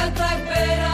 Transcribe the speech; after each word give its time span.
vida 0.00 0.08
está 0.08 0.89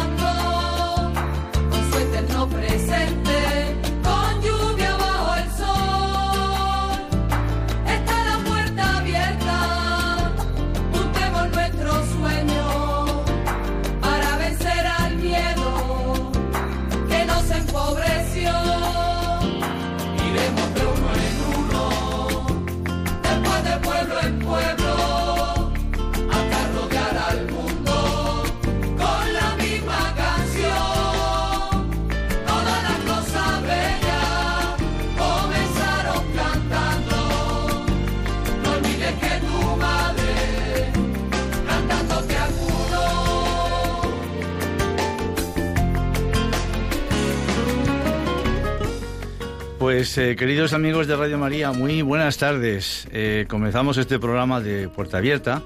Pues 49.96 50.18
eh, 50.18 50.36
queridos 50.36 50.74
amigos 50.74 51.06
de 51.06 51.16
Radio 51.16 51.38
María, 51.38 51.72
muy 51.72 52.02
buenas 52.02 52.36
tardes. 52.36 53.08
Eh, 53.12 53.46
comenzamos 53.48 53.96
este 53.96 54.18
programa 54.18 54.60
de 54.60 54.90
Puerta 54.90 55.16
Abierta 55.16 55.62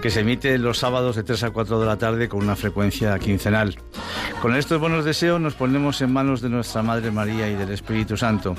que 0.00 0.10
se 0.10 0.20
emite 0.20 0.56
los 0.58 0.78
sábados 0.78 1.16
de 1.16 1.24
3 1.24 1.42
a 1.42 1.50
4 1.50 1.80
de 1.80 1.86
la 1.86 1.98
tarde 1.98 2.28
con 2.28 2.44
una 2.44 2.54
frecuencia 2.54 3.18
quincenal. 3.18 3.76
Con 4.40 4.54
estos 4.54 4.78
buenos 4.78 5.04
deseos 5.04 5.40
nos 5.40 5.54
ponemos 5.54 6.00
en 6.02 6.12
manos 6.12 6.40
de 6.40 6.50
nuestra 6.50 6.84
Madre 6.84 7.10
María 7.10 7.48
y 7.48 7.56
del 7.56 7.72
Espíritu 7.72 8.16
Santo 8.16 8.54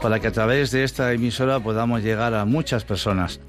para 0.00 0.18
que 0.18 0.28
a 0.28 0.32
través 0.32 0.70
de 0.70 0.84
esta 0.84 1.12
emisora 1.12 1.60
podamos 1.60 2.02
llegar 2.02 2.34
a 2.34 2.44
muchas 2.44 2.84
personas. 2.84 3.40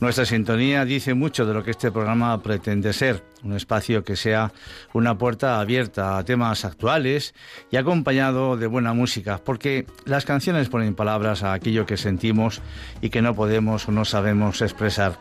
Nuestra 0.00 0.24
sintonía 0.24 0.84
dice 0.84 1.14
mucho 1.14 1.46
de 1.46 1.54
lo 1.54 1.62
que 1.62 1.70
este 1.70 1.92
programa 1.92 2.42
pretende 2.42 2.92
ser, 2.92 3.22
un 3.42 3.54
espacio 3.54 4.04
que 4.04 4.16
sea 4.16 4.52
una 4.92 5.16
puerta 5.16 5.60
abierta 5.60 6.18
a 6.18 6.24
temas 6.24 6.64
actuales 6.64 7.34
y 7.70 7.76
acompañado 7.76 8.56
de 8.56 8.66
buena 8.66 8.92
música, 8.94 9.40
porque 9.44 9.86
las 10.04 10.24
canciones 10.24 10.68
ponen 10.68 10.94
palabras 10.94 11.42
a 11.42 11.52
aquello 11.52 11.86
que 11.86 11.96
sentimos 11.96 12.60
y 13.00 13.10
que 13.10 13.22
no 13.22 13.34
podemos 13.34 13.88
o 13.88 13.92
no 13.92 14.04
sabemos 14.04 14.60
expresar. 14.60 15.18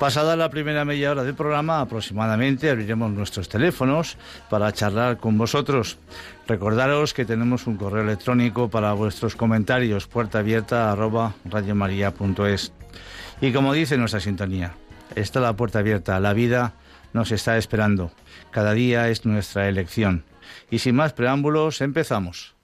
Pasada 0.00 0.34
la 0.34 0.48
primera 0.48 0.86
media 0.86 1.10
hora 1.10 1.24
del 1.24 1.34
programa, 1.34 1.82
aproximadamente 1.82 2.70
abriremos 2.70 3.10
nuestros 3.10 3.50
teléfonos 3.50 4.16
para 4.48 4.72
charlar 4.72 5.18
con 5.18 5.36
vosotros. 5.36 5.98
Recordaros 6.48 7.12
que 7.12 7.26
tenemos 7.26 7.66
un 7.66 7.76
correo 7.76 8.02
electrónico 8.02 8.70
para 8.70 8.94
vuestros 8.94 9.36
comentarios, 9.36 10.06
puerta 10.06 10.38
abierta. 10.38 10.96
Y 13.42 13.52
como 13.52 13.74
dice 13.74 13.98
nuestra 13.98 14.20
sintonía, 14.20 14.74
está 15.16 15.38
la 15.38 15.52
puerta 15.52 15.80
abierta, 15.80 16.18
la 16.18 16.32
vida 16.32 16.72
nos 17.12 17.30
está 17.30 17.58
esperando. 17.58 18.10
Cada 18.52 18.72
día 18.72 19.10
es 19.10 19.26
nuestra 19.26 19.68
elección. 19.68 20.24
Y 20.70 20.78
sin 20.78 20.96
más 20.96 21.12
preámbulos, 21.12 21.82
empezamos. 21.82 22.54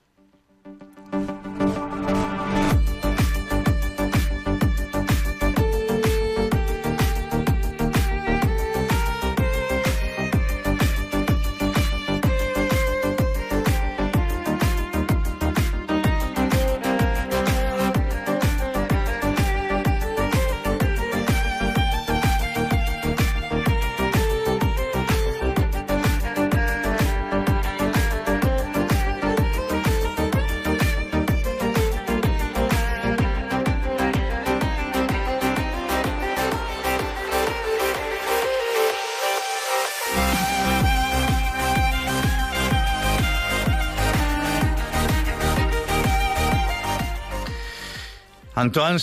Antoine 48.59 48.99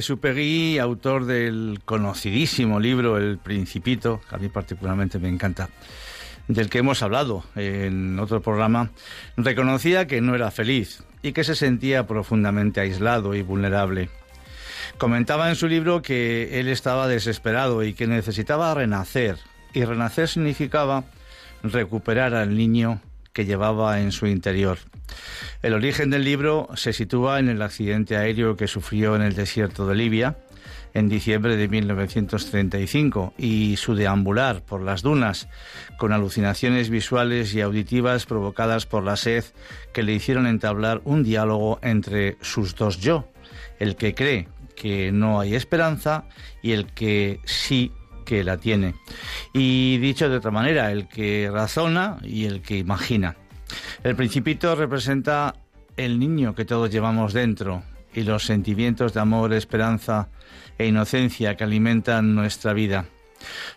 Supegui, 0.00 0.78
autor 0.78 1.26
del 1.26 1.80
conocidísimo 1.84 2.80
libro 2.80 3.18
El 3.18 3.36
Principito, 3.36 4.22
que 4.26 4.34
a 4.34 4.38
mí 4.38 4.48
particularmente 4.48 5.18
me 5.18 5.28
encanta, 5.28 5.68
del 6.48 6.70
que 6.70 6.78
hemos 6.78 7.02
hablado 7.02 7.44
en 7.54 8.18
otro 8.18 8.40
programa, 8.40 8.90
reconocía 9.36 10.06
que 10.06 10.22
no 10.22 10.34
era 10.34 10.50
feliz 10.50 11.04
y 11.20 11.32
que 11.32 11.44
se 11.44 11.54
sentía 11.54 12.06
profundamente 12.06 12.80
aislado 12.80 13.34
y 13.34 13.42
vulnerable. 13.42 14.08
Comentaba 14.96 15.50
en 15.50 15.56
su 15.56 15.68
libro 15.68 16.00
que 16.00 16.58
él 16.58 16.68
estaba 16.68 17.08
desesperado 17.08 17.84
y 17.84 17.92
que 17.92 18.06
necesitaba 18.06 18.72
renacer, 18.72 19.36
y 19.74 19.84
renacer 19.84 20.28
significaba 20.28 21.04
recuperar 21.62 22.32
al 22.32 22.56
niño 22.56 23.02
que 23.32 23.44
llevaba 23.44 24.00
en 24.00 24.12
su 24.12 24.26
interior. 24.26 24.78
El 25.62 25.74
origen 25.74 26.10
del 26.10 26.24
libro 26.24 26.68
se 26.74 26.92
sitúa 26.92 27.38
en 27.38 27.48
el 27.48 27.62
accidente 27.62 28.16
aéreo 28.16 28.56
que 28.56 28.66
sufrió 28.66 29.16
en 29.16 29.22
el 29.22 29.34
desierto 29.34 29.86
de 29.86 29.94
Libia 29.94 30.36
en 30.94 31.08
diciembre 31.08 31.56
de 31.56 31.68
1935 31.68 33.34
y 33.38 33.76
su 33.76 33.94
deambular 33.94 34.62
por 34.62 34.82
las 34.82 35.02
dunas 35.02 35.48
con 35.98 36.12
alucinaciones 36.12 36.90
visuales 36.90 37.54
y 37.54 37.60
auditivas 37.60 38.26
provocadas 38.26 38.86
por 38.86 39.04
la 39.04 39.16
sed 39.16 39.44
que 39.92 40.02
le 40.02 40.14
hicieron 40.14 40.46
entablar 40.46 41.00
un 41.04 41.22
diálogo 41.22 41.78
entre 41.82 42.36
sus 42.40 42.74
dos 42.74 43.00
yo, 43.00 43.28
el 43.78 43.96
que 43.96 44.14
cree 44.14 44.48
que 44.74 45.12
no 45.12 45.40
hay 45.40 45.54
esperanza 45.54 46.24
y 46.62 46.72
el 46.72 46.86
que 46.86 47.40
sí 47.44 47.92
que 48.28 48.44
la 48.44 48.58
tiene. 48.58 48.94
Y 49.54 49.96
dicho 49.98 50.28
de 50.28 50.36
otra 50.36 50.50
manera, 50.50 50.92
el 50.92 51.08
que 51.08 51.48
razona 51.50 52.18
y 52.22 52.44
el 52.44 52.60
que 52.60 52.76
imagina. 52.76 53.36
El 54.04 54.16
principito 54.16 54.74
representa 54.74 55.54
el 55.96 56.18
niño 56.18 56.54
que 56.54 56.66
todos 56.66 56.90
llevamos 56.90 57.32
dentro 57.32 57.82
y 58.12 58.24
los 58.24 58.44
sentimientos 58.44 59.14
de 59.14 59.20
amor, 59.20 59.54
esperanza 59.54 60.28
e 60.76 60.86
inocencia 60.86 61.56
que 61.56 61.64
alimentan 61.64 62.34
nuestra 62.34 62.74
vida. 62.74 63.06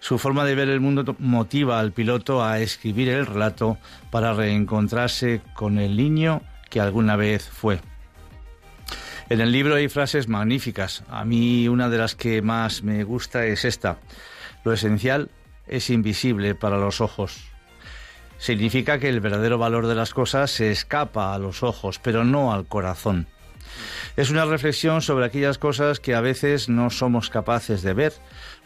Su 0.01 0.17
forma 0.17 0.43
de 0.43 0.55
ver 0.55 0.67
el 0.67 0.81
mundo 0.81 1.15
motiva 1.19 1.79
al 1.79 1.93
piloto 1.93 2.43
a 2.43 2.59
escribir 2.59 3.07
el 3.07 3.25
relato 3.25 3.77
para 4.09 4.33
reencontrarse 4.33 5.39
con 5.53 5.79
el 5.79 5.95
niño 5.95 6.41
que 6.69 6.81
alguna 6.81 7.15
vez 7.15 7.47
fue. 7.47 7.79
En 9.29 9.39
el 9.39 9.53
libro 9.53 9.75
hay 9.75 9.87
frases 9.87 10.27
magníficas. 10.27 11.05
A 11.09 11.23
mí 11.23 11.69
una 11.69 11.87
de 11.87 11.97
las 11.97 12.15
que 12.15 12.41
más 12.41 12.83
me 12.83 13.05
gusta 13.05 13.45
es 13.45 13.63
esta. 13.63 13.97
Lo 14.63 14.73
esencial 14.73 15.29
es 15.67 15.89
invisible 15.89 16.55
para 16.55 16.77
los 16.77 17.01
ojos. 17.01 17.51
Significa 18.37 18.99
que 18.99 19.09
el 19.09 19.19
verdadero 19.19 19.57
valor 19.57 19.87
de 19.87 19.95
las 19.95 20.13
cosas 20.13 20.51
se 20.51 20.71
escapa 20.71 21.33
a 21.33 21.39
los 21.39 21.63
ojos, 21.63 21.99
pero 21.99 22.23
no 22.23 22.53
al 22.53 22.65
corazón. 22.65 23.27
Es 24.17 24.29
una 24.29 24.45
reflexión 24.45 25.01
sobre 25.01 25.25
aquellas 25.25 25.57
cosas 25.57 25.99
que 25.99 26.15
a 26.15 26.21
veces 26.21 26.67
no 26.67 26.89
somos 26.89 27.29
capaces 27.29 27.81
de 27.81 27.93
ver, 27.93 28.13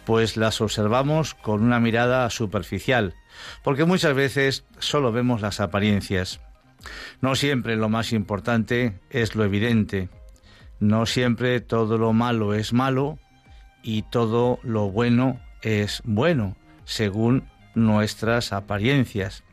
pues 0.06 0.38
las 0.38 0.62
observamos 0.62 1.34
con 1.34 1.62
una 1.62 1.80
mirada 1.80 2.30
superficial, 2.30 3.14
porque 3.64 3.86
muchas 3.86 4.16
veces 4.16 4.64
solo 4.80 5.12
vemos 5.12 5.42
las 5.42 5.60
apariencias. 5.60 6.40
No 7.22 7.36
siempre 7.36 7.76
lo 7.76 7.90
más 7.90 8.14
importante 8.14 9.00
es 9.10 9.36
lo 9.36 9.44
evidente, 9.44 10.10
no 10.80 11.06
siempre 11.06 11.62
todo 11.62 11.98
lo 11.98 12.14
malo 12.14 12.54
es 12.54 12.74
malo 12.74 13.20
y 13.84 14.04
todo 14.04 14.60
lo 14.64 14.90
bueno 14.90 15.40
es 15.62 16.02
bueno, 16.06 16.56
según 16.86 17.48
nuestras 17.74 18.54
apariencias. 18.54 19.44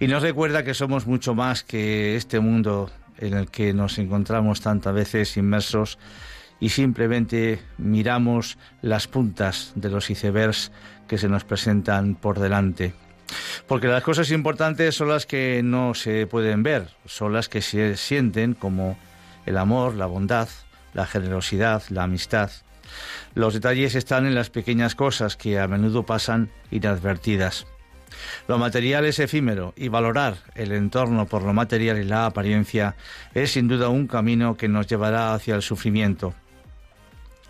Y 0.00 0.08
nos 0.08 0.22
recuerda 0.22 0.64
que 0.64 0.74
somos 0.74 1.06
mucho 1.06 1.34
más 1.34 1.62
que 1.62 2.16
este 2.16 2.40
mundo 2.40 2.90
en 3.18 3.34
el 3.34 3.50
que 3.50 3.72
nos 3.72 3.98
encontramos 3.98 4.60
tantas 4.60 4.94
veces 4.94 5.36
inmersos 5.36 5.98
y 6.60 6.70
simplemente 6.70 7.60
miramos 7.78 8.58
las 8.82 9.06
puntas 9.06 9.72
de 9.74 9.90
los 9.90 10.10
icebergs 10.10 10.72
que 11.06 11.18
se 11.18 11.28
nos 11.28 11.44
presentan 11.44 12.14
por 12.14 12.38
delante. 12.38 12.94
Porque 13.66 13.88
las 13.88 14.02
cosas 14.02 14.30
importantes 14.30 14.94
son 14.94 15.08
las 15.08 15.26
que 15.26 15.60
no 15.62 15.94
se 15.94 16.26
pueden 16.26 16.62
ver, 16.62 16.88
son 17.06 17.32
las 17.32 17.48
que 17.48 17.60
se 17.60 17.96
sienten 17.96 18.54
como 18.54 18.98
el 19.44 19.58
amor, 19.58 19.94
la 19.94 20.06
bondad, 20.06 20.48
la 20.94 21.06
generosidad, 21.06 21.82
la 21.90 22.04
amistad. 22.04 22.50
Los 23.34 23.54
detalles 23.54 23.94
están 23.94 24.26
en 24.26 24.34
las 24.34 24.50
pequeñas 24.50 24.94
cosas 24.94 25.36
que 25.36 25.58
a 25.58 25.68
menudo 25.68 26.04
pasan 26.04 26.50
inadvertidas. 26.70 27.66
Lo 28.48 28.58
material 28.58 29.04
es 29.04 29.18
efímero 29.18 29.74
y 29.76 29.88
valorar 29.88 30.38
el 30.54 30.72
entorno 30.72 31.26
por 31.26 31.42
lo 31.42 31.52
material 31.52 31.98
y 31.98 32.04
la 32.04 32.26
apariencia 32.26 32.96
es 33.34 33.52
sin 33.52 33.68
duda 33.68 33.88
un 33.88 34.06
camino 34.06 34.56
que 34.56 34.68
nos 34.68 34.86
llevará 34.86 35.34
hacia 35.34 35.54
el 35.54 35.62
sufrimiento. 35.62 36.34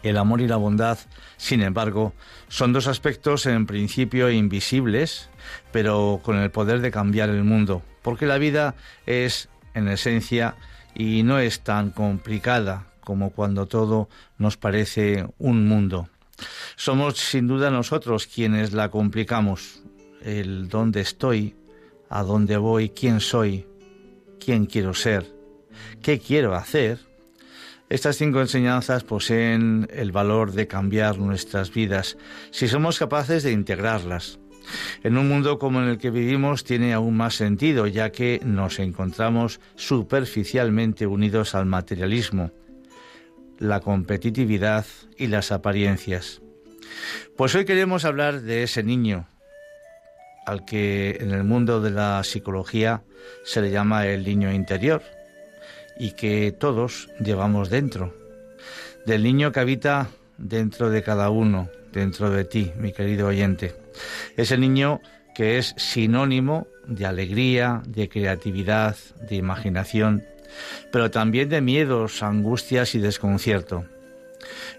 El 0.02 0.18
amor 0.18 0.40
y 0.40 0.46
la 0.46 0.56
bondad, 0.56 0.98
sin 1.36 1.62
embargo, 1.62 2.14
son 2.48 2.72
dos 2.72 2.86
aspectos 2.86 3.46
en 3.46 3.66
principio 3.66 4.30
invisibles, 4.30 5.30
pero 5.72 6.20
con 6.22 6.36
el 6.36 6.50
poder 6.50 6.80
de 6.80 6.90
cambiar 6.90 7.28
el 7.28 7.44
mundo, 7.44 7.82
porque 8.02 8.26
la 8.26 8.38
vida 8.38 8.76
es, 9.06 9.48
en 9.74 9.88
esencia, 9.88 10.54
y 10.94 11.22
no 11.24 11.38
es 11.38 11.60
tan 11.60 11.90
complicada 11.90 12.86
como 13.06 13.30
cuando 13.30 13.66
todo 13.66 14.08
nos 14.36 14.56
parece 14.56 15.28
un 15.38 15.68
mundo. 15.68 16.08
Somos 16.74 17.16
sin 17.18 17.46
duda 17.46 17.70
nosotros 17.70 18.26
quienes 18.26 18.72
la 18.72 18.90
complicamos, 18.90 19.84
el 20.22 20.68
dónde 20.68 21.02
estoy, 21.02 21.54
a 22.10 22.24
dónde 22.24 22.56
voy, 22.56 22.88
quién 22.88 23.20
soy, 23.20 23.64
quién 24.44 24.66
quiero 24.66 24.92
ser, 24.92 25.24
qué 26.02 26.18
quiero 26.18 26.56
hacer, 26.56 26.98
estas 27.88 28.16
cinco 28.16 28.40
enseñanzas 28.40 29.04
poseen 29.04 29.86
el 29.92 30.10
valor 30.10 30.50
de 30.50 30.66
cambiar 30.66 31.18
nuestras 31.18 31.72
vidas 31.72 32.18
si 32.50 32.66
somos 32.66 32.98
capaces 32.98 33.44
de 33.44 33.52
integrarlas. 33.52 34.40
En 35.04 35.16
un 35.16 35.28
mundo 35.28 35.60
como 35.60 35.80
en 35.80 35.90
el 35.90 35.98
que 35.98 36.10
vivimos 36.10 36.64
tiene 36.64 36.92
aún 36.92 37.16
más 37.16 37.36
sentido, 37.36 37.86
ya 37.86 38.10
que 38.10 38.40
nos 38.44 38.80
encontramos 38.80 39.60
superficialmente 39.76 41.06
unidos 41.06 41.54
al 41.54 41.66
materialismo, 41.66 42.50
la 43.58 43.80
competitividad 43.80 44.86
y 45.16 45.28
las 45.28 45.52
apariencias. 45.52 46.40
Pues 47.36 47.54
hoy 47.54 47.64
queremos 47.64 48.04
hablar 48.04 48.42
de 48.42 48.62
ese 48.62 48.82
niño, 48.82 49.28
al 50.46 50.64
que 50.64 51.18
en 51.20 51.32
el 51.32 51.44
mundo 51.44 51.80
de 51.80 51.90
la 51.90 52.22
psicología 52.24 53.02
se 53.44 53.60
le 53.60 53.70
llama 53.70 54.06
el 54.06 54.24
niño 54.24 54.52
interior 54.52 55.02
y 55.98 56.12
que 56.12 56.52
todos 56.52 57.08
llevamos 57.20 57.70
dentro, 57.70 58.14
del 59.06 59.22
niño 59.22 59.52
que 59.52 59.60
habita 59.60 60.08
dentro 60.38 60.90
de 60.90 61.02
cada 61.02 61.30
uno, 61.30 61.68
dentro 61.92 62.30
de 62.30 62.44
ti, 62.44 62.72
mi 62.78 62.92
querido 62.92 63.28
oyente. 63.28 63.74
Ese 64.36 64.58
niño 64.58 65.00
que 65.34 65.58
es 65.58 65.74
sinónimo 65.76 66.66
de 66.86 67.06
alegría, 67.06 67.82
de 67.86 68.08
creatividad, 68.08 68.96
de 69.28 69.36
imaginación, 69.36 70.24
pero 70.92 71.10
también 71.10 71.48
de 71.48 71.60
miedos, 71.60 72.22
angustias 72.22 72.94
y 72.94 72.98
desconcierto. 72.98 73.84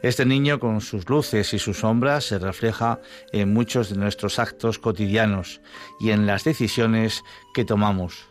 Este 0.02 0.26
niño 0.26 0.60
con 0.60 0.82
sus 0.82 1.10
luces 1.10 1.54
y 1.54 1.60
sus 1.60 1.80
sombras 1.80 2.26
se 2.26 2.40
refleja 2.40 3.00
en 3.32 3.54
muchos 3.54 3.90
de 3.90 3.98
nuestros 3.98 4.40
actos 4.40 4.80
cotidianos 4.80 5.62
y 6.00 6.12
en 6.12 6.26
las 6.26 6.44
decisiones 6.44 7.24
que 7.54 7.66
tomamos. 7.66 8.28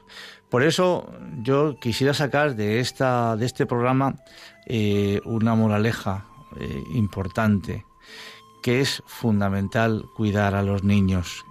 Por 0.48 0.62
eso 0.62 1.12
yo 1.42 1.76
quisiera 1.80 2.14
sacar 2.14 2.54
de, 2.54 2.80
esta, 2.80 3.36
de 3.36 3.46
este 3.46 3.66
programa 3.66 4.16
eh, 4.66 5.20
una 5.24 5.54
moraleja 5.54 6.26
eh, 6.58 6.82
importante, 6.94 7.84
que 8.62 8.80
es 8.80 9.02
fundamental 9.06 10.04
cuidar 10.14 10.54
a 10.54 10.62
los 10.62 10.84
niños. 10.84 11.44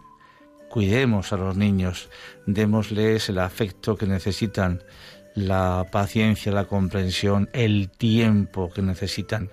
Cuidemos 0.70 1.32
a 1.32 1.38
los 1.38 1.56
niños, 1.56 2.10
démosles 2.48 3.30
el 3.30 3.40
afecto 3.40 3.96
que 3.96 4.08
necesitan, 4.08 4.82
la 5.36 5.86
paciencia, 5.92 6.52
la 6.52 6.66
comprensión, 6.66 7.50
el 7.54 7.90
tiempo 7.90 8.72
que 8.74 8.82
necesitan. 8.82 9.50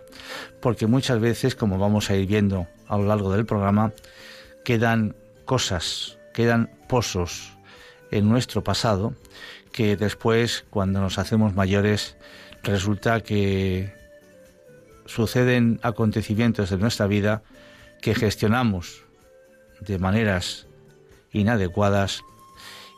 Porque 0.61 0.87
muchas 0.87 1.21
veces, 1.21 1.55
como 1.55 1.79
vamos 1.79 2.09
a 2.09 2.17
ir 2.17 2.27
viendo 2.27 2.69
a 2.87 2.97
lo 2.97 3.07
largo 3.07 3.33
del 3.33 3.45
programa, 3.45 3.93
quedan 4.65 5.17
cosas, 5.45 6.19
quedan 6.33 6.71
pozos 6.89 7.53
en 8.11 8.29
nuestro 8.29 8.63
pasado 8.63 9.15
que 9.73 9.97
después, 9.97 10.65
cuando 10.71 11.01
nos 11.01 11.19
hacemos 11.19 11.55
mayores, 11.55 12.17
resulta 12.63 13.21
que 13.21 13.93
suceden 15.07 15.81
acontecimientos 15.83 16.71
de 16.71 16.79
nuestra 16.79 17.07
vida 17.07 17.43
que 18.01 18.15
gestionamos 18.15 19.05
de 19.81 19.99
maneras 19.99 20.67
inadecuadas 21.33 22.23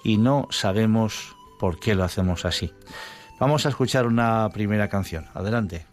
y 0.02 0.18
no 0.18 0.48
sabemos 0.50 1.33
por 1.64 1.80
qué 1.80 1.94
lo 1.94 2.04
hacemos 2.04 2.44
así. 2.44 2.74
Vamos 3.40 3.64
a 3.64 3.70
escuchar 3.70 4.06
una 4.06 4.50
primera 4.52 4.86
canción. 4.86 5.24
Adelante. 5.32 5.86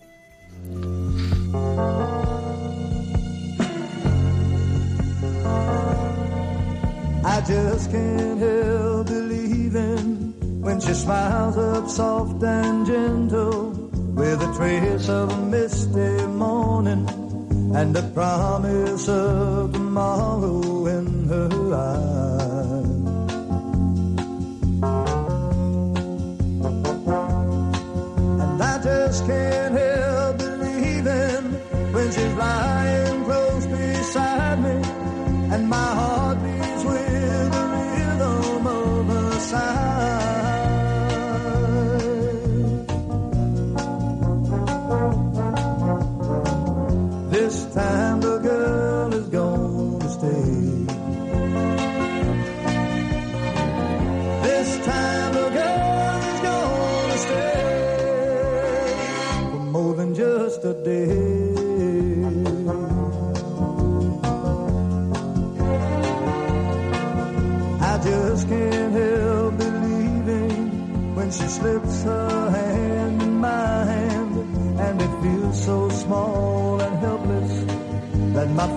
when 10.62 10.80
she 10.80 10.94
smiles 10.94 11.58
up 11.58 11.88
soft 11.88 12.44
and 12.44 12.86
gentle 12.86 13.72
with 14.14 14.44
a 14.44 14.54
trace 14.58 15.10
of 15.10 15.32
a 15.32 15.38
misty 15.38 16.28
morning 16.28 17.08
and 17.74 17.96
a 17.96 18.04
promise 18.14 19.08
of 19.08 19.72
tomorrow 19.72 20.86
in 20.88 21.28
her 21.30 21.74
eyes. 21.74 22.31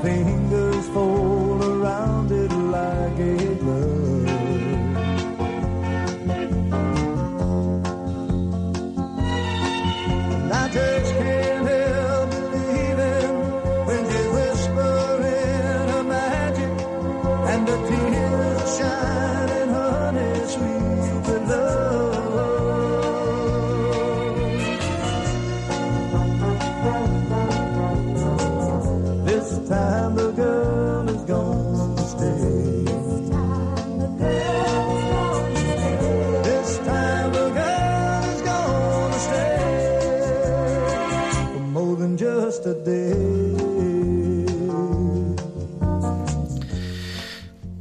finger. 0.04 0.73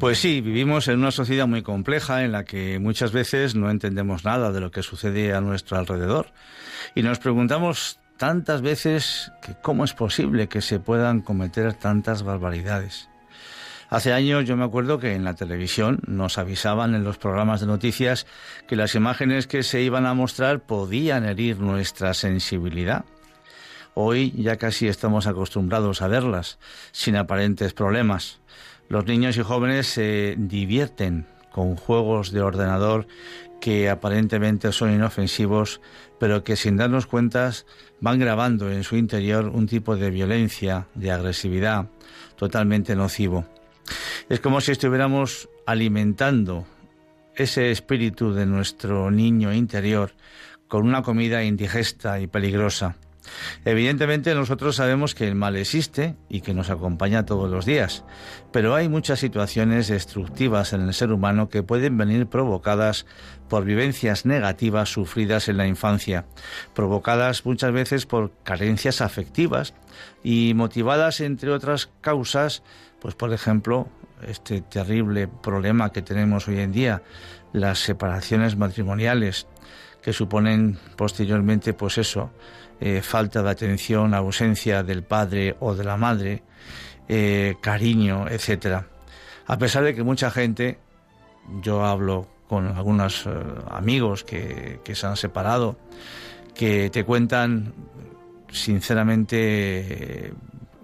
Pues 0.03 0.19
sí, 0.19 0.41
vivimos 0.41 0.89
en 0.89 0.99
una 0.99 1.11
sociedad 1.11 1.47
muy 1.47 1.61
compleja 1.61 2.25
en 2.25 2.33
la 2.33 2.43
que 2.43 2.77
muchas 2.77 3.13
veces 3.13 3.55
no 3.55 3.71
entendemos 3.71 4.25
nada 4.25 4.51
de 4.51 4.59
lo 4.59 4.69
que 4.69 4.83
sucede 4.83 5.33
a 5.33 5.39
nuestro 5.39 5.77
alrededor 5.77 6.33
y 6.93 7.03
nos 7.03 7.19
preguntamos 7.19 8.01
tantas 8.17 8.61
veces 8.61 9.31
que 9.41 9.55
cómo 9.61 9.85
es 9.85 9.93
posible 9.93 10.49
que 10.49 10.59
se 10.59 10.81
puedan 10.81 11.21
cometer 11.21 11.73
tantas 11.75 12.23
barbaridades. 12.23 13.07
Hace 13.89 14.11
años 14.11 14.43
yo 14.43 14.57
me 14.57 14.65
acuerdo 14.65 14.99
que 14.99 15.15
en 15.15 15.23
la 15.23 15.35
televisión 15.35 16.01
nos 16.05 16.37
avisaban 16.37 16.95
en 16.95 17.05
los 17.05 17.17
programas 17.17 17.61
de 17.61 17.67
noticias 17.67 18.27
que 18.67 18.75
las 18.75 18.95
imágenes 18.95 19.47
que 19.47 19.63
se 19.63 19.83
iban 19.83 20.05
a 20.05 20.13
mostrar 20.13 20.59
podían 20.63 21.23
herir 21.23 21.61
nuestra 21.61 22.13
sensibilidad. 22.13 23.05
Hoy 23.93 24.33
ya 24.35 24.57
casi 24.57 24.89
estamos 24.89 25.27
acostumbrados 25.27 26.01
a 26.01 26.09
verlas, 26.09 26.59
sin 26.91 27.15
aparentes 27.15 27.73
problemas. 27.73 28.41
Los 28.89 29.05
niños 29.05 29.37
y 29.37 29.41
jóvenes 29.41 29.87
se 29.87 30.35
divierten 30.37 31.25
con 31.51 31.75
juegos 31.75 32.31
de 32.31 32.41
ordenador 32.41 33.07
que 33.61 33.89
aparentemente 33.89 34.73
son 34.73 34.93
inofensivos, 34.93 35.79
pero 36.19 36.43
que 36.43 36.57
sin 36.57 36.75
darnos 36.75 37.05
cuentas 37.05 37.65
van 38.01 38.19
grabando 38.19 38.69
en 38.69 38.83
su 38.83 38.97
interior 38.97 39.47
un 39.47 39.67
tipo 39.67 39.95
de 39.95 40.09
violencia, 40.09 40.87
de 40.95 41.11
agresividad 41.11 41.87
totalmente 42.35 42.95
nocivo. 42.95 43.45
Es 44.27 44.41
como 44.41 44.59
si 44.59 44.73
estuviéramos 44.73 45.49
alimentando 45.65 46.65
ese 47.35 47.71
espíritu 47.71 48.33
de 48.33 48.45
nuestro 48.45 49.09
niño 49.11 49.53
interior 49.53 50.11
con 50.67 50.85
una 50.85 51.01
comida 51.01 51.43
indigesta 51.43 52.19
y 52.19 52.27
peligrosa. 52.27 52.97
Evidentemente 53.65 54.35
nosotros 54.35 54.75
sabemos 54.75 55.15
que 55.15 55.27
el 55.27 55.35
mal 55.35 55.55
existe 55.55 56.15
y 56.29 56.41
que 56.41 56.53
nos 56.53 56.69
acompaña 56.69 57.25
todos 57.25 57.49
los 57.49 57.65
días, 57.65 58.03
pero 58.51 58.75
hay 58.75 58.89
muchas 58.89 59.19
situaciones 59.19 59.87
destructivas 59.87 60.73
en 60.73 60.81
el 60.81 60.93
ser 60.93 61.11
humano 61.11 61.49
que 61.49 61.63
pueden 61.63 61.97
venir 61.97 62.27
provocadas 62.27 63.05
por 63.49 63.65
vivencias 63.65 64.25
negativas 64.25 64.89
sufridas 64.89 65.47
en 65.47 65.57
la 65.57 65.67
infancia, 65.67 66.25
provocadas 66.73 67.45
muchas 67.45 67.71
veces 67.71 68.05
por 68.05 68.31
carencias 68.43 69.01
afectivas 69.01 69.73
y 70.23 70.53
motivadas 70.55 71.21
entre 71.21 71.51
otras 71.51 71.89
causas, 72.01 72.63
pues 72.99 73.15
por 73.15 73.33
ejemplo, 73.33 73.87
este 74.27 74.61
terrible 74.61 75.27
problema 75.27 75.91
que 75.91 76.01
tenemos 76.01 76.47
hoy 76.47 76.59
en 76.59 76.71
día, 76.71 77.03
las 77.51 77.79
separaciones 77.79 78.55
matrimoniales 78.55 79.47
que 80.01 80.13
suponen 80.13 80.77
posteriormente 80.95 81.73
pues 81.73 81.97
eso, 81.97 82.31
eh, 82.85 83.01
falta 83.01 83.41
de 83.41 83.49
atención, 83.49 84.13
ausencia 84.13 84.83
del 84.83 85.03
padre 85.03 85.55
o 85.61 85.73
de 85.73 85.85
la 85.85 85.95
madre, 85.95 86.43
eh, 87.07 87.55
cariño, 87.61 88.27
etcétera. 88.27 88.87
A 89.47 89.57
pesar 89.57 89.85
de 89.85 89.95
que 89.95 90.03
mucha 90.03 90.29
gente, 90.29 90.79
yo 91.61 91.85
hablo 91.85 92.27
con 92.49 92.67
algunos 92.67 93.25
eh, 93.25 93.29
amigos 93.71 94.25
que, 94.25 94.81
que 94.83 94.95
se 94.95 95.07
han 95.07 95.15
separado, 95.15 95.77
que 96.53 96.89
te 96.89 97.05
cuentan 97.05 97.73
sinceramente 98.51 100.33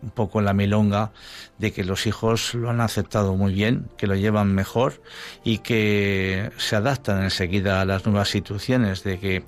un 0.02 0.12
poco 0.12 0.40
la 0.40 0.54
milonga 0.54 1.12
de 1.58 1.74
que 1.74 1.84
los 1.84 2.08
hijos 2.08 2.54
lo 2.54 2.70
han 2.70 2.80
aceptado 2.80 3.36
muy 3.36 3.54
bien, 3.54 3.90
que 3.98 4.08
lo 4.08 4.16
llevan 4.16 4.56
mejor 4.56 5.02
y 5.44 5.58
que 5.58 6.50
se 6.56 6.78
adaptan 6.78 7.24
enseguida 7.24 7.82
a 7.82 7.86
las 7.86 8.06
nuevas 8.06 8.30
situaciones, 8.30 9.04
de 9.04 9.20
que 9.20 9.44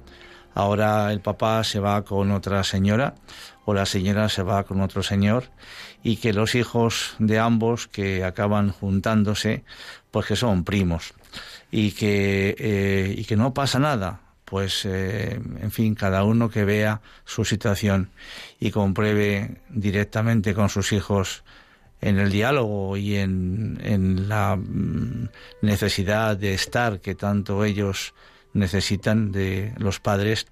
ahora 0.53 1.11
el 1.11 1.21
papá 1.21 1.63
se 1.63 1.79
va 1.79 2.03
con 2.03 2.31
otra 2.31 2.63
señora 2.63 3.15
o 3.65 3.73
la 3.73 3.85
señora 3.85 4.29
se 4.29 4.43
va 4.43 4.63
con 4.63 4.81
otro 4.81 5.03
señor 5.03 5.45
y 6.03 6.17
que 6.17 6.33
los 6.33 6.55
hijos 6.55 7.15
de 7.19 7.39
ambos 7.39 7.87
que 7.87 8.23
acaban 8.23 8.71
juntándose 8.71 9.63
pues 10.11 10.25
que 10.25 10.35
son 10.35 10.63
primos. 10.63 11.13
Y 11.71 11.93
que, 11.93 12.55
eh, 12.59 13.15
y 13.17 13.23
que 13.23 13.37
no 13.37 13.53
pasa 13.53 13.79
nada. 13.79 14.19
Pues 14.43 14.85
eh, 14.85 15.39
en 15.61 15.71
fin 15.71 15.95
cada 15.95 16.25
uno 16.25 16.49
que 16.49 16.65
vea 16.65 16.99
su 17.23 17.45
situación 17.45 18.09
y 18.59 18.71
compruebe 18.71 19.61
directamente 19.69 20.53
con 20.53 20.67
sus 20.67 20.91
hijos 20.91 21.45
en 22.01 22.19
el 22.19 22.31
diálogo 22.31 22.97
y 22.97 23.15
en, 23.15 23.79
en 23.81 24.27
la 24.27 24.57
mm, 24.57 25.29
necesidad 25.61 26.35
de 26.35 26.53
estar 26.53 26.99
que 26.99 27.15
tanto 27.15 27.63
ellos 27.63 28.13
necesitan 28.53 29.31
de 29.31 29.73
los 29.77 29.99
padres 29.99 30.47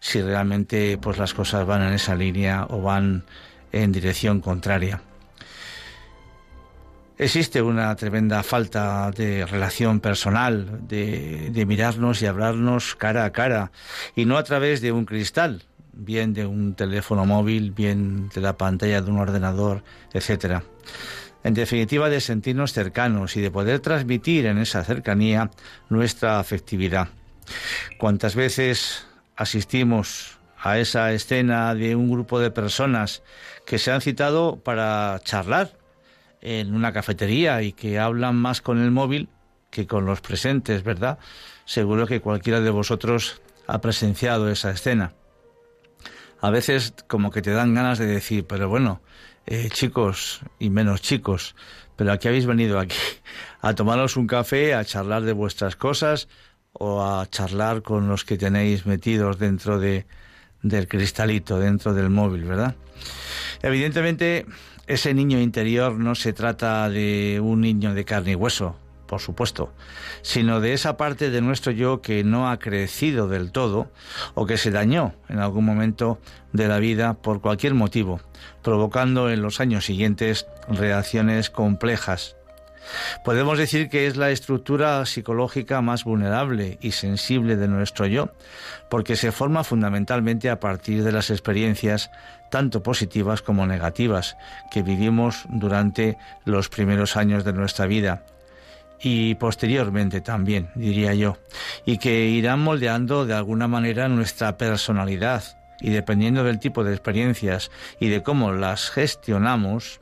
si 0.00 0.22
realmente 0.22 0.98
pues 0.98 1.18
las 1.18 1.34
cosas 1.34 1.66
van 1.66 1.82
en 1.82 1.94
esa 1.94 2.14
línea 2.14 2.66
o 2.68 2.82
van 2.82 3.24
en 3.72 3.92
dirección 3.92 4.40
contraria. 4.40 5.02
Existe 7.16 7.60
una 7.60 7.94
tremenda 7.96 8.44
falta 8.44 9.10
de 9.10 9.44
relación 9.44 9.98
personal, 9.98 10.86
de, 10.86 11.50
de, 11.50 11.66
mirarnos 11.66 12.22
y 12.22 12.26
hablarnos 12.26 12.94
cara 12.94 13.24
a 13.24 13.32
cara, 13.32 13.72
y 14.14 14.24
no 14.24 14.36
a 14.36 14.44
través 14.44 14.80
de 14.80 14.92
un 14.92 15.04
cristal, 15.04 15.64
bien 15.92 16.32
de 16.32 16.46
un 16.46 16.74
teléfono 16.74 17.26
móvil, 17.26 17.72
bien 17.72 18.28
de 18.28 18.40
la 18.40 18.56
pantalla 18.56 19.02
de 19.02 19.10
un 19.10 19.18
ordenador, 19.18 19.82
etcétera. 20.12 20.62
En 21.42 21.54
definitiva, 21.54 22.08
de 22.08 22.20
sentirnos 22.20 22.72
cercanos 22.72 23.36
y 23.36 23.40
de 23.40 23.50
poder 23.50 23.80
transmitir 23.80 24.46
en 24.46 24.58
esa 24.58 24.84
cercanía 24.84 25.50
nuestra 25.88 26.38
afectividad. 26.38 27.08
¿Cuántas 27.98 28.34
veces 28.34 29.06
asistimos 29.36 30.38
a 30.60 30.78
esa 30.78 31.12
escena 31.12 31.74
de 31.74 31.94
un 31.94 32.10
grupo 32.10 32.40
de 32.40 32.50
personas 32.50 33.22
que 33.64 33.78
se 33.78 33.92
han 33.92 34.00
citado 34.00 34.56
para 34.56 35.20
charlar 35.24 35.78
en 36.40 36.74
una 36.74 36.92
cafetería 36.92 37.62
y 37.62 37.72
que 37.72 37.98
hablan 37.98 38.36
más 38.36 38.60
con 38.60 38.82
el 38.82 38.90
móvil 38.90 39.28
que 39.70 39.86
con 39.86 40.06
los 40.06 40.20
presentes, 40.20 40.82
¿verdad? 40.82 41.18
Seguro 41.64 42.06
que 42.06 42.20
cualquiera 42.20 42.60
de 42.60 42.70
vosotros 42.70 43.40
ha 43.66 43.80
presenciado 43.80 44.48
esa 44.48 44.70
escena. 44.70 45.12
A 46.40 46.50
veces 46.50 46.94
como 47.06 47.30
que 47.30 47.42
te 47.42 47.50
dan 47.50 47.74
ganas 47.74 47.98
de 47.98 48.06
decir, 48.06 48.46
pero 48.46 48.68
bueno, 48.68 49.02
eh, 49.46 49.68
chicos 49.70 50.40
y 50.58 50.70
menos 50.70 51.02
chicos, 51.02 51.54
pero 51.96 52.12
aquí 52.12 52.28
habéis 52.28 52.46
venido 52.46 52.78
aquí 52.78 52.96
a 53.60 53.74
tomaros 53.74 54.16
un 54.16 54.26
café, 54.26 54.74
a 54.74 54.84
charlar 54.84 55.22
de 55.22 55.32
vuestras 55.32 55.76
cosas, 55.76 56.28
o 56.78 57.02
a 57.02 57.26
charlar 57.26 57.82
con 57.82 58.08
los 58.08 58.24
que 58.24 58.38
tenéis 58.38 58.86
metidos 58.86 59.38
dentro 59.38 59.78
de, 59.78 60.06
del 60.62 60.88
cristalito, 60.88 61.58
dentro 61.58 61.94
del 61.94 62.10
móvil, 62.10 62.44
¿verdad? 62.44 62.74
Evidentemente, 63.62 64.46
ese 64.86 65.12
niño 65.14 65.40
interior 65.40 65.94
no 65.94 66.14
se 66.14 66.32
trata 66.32 66.88
de 66.88 67.40
un 67.42 67.60
niño 67.60 67.94
de 67.94 68.04
carne 68.04 68.32
y 68.32 68.34
hueso, 68.36 68.76
por 69.06 69.20
supuesto, 69.20 69.72
sino 70.22 70.60
de 70.60 70.72
esa 70.72 70.96
parte 70.96 71.30
de 71.30 71.40
nuestro 71.40 71.72
yo 71.72 72.00
que 72.00 72.24
no 72.24 72.50
ha 72.50 72.58
crecido 72.58 73.28
del 73.28 73.52
todo 73.52 73.90
o 74.34 74.46
que 74.46 74.56
se 74.56 74.70
dañó 74.70 75.14
en 75.28 75.40
algún 75.40 75.64
momento 75.64 76.18
de 76.52 76.68
la 76.68 76.78
vida 76.78 77.14
por 77.14 77.40
cualquier 77.40 77.74
motivo, 77.74 78.20
provocando 78.62 79.30
en 79.30 79.42
los 79.42 79.60
años 79.60 79.84
siguientes 79.84 80.46
reacciones 80.68 81.50
complejas 81.50 82.37
Podemos 83.24 83.58
decir 83.58 83.88
que 83.88 84.06
es 84.06 84.16
la 84.16 84.30
estructura 84.30 85.04
psicológica 85.06 85.80
más 85.80 86.04
vulnerable 86.04 86.78
y 86.80 86.92
sensible 86.92 87.56
de 87.56 87.68
nuestro 87.68 88.06
yo, 88.06 88.30
porque 88.88 89.16
se 89.16 89.32
forma 89.32 89.64
fundamentalmente 89.64 90.50
a 90.50 90.60
partir 90.60 91.04
de 91.04 91.12
las 91.12 91.30
experiencias 91.30 92.10
tanto 92.50 92.82
positivas 92.82 93.42
como 93.42 93.66
negativas 93.66 94.36
que 94.70 94.82
vivimos 94.82 95.44
durante 95.48 96.16
los 96.44 96.68
primeros 96.68 97.16
años 97.16 97.44
de 97.44 97.52
nuestra 97.52 97.86
vida 97.86 98.24
y 99.00 99.34
posteriormente 99.36 100.20
también, 100.20 100.70
diría 100.74 101.14
yo, 101.14 101.36
y 101.84 101.98
que 101.98 102.26
irán 102.26 102.60
moldeando 102.60 103.26
de 103.26 103.34
alguna 103.34 103.68
manera 103.68 104.08
nuestra 104.08 104.56
personalidad. 104.56 105.44
Y 105.80 105.90
dependiendo 105.90 106.42
del 106.42 106.58
tipo 106.58 106.82
de 106.82 106.92
experiencias 106.92 107.70
y 108.00 108.08
de 108.08 108.22
cómo 108.24 108.52
las 108.52 108.90
gestionamos, 108.90 110.00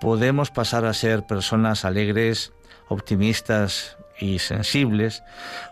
podemos 0.00 0.50
pasar 0.50 0.84
a 0.84 0.94
ser 0.94 1.24
personas 1.24 1.84
alegres, 1.84 2.52
optimistas 2.88 3.96
y 4.18 4.38
sensibles, 4.38 5.22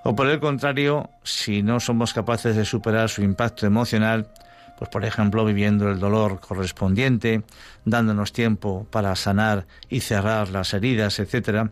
o 0.05 0.15
por 0.15 0.29
el 0.29 0.41
contrario, 0.41 1.11
si 1.25 1.63
no 1.63 1.81
somos 1.81 2.15
capaces 2.15 2.57
de 2.57 2.65
superar 2.65 3.09
su 3.09 3.23
impacto 3.23 3.67
emocional, 3.67 4.29
pues 4.79 4.91
por 4.91 5.05
ejemplo 5.05 5.45
viviendo 5.45 5.91
el 5.91 5.99
dolor 5.99 6.41
correspondiente, 6.41 7.43
dándonos 7.85 8.33
tiempo 8.33 8.87
para 8.91 9.15
sanar 9.17 9.67
y 9.89 10.01
cerrar 10.01 10.51
las 10.51 10.75
heridas, 10.75 11.19
etc. 11.19 11.71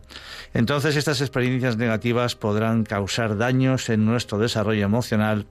Entonces 0.53 0.95
estas 0.95 1.21
experiencias 1.21 1.77
negativas 1.77 2.35
podrán 2.35 2.83
causar 2.83 3.37
daños 3.37 3.89
en 3.89 4.05
nuestro 4.05 4.37
desarrollo 4.37 4.85
emocional, 4.85 5.45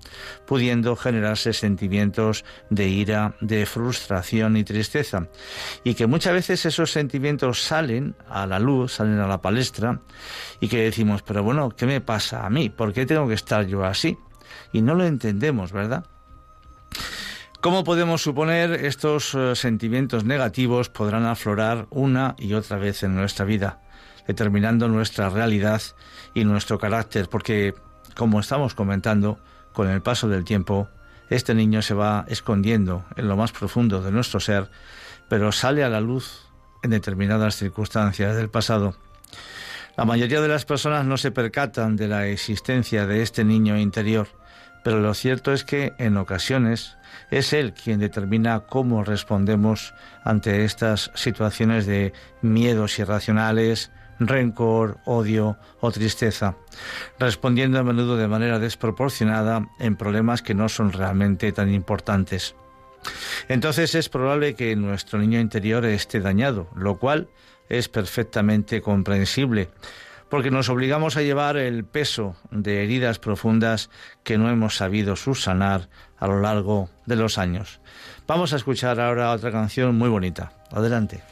pudiendo 0.46 0.96
generarse 0.96 1.52
sentimientos 1.52 2.44
de 2.70 2.88
ira, 2.88 3.34
de 3.40 3.66
frustración 3.66 4.56
y 4.56 4.64
tristeza, 4.64 5.28
y 5.84 5.94
que 5.94 6.06
muchas 6.06 6.32
veces 6.32 6.66
esos 6.66 6.90
sentimientos 6.90 7.62
salen 7.62 8.16
a 8.28 8.46
la 8.46 8.58
luz, 8.58 8.94
salen 8.94 9.18
a 9.18 9.28
la 9.28 9.40
palestra, 9.40 10.00
y 10.60 10.68
que 10.68 10.78
decimos, 10.78 11.22
pero 11.22 11.42
bueno, 11.42 11.70
¿qué 11.70 11.86
me 11.86 12.00
pasa 12.00 12.46
a 12.46 12.50
mí? 12.50 12.70
¿Por 12.70 12.92
qué 12.92 13.06
tengo 13.06 13.28
que 13.28 13.34
estar 13.34 13.66
yo 13.66 13.84
así? 13.84 14.16
Y 14.72 14.82
no 14.82 14.94
lo 14.94 15.04
entendemos, 15.04 15.72
¿verdad? 15.72 16.04
¿Cómo 17.64 17.82
podemos 17.82 18.20
suponer 18.20 18.72
estos 18.84 19.34
eh, 19.34 19.56
sentimientos 19.56 20.22
negativos 20.22 20.90
podrán 20.90 21.24
aflorar 21.24 21.86
una 21.88 22.36
y 22.38 22.52
otra 22.52 22.76
vez 22.76 23.02
en 23.04 23.14
nuestra 23.14 23.46
vida, 23.46 23.80
determinando 24.26 24.86
nuestra 24.86 25.30
realidad 25.30 25.80
y 26.34 26.44
nuestro 26.44 26.78
carácter? 26.78 27.30
Porque, 27.30 27.72
como 28.14 28.38
estamos 28.38 28.74
comentando, 28.74 29.38
con 29.72 29.88
el 29.88 30.02
paso 30.02 30.28
del 30.28 30.44
tiempo, 30.44 30.90
este 31.30 31.54
niño 31.54 31.80
se 31.80 31.94
va 31.94 32.26
escondiendo 32.28 33.06
en 33.16 33.28
lo 33.28 33.36
más 33.38 33.52
profundo 33.52 34.02
de 34.02 34.12
nuestro 34.12 34.40
ser, 34.40 34.68
pero 35.30 35.50
sale 35.50 35.84
a 35.84 35.88
la 35.88 36.02
luz 36.02 36.42
en 36.82 36.90
determinadas 36.90 37.56
circunstancias 37.56 38.36
del 38.36 38.50
pasado. 38.50 38.94
La 39.96 40.04
mayoría 40.04 40.42
de 40.42 40.48
las 40.48 40.66
personas 40.66 41.06
no 41.06 41.16
se 41.16 41.30
percatan 41.30 41.96
de 41.96 42.08
la 42.08 42.26
existencia 42.26 43.06
de 43.06 43.22
este 43.22 43.42
niño 43.42 43.78
interior, 43.78 44.28
pero 44.84 45.00
lo 45.00 45.14
cierto 45.14 45.52
es 45.52 45.64
que 45.64 45.94
en 45.98 46.16
ocasiones 46.16 46.96
es 47.30 47.52
él 47.52 47.72
quien 47.72 47.98
determina 47.98 48.60
cómo 48.60 49.02
respondemos 49.02 49.94
ante 50.22 50.64
estas 50.64 51.10
situaciones 51.14 51.86
de 51.86 52.12
miedos 52.42 52.98
irracionales, 52.98 53.90
rencor, 54.20 54.98
odio 55.06 55.56
o 55.80 55.90
tristeza, 55.90 56.56
respondiendo 57.18 57.78
a 57.78 57.82
menudo 57.82 58.16
de 58.16 58.28
manera 58.28 58.58
desproporcionada 58.58 59.68
en 59.80 59.96
problemas 59.96 60.42
que 60.42 60.54
no 60.54 60.68
son 60.68 60.92
realmente 60.92 61.50
tan 61.50 61.72
importantes. 61.72 62.54
Entonces 63.48 63.94
es 63.94 64.08
probable 64.08 64.54
que 64.54 64.76
nuestro 64.76 65.18
niño 65.18 65.40
interior 65.40 65.84
esté 65.86 66.20
dañado, 66.20 66.68
lo 66.76 66.98
cual 66.98 67.28
es 67.68 67.88
perfectamente 67.88 68.82
comprensible, 68.82 69.70
porque 70.34 70.50
nos 70.50 70.68
obligamos 70.68 71.16
a 71.16 71.22
llevar 71.22 71.56
el 71.56 71.84
peso 71.84 72.34
de 72.50 72.82
heridas 72.82 73.20
profundas 73.20 73.88
que 74.24 74.36
no 74.36 74.50
hemos 74.50 74.74
sabido 74.74 75.14
subsanar 75.14 75.88
a 76.18 76.26
lo 76.26 76.40
largo 76.40 76.90
de 77.06 77.14
los 77.14 77.38
años. 77.38 77.78
Vamos 78.26 78.52
a 78.52 78.56
escuchar 78.56 78.98
ahora 78.98 79.30
otra 79.30 79.52
canción 79.52 79.94
muy 79.94 80.08
bonita. 80.08 80.50
Adelante. 80.72 81.22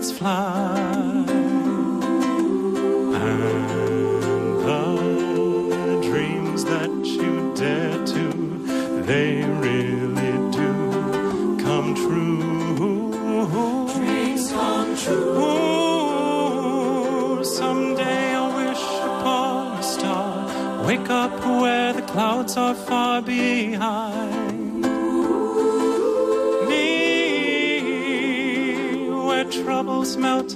birds 0.00 0.12
fly. 0.18 0.99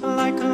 like 0.05 0.41
a 0.41 0.54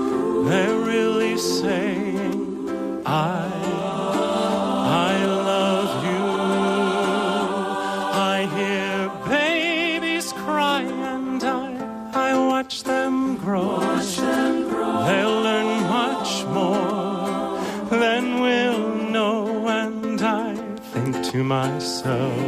They're 0.51 0.79
really 0.79 1.37
saying, 1.37 2.67
I, 3.05 3.49
I 5.07 5.25
love 5.25 5.91
you. 6.09 6.25
I 8.33 8.37
hear 8.57 9.09
babies 9.29 10.33
cry 10.33 10.81
and 10.81 11.41
I, 11.41 12.11
I 12.13 12.37
watch 12.49 12.83
them 12.83 13.37
grow. 13.37 13.77
Watch 13.77 14.17
them 14.17 14.67
grow. 14.67 15.05
They'll 15.07 15.41
learn 15.41 15.71
much 15.87 16.43
more 16.47 17.57
than 17.89 18.41
we'll 18.41 18.95
know, 19.09 19.69
and 19.69 20.21
I 20.21 20.55
think 20.91 21.23
to 21.31 21.45
myself. 21.45 22.41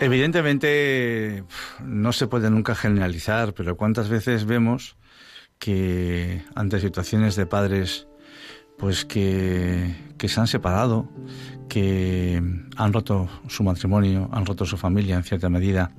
Evidentemente 0.00 1.42
no 1.84 2.12
se 2.12 2.28
puede 2.28 2.50
nunca 2.50 2.76
generalizar, 2.76 3.52
pero 3.52 3.76
cuántas 3.76 4.08
veces 4.08 4.44
vemos 4.44 4.96
que 5.58 6.44
ante 6.54 6.78
situaciones 6.80 7.34
de 7.34 7.46
padres 7.46 8.06
pues 8.78 9.04
que, 9.04 9.92
que 10.16 10.28
se 10.28 10.40
han 10.40 10.46
separado, 10.46 11.08
que 11.68 12.40
han 12.76 12.92
roto 12.92 13.28
su 13.48 13.64
matrimonio, 13.64 14.30
han 14.32 14.46
roto 14.46 14.64
su 14.64 14.76
familia 14.76 15.16
en 15.16 15.24
cierta 15.24 15.48
medida, 15.48 15.90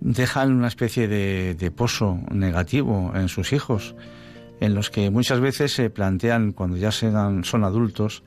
dejan 0.00 0.52
una 0.52 0.68
especie 0.68 1.08
de, 1.08 1.56
de 1.56 1.70
pozo 1.72 2.20
negativo 2.30 3.12
en 3.16 3.28
sus 3.28 3.52
hijos, 3.52 3.96
en 4.60 4.74
los 4.74 4.90
que 4.90 5.10
muchas 5.10 5.40
veces 5.40 5.72
se 5.72 5.90
plantean 5.90 6.52
cuando 6.52 6.76
ya 6.76 6.90
dan, 7.10 7.42
son 7.42 7.64
adultos, 7.64 8.22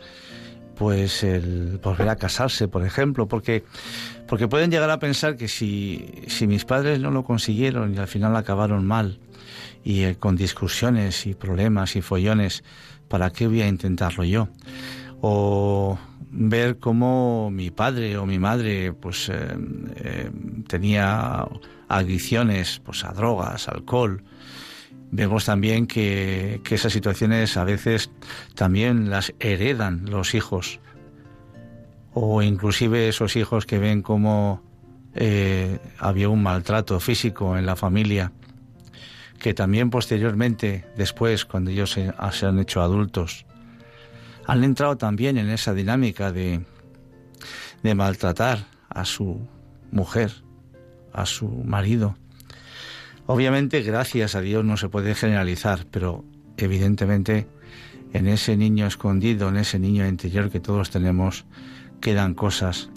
pues 0.78 1.24
el 1.24 1.80
volver 1.82 2.10
a 2.10 2.16
casarse, 2.16 2.68
por 2.68 2.86
ejemplo, 2.86 3.28
porque, 3.28 3.64
porque 4.28 4.48
pueden 4.48 4.72
llegar 4.72 4.90
a 4.90 5.00
pensar 5.00 5.36
que 5.36 5.48
si, 5.48 6.24
si 6.28 6.48
mis 6.48 6.66
padres 6.66 7.00
no 7.00 7.12
lo 7.12 7.24
consiguieron 7.24 7.94
y 7.94 7.98
al 7.98 8.08
final 8.08 8.36
acabaron 8.36 8.86
mal, 8.86 9.20
y 9.84 10.04
eh, 10.04 10.16
con 10.20 10.36
discusiones 10.36 11.26
y 11.26 11.34
problemas 11.34 11.96
y 11.96 12.02
follones, 12.02 12.64
¿para 13.08 13.30
qué 13.30 13.48
voy 13.48 13.62
a 13.62 13.68
intentarlo 13.68 14.24
yo? 14.26 14.50
O 15.22 15.98
ver 16.30 16.78
cómo 16.78 17.50
mi 17.52 17.72
padre 17.72 18.18
o 18.18 18.26
mi 18.26 18.38
madre 18.38 18.92
pues 18.92 19.30
eh, 19.30 19.36
eh, 19.96 20.30
tenía 20.68 21.48
adicciones 21.88 22.82
pues 22.84 23.06
a 23.06 23.14
drogas, 23.14 23.70
alcohol. 23.70 24.24
Vemos 25.12 25.46
también 25.46 25.88
que, 25.88 26.62
que, 26.64 26.76
esas 26.76 26.92
situaciones 26.92 27.56
a 27.58 27.64
veces 27.64 28.12
también 28.56 29.10
las 29.10 29.34
heredan 29.40 30.06
los 30.10 30.36
hijos 30.36 30.80
o 32.14 32.42
inclusive 32.42 33.08
esos 33.08 33.36
hijos 33.36 33.66
que 33.66 33.80
ven 33.80 34.02
cómo 34.02 34.62
eh, 35.16 35.80
había 35.98 36.30
un 36.30 36.44
maltrato 36.44 37.00
físico 37.00 37.58
en 37.58 37.66
la 37.66 37.76
familia 37.76 38.32
que 39.40 39.54
también 39.54 39.90
posteriormente, 39.90 40.86
después, 40.96 41.46
cuando 41.46 41.72
ellos 41.72 41.92
se, 41.92 42.14
se 42.32 42.46
han 42.46 42.60
hecho 42.60 42.82
adultos, 42.82 43.46
han 44.46 44.64
entrado 44.64 44.98
también 44.98 45.38
en 45.38 45.50
esa 45.50 45.74
dinámica 45.74 46.32
de, 46.32 46.66
de 47.84 47.96
maltratar 47.96 48.66
a 48.90 49.06
su 49.06 49.48
mujer, 49.92 50.32
a 51.14 51.26
su 51.26 51.48
marido. 51.48 52.18
Obviamente, 53.28 53.82
gracias 53.82 54.36
a 54.36 54.42
Dios 54.42 54.64
no 54.64 54.78
se 54.78 54.88
puede 54.88 55.14
generalizar, 55.14 55.86
pero 55.92 56.24
evidentemente 56.56 57.46
en 58.14 58.28
ese 58.28 58.56
niño 58.56 58.88
escondido, 58.88 59.50
en 59.50 59.58
ese 59.58 59.80
niño 59.80 60.08
interior 60.08 60.50
que 60.50 60.62
todos 60.62 60.90
tenemos, 60.90 61.46
quedan 62.00 62.34
cosas 62.34 62.90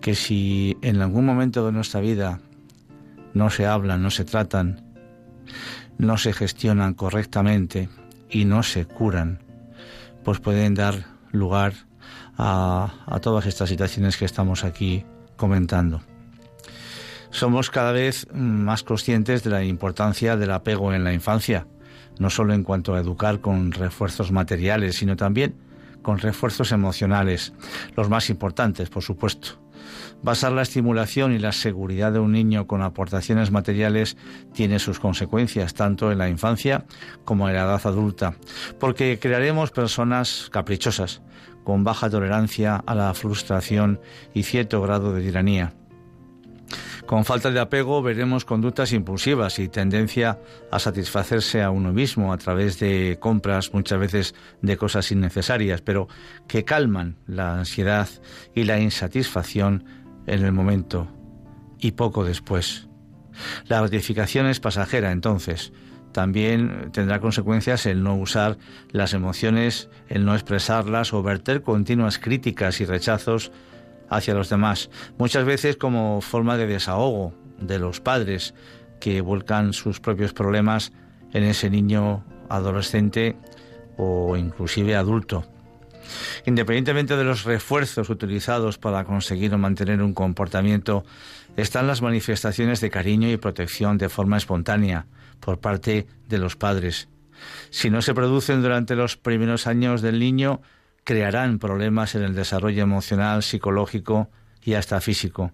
que 0.00 0.14
si 0.14 0.76
en 0.82 1.02
algún 1.02 1.26
momento 1.26 1.66
de 1.66 1.72
nuestra 1.72 2.00
vida 2.00 2.40
no 3.34 3.50
se 3.50 3.66
hablan, 3.66 4.02
no 4.02 4.10
se 4.10 4.24
tratan, 4.24 4.84
no 5.98 6.16
se 6.16 6.32
gestionan 6.32 6.94
correctamente 6.94 7.88
y 8.30 8.44
no 8.44 8.62
se 8.62 8.84
curan, 8.84 9.40
pues 10.22 10.38
pueden 10.38 10.74
dar 10.74 11.06
lugar 11.32 11.72
a, 12.38 13.04
a 13.06 13.18
todas 13.18 13.46
estas 13.46 13.68
situaciones 13.68 14.16
que 14.16 14.26
estamos 14.26 14.62
aquí 14.62 15.04
comentando. 15.36 16.02
Somos 17.32 17.70
cada 17.70 17.92
vez 17.92 18.26
más 18.34 18.82
conscientes 18.82 19.42
de 19.42 19.48
la 19.48 19.64
importancia 19.64 20.36
del 20.36 20.50
apego 20.50 20.92
en 20.92 21.02
la 21.02 21.14
infancia, 21.14 21.66
no 22.18 22.28
solo 22.28 22.52
en 22.52 22.62
cuanto 22.62 22.94
a 22.94 23.00
educar 23.00 23.40
con 23.40 23.72
refuerzos 23.72 24.30
materiales, 24.30 24.96
sino 24.96 25.16
también 25.16 25.56
con 26.02 26.18
refuerzos 26.18 26.72
emocionales, 26.72 27.54
los 27.96 28.10
más 28.10 28.28
importantes, 28.28 28.90
por 28.90 29.02
supuesto. 29.02 29.58
Basar 30.22 30.52
la 30.52 30.62
estimulación 30.62 31.32
y 31.32 31.38
la 31.38 31.52
seguridad 31.52 32.12
de 32.12 32.18
un 32.18 32.32
niño 32.32 32.66
con 32.66 32.82
aportaciones 32.82 33.50
materiales 33.50 34.18
tiene 34.52 34.78
sus 34.78 35.00
consecuencias 35.00 35.72
tanto 35.72 36.12
en 36.12 36.18
la 36.18 36.28
infancia 36.28 36.84
como 37.24 37.48
en 37.48 37.54
la 37.54 37.62
edad 37.62 37.80
adulta, 37.86 38.34
porque 38.78 39.18
crearemos 39.18 39.70
personas 39.70 40.48
caprichosas, 40.52 41.22
con 41.64 41.82
baja 41.82 42.10
tolerancia 42.10 42.76
a 42.76 42.94
la 42.94 43.14
frustración 43.14 44.00
y 44.34 44.42
cierto 44.42 44.82
grado 44.82 45.14
de 45.14 45.22
tiranía. 45.22 45.72
Con 47.12 47.26
falta 47.26 47.50
de 47.50 47.60
apego 47.60 48.00
veremos 48.00 48.46
conductas 48.46 48.94
impulsivas 48.94 49.58
y 49.58 49.68
tendencia 49.68 50.38
a 50.70 50.78
satisfacerse 50.78 51.60
a 51.60 51.68
uno 51.68 51.92
mismo 51.92 52.32
a 52.32 52.38
través 52.38 52.78
de 52.78 53.18
compras 53.20 53.74
muchas 53.74 53.98
veces 53.98 54.34
de 54.62 54.78
cosas 54.78 55.12
innecesarias, 55.12 55.82
pero 55.82 56.08
que 56.48 56.64
calman 56.64 57.18
la 57.26 57.58
ansiedad 57.58 58.08
y 58.54 58.64
la 58.64 58.80
insatisfacción 58.80 59.84
en 60.26 60.42
el 60.42 60.52
momento 60.52 61.06
y 61.78 61.90
poco 61.90 62.24
después. 62.24 62.88
La 63.66 63.80
gratificación 63.80 64.46
es 64.46 64.58
pasajera 64.58 65.12
entonces. 65.12 65.74
También 66.12 66.92
tendrá 66.92 67.20
consecuencias 67.20 67.84
el 67.84 68.02
no 68.02 68.16
usar 68.16 68.56
las 68.90 69.12
emociones, 69.12 69.90
el 70.08 70.24
no 70.24 70.32
expresarlas 70.32 71.12
o 71.12 71.22
verter 71.22 71.60
continuas 71.60 72.18
críticas 72.18 72.80
y 72.80 72.86
rechazos 72.86 73.52
hacia 74.12 74.34
los 74.34 74.48
demás, 74.48 74.90
muchas 75.18 75.44
veces 75.44 75.76
como 75.76 76.20
forma 76.20 76.56
de 76.56 76.66
desahogo 76.66 77.34
de 77.58 77.78
los 77.78 78.00
padres 78.00 78.54
que 79.00 79.20
vuelcan 79.20 79.72
sus 79.72 80.00
propios 80.00 80.32
problemas 80.32 80.92
en 81.32 81.44
ese 81.44 81.70
niño 81.70 82.24
adolescente 82.48 83.36
o 83.96 84.36
inclusive 84.36 84.94
adulto. 84.96 85.44
Independientemente 86.44 87.16
de 87.16 87.24
los 87.24 87.44
refuerzos 87.44 88.10
utilizados 88.10 88.76
para 88.76 89.04
conseguir 89.04 89.54
o 89.54 89.58
mantener 89.58 90.02
un 90.02 90.14
comportamiento, 90.14 91.04
están 91.56 91.86
las 91.86 92.02
manifestaciones 92.02 92.80
de 92.80 92.90
cariño 92.90 93.30
y 93.30 93.36
protección 93.36 93.98
de 93.98 94.08
forma 94.08 94.36
espontánea 94.36 95.06
por 95.40 95.58
parte 95.58 96.06
de 96.28 96.38
los 96.38 96.56
padres. 96.56 97.08
Si 97.70 97.90
no 97.90 98.02
se 98.02 98.14
producen 98.14 98.62
durante 98.62 98.94
los 98.94 99.16
primeros 99.16 99.66
años 99.66 100.02
del 100.02 100.18
niño, 100.18 100.60
crearán 101.04 101.58
problemas 101.58 102.14
en 102.14 102.22
el 102.22 102.34
desarrollo 102.34 102.82
emocional, 102.82 103.42
psicológico 103.42 104.30
y 104.62 104.74
hasta 104.74 105.00
físico. 105.00 105.52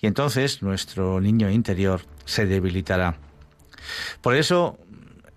Y 0.00 0.06
entonces 0.06 0.62
nuestro 0.62 1.20
niño 1.20 1.50
interior 1.50 2.00
se 2.24 2.46
debilitará. 2.46 3.16
Por 4.20 4.34
eso 4.34 4.78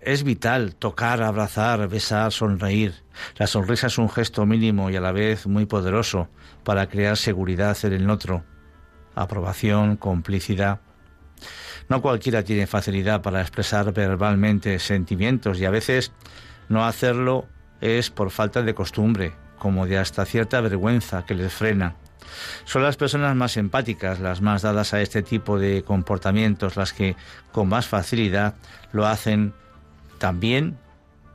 es 0.00 0.22
vital 0.22 0.74
tocar, 0.74 1.22
abrazar, 1.22 1.88
besar, 1.88 2.32
sonreír. 2.32 2.94
La 3.36 3.46
sonrisa 3.46 3.86
es 3.86 3.98
un 3.98 4.10
gesto 4.10 4.44
mínimo 4.44 4.90
y 4.90 4.96
a 4.96 5.00
la 5.00 5.12
vez 5.12 5.46
muy 5.46 5.66
poderoso 5.66 6.28
para 6.62 6.88
crear 6.88 7.16
seguridad 7.16 7.76
en 7.84 7.92
el 7.94 8.10
otro, 8.10 8.44
aprobación, 9.14 9.96
complicidad. 9.96 10.80
No 11.88 12.02
cualquiera 12.02 12.42
tiene 12.42 12.66
facilidad 12.66 13.22
para 13.22 13.40
expresar 13.40 13.92
verbalmente 13.92 14.78
sentimientos 14.78 15.58
y 15.60 15.64
a 15.64 15.70
veces 15.70 16.12
no 16.68 16.84
hacerlo 16.84 17.46
es 17.80 18.10
por 18.10 18.30
falta 18.30 18.62
de 18.62 18.74
costumbre, 18.74 19.34
como 19.64 19.86
de 19.86 19.96
hasta 19.96 20.26
cierta 20.26 20.60
vergüenza 20.60 21.24
que 21.24 21.34
les 21.34 21.50
frena. 21.50 21.96
Son 22.66 22.82
las 22.82 22.98
personas 22.98 23.34
más 23.34 23.56
empáticas, 23.56 24.20
las 24.20 24.42
más 24.42 24.60
dadas 24.60 24.92
a 24.92 25.00
este 25.00 25.22
tipo 25.22 25.58
de 25.58 25.82
comportamientos, 25.82 26.76
las 26.76 26.92
que 26.92 27.16
con 27.50 27.70
más 27.70 27.86
facilidad 27.86 28.56
lo 28.92 29.06
hacen 29.06 29.54
también 30.18 30.76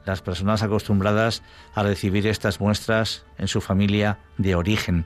las 0.06 0.22
personas 0.22 0.62
acostumbradas 0.62 1.42
a 1.74 1.82
recibir 1.82 2.28
estas 2.28 2.60
muestras 2.60 3.26
en 3.40 3.48
su 3.48 3.62
familia 3.62 4.20
de 4.38 4.54
origen. 4.54 5.06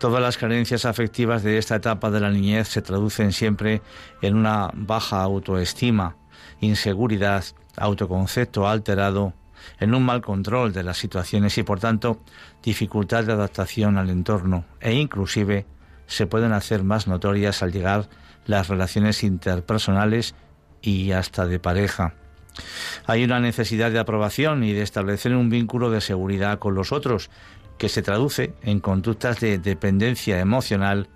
Todas 0.00 0.20
las 0.20 0.36
carencias 0.36 0.86
afectivas 0.86 1.44
de 1.44 1.58
esta 1.58 1.76
etapa 1.76 2.10
de 2.10 2.18
la 2.18 2.30
niñez 2.30 2.66
se 2.66 2.82
traducen 2.82 3.30
siempre 3.32 3.82
en 4.20 4.34
una 4.34 4.72
baja 4.74 5.22
autoestima, 5.22 6.16
inseguridad, 6.60 7.44
autoconcepto 7.76 8.66
alterado, 8.66 9.32
en 9.78 9.94
un 9.94 10.04
mal 10.04 10.22
control 10.22 10.72
de 10.72 10.82
las 10.82 10.98
situaciones 10.98 11.56
y 11.58 11.62
por 11.62 11.80
tanto 11.80 12.20
dificultad 12.62 13.24
de 13.24 13.32
adaptación 13.32 13.98
al 13.98 14.10
entorno 14.10 14.64
e 14.80 14.92
inclusive 14.94 15.66
se 16.06 16.26
pueden 16.26 16.52
hacer 16.52 16.82
más 16.82 17.06
notorias 17.06 17.62
al 17.62 17.72
llegar 17.72 18.08
las 18.46 18.68
relaciones 18.68 19.22
interpersonales 19.22 20.34
y 20.82 21.12
hasta 21.12 21.46
de 21.46 21.58
pareja. 21.60 22.14
Hay 23.06 23.24
una 23.24 23.40
necesidad 23.40 23.90
de 23.90 23.98
aprobación 23.98 24.64
y 24.64 24.72
de 24.72 24.82
establecer 24.82 25.34
un 25.34 25.50
vínculo 25.50 25.90
de 25.90 26.00
seguridad 26.00 26.58
con 26.58 26.74
los 26.74 26.92
otros, 26.92 27.30
que 27.78 27.88
se 27.88 28.02
traduce 28.02 28.52
en 28.62 28.80
conductas 28.80 29.40
de 29.40 29.58
dependencia 29.58 30.38
emocional 30.40 31.08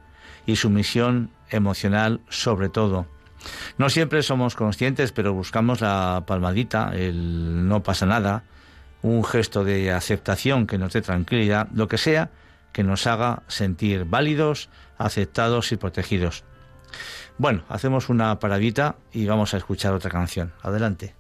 y 0.46 0.56
sumisión 0.56 1.30
emocional 1.50 2.20
sobre 2.28 2.68
todo. 2.68 3.06
No 3.78 3.90
siempre 3.90 4.22
somos 4.22 4.54
conscientes, 4.54 5.12
pero 5.12 5.34
buscamos 5.34 5.80
la 5.80 6.24
palmadita, 6.26 6.92
el 6.94 7.68
no 7.68 7.82
pasa 7.82 8.06
nada, 8.06 8.44
un 9.02 9.24
gesto 9.24 9.64
de 9.64 9.92
aceptación 9.92 10.66
que 10.66 10.78
nos 10.78 10.92
dé 10.92 11.02
tranquilidad, 11.02 11.68
lo 11.74 11.88
que 11.88 11.98
sea 11.98 12.30
que 12.72 12.82
nos 12.82 13.06
haga 13.06 13.42
sentir 13.46 14.04
válidos, 14.04 14.68
aceptados 14.98 15.72
y 15.72 15.76
protegidos. 15.76 16.44
Bueno, 17.38 17.64
hacemos 17.68 18.08
una 18.08 18.38
paradita 18.38 18.96
y 19.12 19.26
vamos 19.26 19.54
a 19.54 19.56
escuchar 19.56 19.94
otra 19.94 20.10
canción. 20.10 20.52
Adelante. 20.62 21.14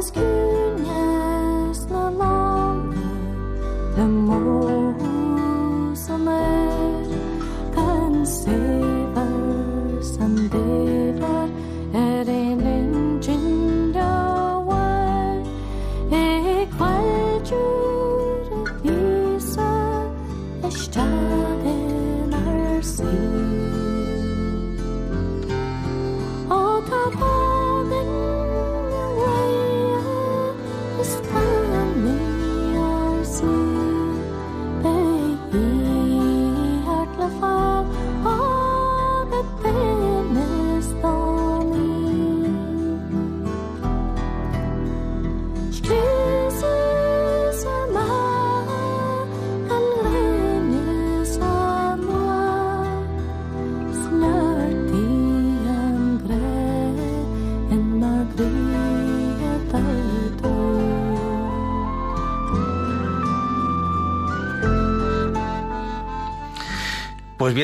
is 0.00 0.10
goodness 0.10 1.84
no 1.90 2.08
longer 2.08 2.96
the 3.96 4.06
more. 4.06 4.69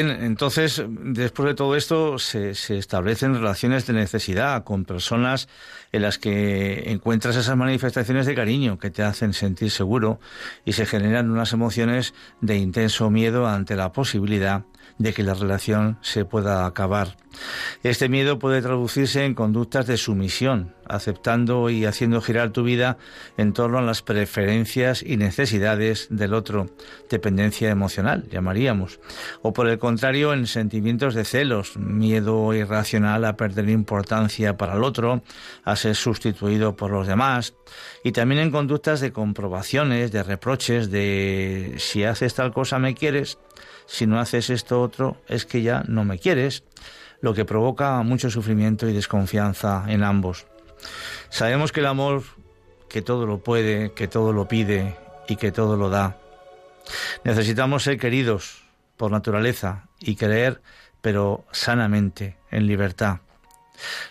Bien, 0.02 0.10
entonces, 0.22 0.82
después 1.16 1.48
de 1.48 1.54
todo 1.54 1.76
esto, 1.76 2.18
se, 2.18 2.50
establecen 2.50 3.34
relaciones 3.34 3.86
de 3.86 3.94
necesidad 3.94 4.64
con 4.64 4.84
personas 4.84 5.48
en 5.92 6.02
las 6.02 6.18
que 6.18 6.90
encuentras 6.90 7.36
esas 7.36 7.56
manifestaciones 7.56 8.26
de 8.26 8.34
cariño 8.34 8.78
que 8.78 8.90
te 8.90 9.02
hacen 9.02 9.32
sentir 9.32 9.70
seguro 9.70 10.20
y 10.64 10.72
se 10.72 10.86
generan 10.86 11.30
unas 11.30 11.52
emociones 11.52 12.14
de 12.40 12.56
intenso 12.56 13.10
miedo 13.10 13.46
ante 13.46 13.76
la 13.76 13.92
posibilidad 13.92 14.64
de 14.98 15.12
que 15.12 15.22
la 15.22 15.34
relación 15.34 15.98
se 16.00 16.24
pueda 16.24 16.66
acabar. 16.66 17.16
Este 17.82 18.08
miedo 18.08 18.38
puede 18.38 18.62
traducirse 18.62 19.24
en 19.24 19.34
conductas 19.34 19.86
de 19.86 19.98
sumisión, 19.98 20.74
aceptando 20.86 21.68
y 21.68 21.84
haciendo 21.84 22.22
girar 22.22 22.50
tu 22.50 22.62
vida 22.62 22.96
en 23.36 23.52
torno 23.52 23.78
a 23.78 23.82
las 23.82 24.02
preferencias 24.02 25.02
y 25.02 25.16
necesidades 25.16 26.08
del 26.10 26.32
otro, 26.32 26.70
dependencia 27.10 27.70
emocional, 27.70 28.26
llamaríamos, 28.30 29.00
o 29.42 29.52
por 29.52 29.68
el 29.68 29.78
contrario 29.78 30.32
en 30.32 30.46
sentimientos 30.46 31.05
de 31.14 31.24
celos, 31.24 31.76
miedo 31.76 32.54
irracional 32.54 33.24
a 33.24 33.36
perder 33.36 33.68
importancia 33.68 34.56
para 34.56 34.74
el 34.74 34.84
otro, 34.84 35.22
a 35.64 35.76
ser 35.76 35.94
sustituido 35.94 36.76
por 36.76 36.90
los 36.90 37.06
demás, 37.06 37.54
y 38.04 38.12
también 38.12 38.40
en 38.40 38.50
conductas 38.50 39.00
de 39.00 39.12
comprobaciones, 39.12 40.12
de 40.12 40.22
reproches, 40.22 40.90
de 40.90 41.74
si 41.78 42.04
haces 42.04 42.34
tal 42.34 42.52
cosa 42.52 42.78
me 42.78 42.94
quieres, 42.94 43.38
si 43.86 44.06
no 44.06 44.18
haces 44.18 44.50
esto 44.50 44.82
otro 44.82 45.16
es 45.28 45.46
que 45.46 45.62
ya 45.62 45.84
no 45.86 46.04
me 46.04 46.18
quieres, 46.18 46.64
lo 47.20 47.34
que 47.34 47.44
provoca 47.44 48.02
mucho 48.02 48.30
sufrimiento 48.30 48.88
y 48.88 48.92
desconfianza 48.92 49.84
en 49.88 50.02
ambos. 50.02 50.46
Sabemos 51.30 51.72
que 51.72 51.80
el 51.80 51.86
amor, 51.86 52.22
que 52.88 53.02
todo 53.02 53.26
lo 53.26 53.38
puede, 53.38 53.92
que 53.92 54.08
todo 54.08 54.32
lo 54.32 54.48
pide 54.48 54.96
y 55.28 55.36
que 55.36 55.52
todo 55.52 55.76
lo 55.76 55.90
da. 55.90 56.18
Necesitamos 57.24 57.82
ser 57.82 57.98
queridos 57.98 58.64
por 58.96 59.10
naturaleza 59.10 59.88
y 60.00 60.16
creer, 60.16 60.62
pero 61.06 61.44
sanamente, 61.52 62.36
en 62.50 62.66
libertad. 62.66 63.18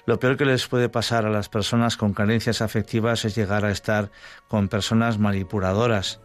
Lo 0.06 0.18
peor 0.18 0.38
que 0.38 0.46
les 0.46 0.66
puede 0.66 0.88
pasar 0.88 1.26
a 1.26 1.30
las 1.30 1.50
personas 1.50 1.98
con 1.98 2.14
carencias 2.14 2.62
afectivas 2.62 3.26
es 3.26 3.36
llegar 3.36 3.66
a 3.66 3.72
estar 3.72 4.12
con 4.48 4.70
personas 4.70 5.20
manipuladoras, 5.20 6.22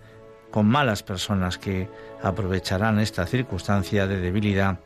con 0.53 0.67
malas 0.69 1.03
personas 1.03 1.59
que 1.59 1.89
aprovecharán 2.23 3.01
esta 3.01 3.27
circunstancia 3.27 4.07
de 4.07 4.21
debilidad 4.21 4.79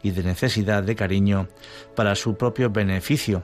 y 0.00 0.12
de 0.12 0.22
necesidad 0.22 0.84
de 0.84 0.94
cariño 0.94 1.48
para 1.96 2.14
su 2.14 2.36
propio 2.36 2.70
beneficio 2.70 3.42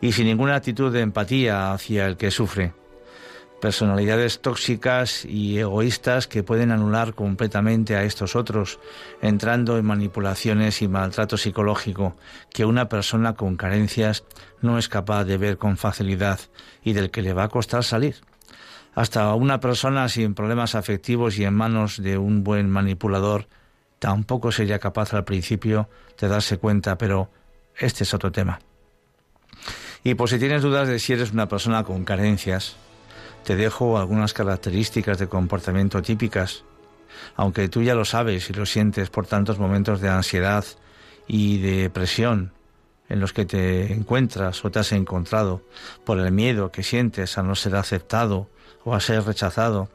y 0.00 0.12
sin 0.12 0.26
ninguna 0.26 0.54
actitud 0.54 0.92
de 0.92 1.00
empatía 1.00 1.72
hacia 1.72 2.06
el 2.06 2.16
que 2.16 2.30
sufre. 2.30 2.72
Personalidades 3.60 4.40
tóxicas 4.40 5.24
y 5.24 5.58
egoístas 5.58 6.26
que 6.28 6.42
pueden 6.42 6.70
anular 6.70 7.14
completamente 7.14 7.96
a 7.96 8.04
estos 8.04 8.36
otros, 8.36 8.78
entrando 9.22 9.78
en 9.78 9.86
manipulaciones 9.86 10.82
y 10.82 10.88
maltrato 10.88 11.38
psicológico 11.38 12.16
que 12.52 12.66
una 12.66 12.88
persona 12.88 13.34
con 13.34 13.56
carencias 13.56 14.24
no 14.60 14.78
es 14.78 14.88
capaz 14.88 15.24
de 15.24 15.38
ver 15.38 15.56
con 15.56 15.78
facilidad 15.78 16.38
y 16.82 16.92
del 16.92 17.10
que 17.10 17.22
le 17.22 17.32
va 17.32 17.44
a 17.44 17.48
costar 17.48 17.82
salir. 17.82 18.16
Hasta 18.94 19.34
una 19.34 19.60
persona 19.60 20.08
sin 20.08 20.34
problemas 20.34 20.74
afectivos 20.74 21.38
y 21.38 21.44
en 21.44 21.54
manos 21.54 22.02
de 22.02 22.18
un 22.18 22.44
buen 22.44 22.70
manipulador 22.70 23.46
tampoco 23.98 24.52
sería 24.52 24.78
capaz 24.78 25.14
al 25.14 25.24
principio 25.24 25.88
de 26.18 26.28
darse 26.28 26.58
cuenta, 26.58 26.98
pero 26.98 27.30
este 27.76 28.04
es 28.04 28.14
otro 28.14 28.32
tema. 28.32 28.58
Y 30.04 30.14
por 30.14 30.28
si 30.28 30.38
tienes 30.38 30.62
dudas 30.62 30.88
de 30.88 30.98
si 30.98 31.12
eres 31.12 31.32
una 31.32 31.48
persona 31.48 31.84
con 31.84 32.04
carencias, 32.04 32.76
te 33.46 33.54
dejo 33.54 33.96
algunas 33.96 34.34
características 34.34 35.18
de 35.18 35.28
comportamiento 35.28 36.02
típicas, 36.02 36.64
aunque 37.36 37.68
tú 37.68 37.80
ya 37.80 37.94
lo 37.94 38.04
sabes 38.04 38.50
y 38.50 38.52
lo 38.52 38.66
sientes 38.66 39.08
por 39.08 39.28
tantos 39.28 39.60
momentos 39.60 40.00
de 40.00 40.08
ansiedad 40.08 40.64
y 41.28 41.58
de 41.58 41.88
presión 41.88 42.52
en 43.08 43.20
los 43.20 43.32
que 43.32 43.44
te 43.44 43.92
encuentras 43.92 44.64
o 44.64 44.70
te 44.72 44.80
has 44.80 44.90
encontrado, 44.90 45.62
por 46.04 46.18
el 46.18 46.32
miedo 46.32 46.72
que 46.72 46.82
sientes 46.82 47.38
a 47.38 47.44
no 47.44 47.54
ser 47.54 47.76
aceptado 47.76 48.50
o 48.82 48.96
a 48.96 49.00
ser 49.00 49.22
rechazado 49.22 49.90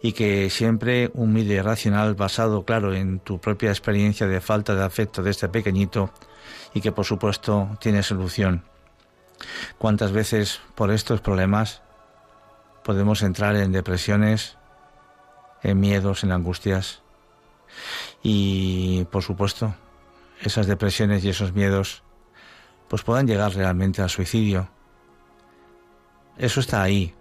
y 0.00 0.12
que 0.12 0.48
siempre 0.48 1.10
un 1.12 1.32
miedo 1.32 1.54
irracional 1.54 2.14
basado, 2.14 2.64
claro, 2.64 2.94
en 2.94 3.18
tu 3.18 3.40
propia 3.40 3.70
experiencia 3.70 4.28
de 4.28 4.40
falta 4.40 4.76
de 4.76 4.84
afecto 4.84 5.24
de 5.24 5.32
este 5.32 5.48
pequeñito 5.48 6.12
y 6.72 6.80
que 6.80 6.92
por 6.92 7.04
supuesto 7.04 7.68
tiene 7.80 8.04
solución. 8.04 8.62
¿Cuántas 9.76 10.12
veces 10.12 10.60
por 10.76 10.92
estos 10.92 11.20
problemas 11.20 11.82
podemos 12.86 13.22
entrar 13.22 13.56
en 13.56 13.72
depresiones, 13.72 14.56
en 15.64 15.80
miedos, 15.80 16.22
en 16.22 16.30
angustias? 16.30 17.02
Y 18.22 19.04
por 19.10 19.24
supuesto, 19.24 19.74
esas 20.40 20.68
depresiones 20.68 21.24
y 21.24 21.30
esos 21.30 21.52
miedos 21.52 22.04
pues 22.86 23.02
puedan 23.02 23.26
llegar 23.26 23.52
realmente 23.56 24.02
al 24.02 24.08
suicidio. 24.08 24.70
Eso 26.38 26.60
está 26.60 26.80
ahí, 26.80 27.12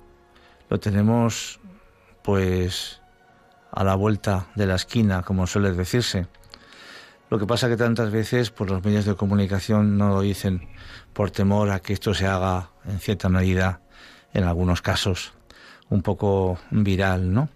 lo 0.70 0.80
tenemos 0.80 1.60
pues 2.22 3.02
a 3.72 3.84
la 3.84 3.96
vuelta 3.96 4.46
de 4.54 4.68
la 4.68 4.76
esquina, 4.76 5.24
como 5.24 5.48
suele 5.48 5.72
decirse. 5.72 6.28
Lo 7.32 7.40
que 7.40 7.48
pasa 7.48 7.70
que 7.70 7.76
tantas 7.76 8.12
veces 8.12 8.52
por 8.52 8.70
los 8.70 8.84
medios 8.84 9.06
de 9.06 9.16
comunicación 9.16 9.98
no 9.98 10.10
lo 10.10 10.22
dicen 10.22 10.70
por 11.14 11.32
temor 11.32 11.72
a 11.72 11.80
que 11.80 11.94
esto 11.94 12.14
se 12.14 12.28
haga 12.28 12.70
en 12.86 13.00
cierta 13.00 13.30
medida, 13.30 13.82
en 14.32 14.44
algunos 14.44 14.84
casos, 14.84 15.35
un 15.90 16.02
poco 16.02 16.60
viral, 16.72 17.34
¿no? 17.34 17.50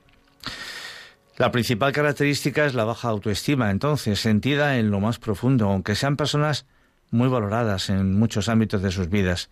La 1.38 1.52
principal 1.52 1.94
característica 1.94 2.66
es 2.66 2.74
la 2.74 2.84
baja 2.84 3.08
autoestima, 3.08 3.72
entonces, 3.72 4.20
sentida 4.20 4.78
en 4.78 4.92
lo 4.92 5.00
más 5.00 5.20
profundo, 5.20 5.70
aunque 5.70 5.96
sean 5.96 6.18
personas 6.18 6.66
muy 7.12 7.30
valoradas 7.30 7.90
en 7.90 8.18
muchos 8.20 8.50
ámbitos 8.50 8.82
de 8.82 8.92
sus 8.92 9.10
vidas. 9.10 9.50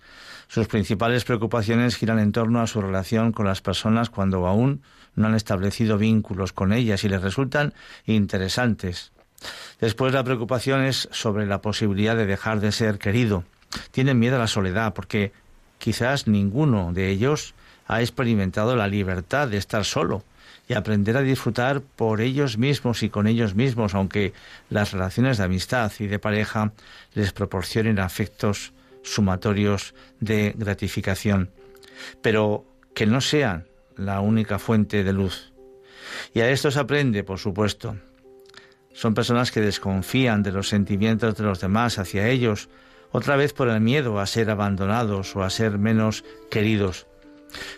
Sus 0.47 0.67
principales 0.67 1.23
preocupaciones 1.23 1.95
giran 1.95 2.19
en 2.19 2.31
torno 2.31 2.61
a 2.61 2.67
su 2.67 2.81
relación 2.81 3.31
con 3.31 3.45
las 3.45 3.61
personas 3.61 4.09
cuando 4.09 4.45
aún 4.47 4.81
no 5.15 5.27
han 5.27 5.35
establecido 5.35 5.97
vínculos 5.97 6.53
con 6.53 6.73
ellas 6.73 7.03
y 7.03 7.09
les 7.09 7.21
resultan 7.21 7.73
interesantes. 8.05 9.11
Después 9.79 10.13
la 10.13 10.23
preocupación 10.23 10.83
es 10.83 11.07
sobre 11.11 11.45
la 11.45 11.61
posibilidad 11.61 12.15
de 12.15 12.25
dejar 12.25 12.59
de 12.59 12.71
ser 12.71 12.97
querido. 12.99 13.43
Tienen 13.91 14.19
miedo 14.19 14.35
a 14.35 14.39
la 14.39 14.47
soledad 14.47 14.93
porque 14.93 15.31
quizás 15.77 16.27
ninguno 16.27 16.93
de 16.93 17.09
ellos 17.09 17.53
ha 17.87 18.01
experimentado 18.01 18.75
la 18.75 18.87
libertad 18.87 19.47
de 19.47 19.57
estar 19.57 19.85
solo 19.85 20.23
y 20.67 20.73
aprender 20.73 21.15
a 21.15 21.21
disfrutar 21.21 21.81
por 21.81 22.19
ellos 22.19 22.57
mismos 22.57 23.01
y 23.01 23.09
con 23.09 23.25
ellos 23.27 23.55
mismos, 23.55 23.95
aunque 23.95 24.33
las 24.69 24.91
relaciones 24.91 25.37
de 25.37 25.45
amistad 25.45 25.91
y 25.99 26.07
de 26.07 26.19
pareja 26.19 26.73
les 27.13 27.31
proporcionen 27.31 27.99
afectos 27.99 28.73
sumatorios 29.01 29.93
de 30.19 30.53
gratificación, 30.57 31.49
pero 32.21 32.65
que 32.93 33.05
no 33.05 33.21
sean 33.21 33.65
la 33.95 34.19
única 34.19 34.59
fuente 34.59 35.03
de 35.03 35.13
luz. 35.13 35.53
Y 36.33 36.41
a 36.41 36.49
esto 36.49 36.69
se 36.71 36.79
aprende, 36.79 37.23
por 37.23 37.39
supuesto. 37.39 37.95
Son 38.93 39.13
personas 39.13 39.51
que 39.51 39.61
desconfían 39.61 40.43
de 40.43 40.51
los 40.51 40.67
sentimientos 40.67 41.37
de 41.37 41.43
los 41.43 41.61
demás 41.61 41.99
hacia 41.99 42.27
ellos, 42.27 42.69
otra 43.11 43.37
vez 43.37 43.53
por 43.53 43.69
el 43.69 43.79
miedo 43.79 44.19
a 44.19 44.25
ser 44.25 44.49
abandonados 44.49 45.35
o 45.35 45.43
a 45.43 45.49
ser 45.49 45.77
menos 45.77 46.25
queridos. 46.49 47.07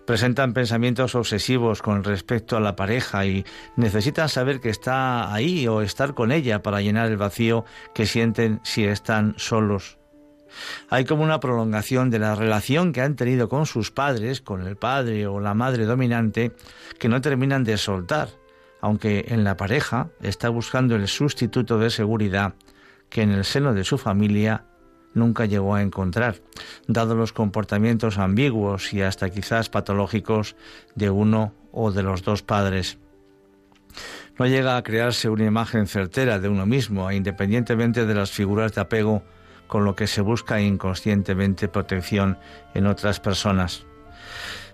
Presentan 0.06 0.54
pensamientos 0.54 1.16
obsesivos 1.16 1.82
con 1.82 2.04
respecto 2.04 2.58
a 2.58 2.60
la 2.60 2.76
pareja 2.76 3.26
y 3.26 3.46
necesitan 3.76 4.30
saber 4.30 4.60
que 4.60 4.70
está 4.70 5.34
ahí 5.34 5.68
o 5.68 5.82
estar 5.82 6.14
con 6.14 6.32
ella 6.32 6.62
para 6.62 6.82
llenar 6.82 7.08
el 7.08 7.18
vacío 7.18 7.66
que 7.94 8.06
sienten 8.06 8.60
si 8.64 8.86
están 8.86 9.36
solos. 9.38 9.98
Hay 10.90 11.06
como 11.06 11.24
una 11.24 11.40
prolongación 11.40 12.10
de 12.10 12.20
la 12.20 12.36
relación 12.36 12.92
que 12.92 13.02
han 13.02 13.16
tenido 13.16 13.50
con 13.50 13.66
sus 13.66 13.92
padres, 13.92 14.42
con 14.42 14.66
el 14.66 14.78
padre 14.78 15.28
o 15.28 15.40
la 15.40 15.54
madre 15.54 15.86
dominante, 15.86 16.54
que 16.98 17.10
no 17.10 17.22
terminan 17.22 17.64
de 17.64 17.78
soltar, 17.78 18.30
aunque 18.82 19.26
en 19.30 19.44
la 19.44 19.58
pareja 19.58 20.10
está 20.22 20.50
buscando 20.50 20.96
el 20.96 21.08
sustituto 21.08 21.78
de 21.78 21.90
seguridad 21.90 22.56
que 23.10 23.22
en 23.24 23.32
el 23.32 23.46
seno 23.46 23.74
de 23.74 23.84
su 23.84 23.98
familia 23.98 24.66
nunca 25.14 25.46
llegó 25.46 25.76
a 25.76 25.82
encontrar, 25.82 26.42
dado 26.88 27.16
los 27.16 27.34
comportamientos 27.34 28.18
ambiguos 28.18 28.94
y 28.94 29.02
hasta 29.02 29.30
quizás 29.30 29.70
patológicos 29.70 30.56
de 30.96 31.10
uno 31.10 31.54
o 31.72 31.92
de 31.92 32.04
los 32.04 32.24
dos 32.24 32.44
padres. 32.44 32.98
No 34.38 34.48
llega 34.48 34.78
a 34.78 34.84
crearse 34.84 35.30
una 35.30 35.46
imagen 35.46 35.88
certera 35.88 36.40
de 36.40 36.48
uno 36.48 36.66
mismo, 36.66 37.12
independientemente 37.12 38.06
de 38.06 38.16
las 38.16 38.32
figuras 38.32 38.74
de 38.74 38.82
apego 38.82 39.24
con 39.68 39.86
lo 39.86 39.96
que 39.96 40.08
se 40.08 40.22
busca 40.22 40.62
inconscientemente 40.62 41.68
protección 41.68 42.38
en 42.74 42.88
otras 42.88 43.20
personas. 43.20 43.86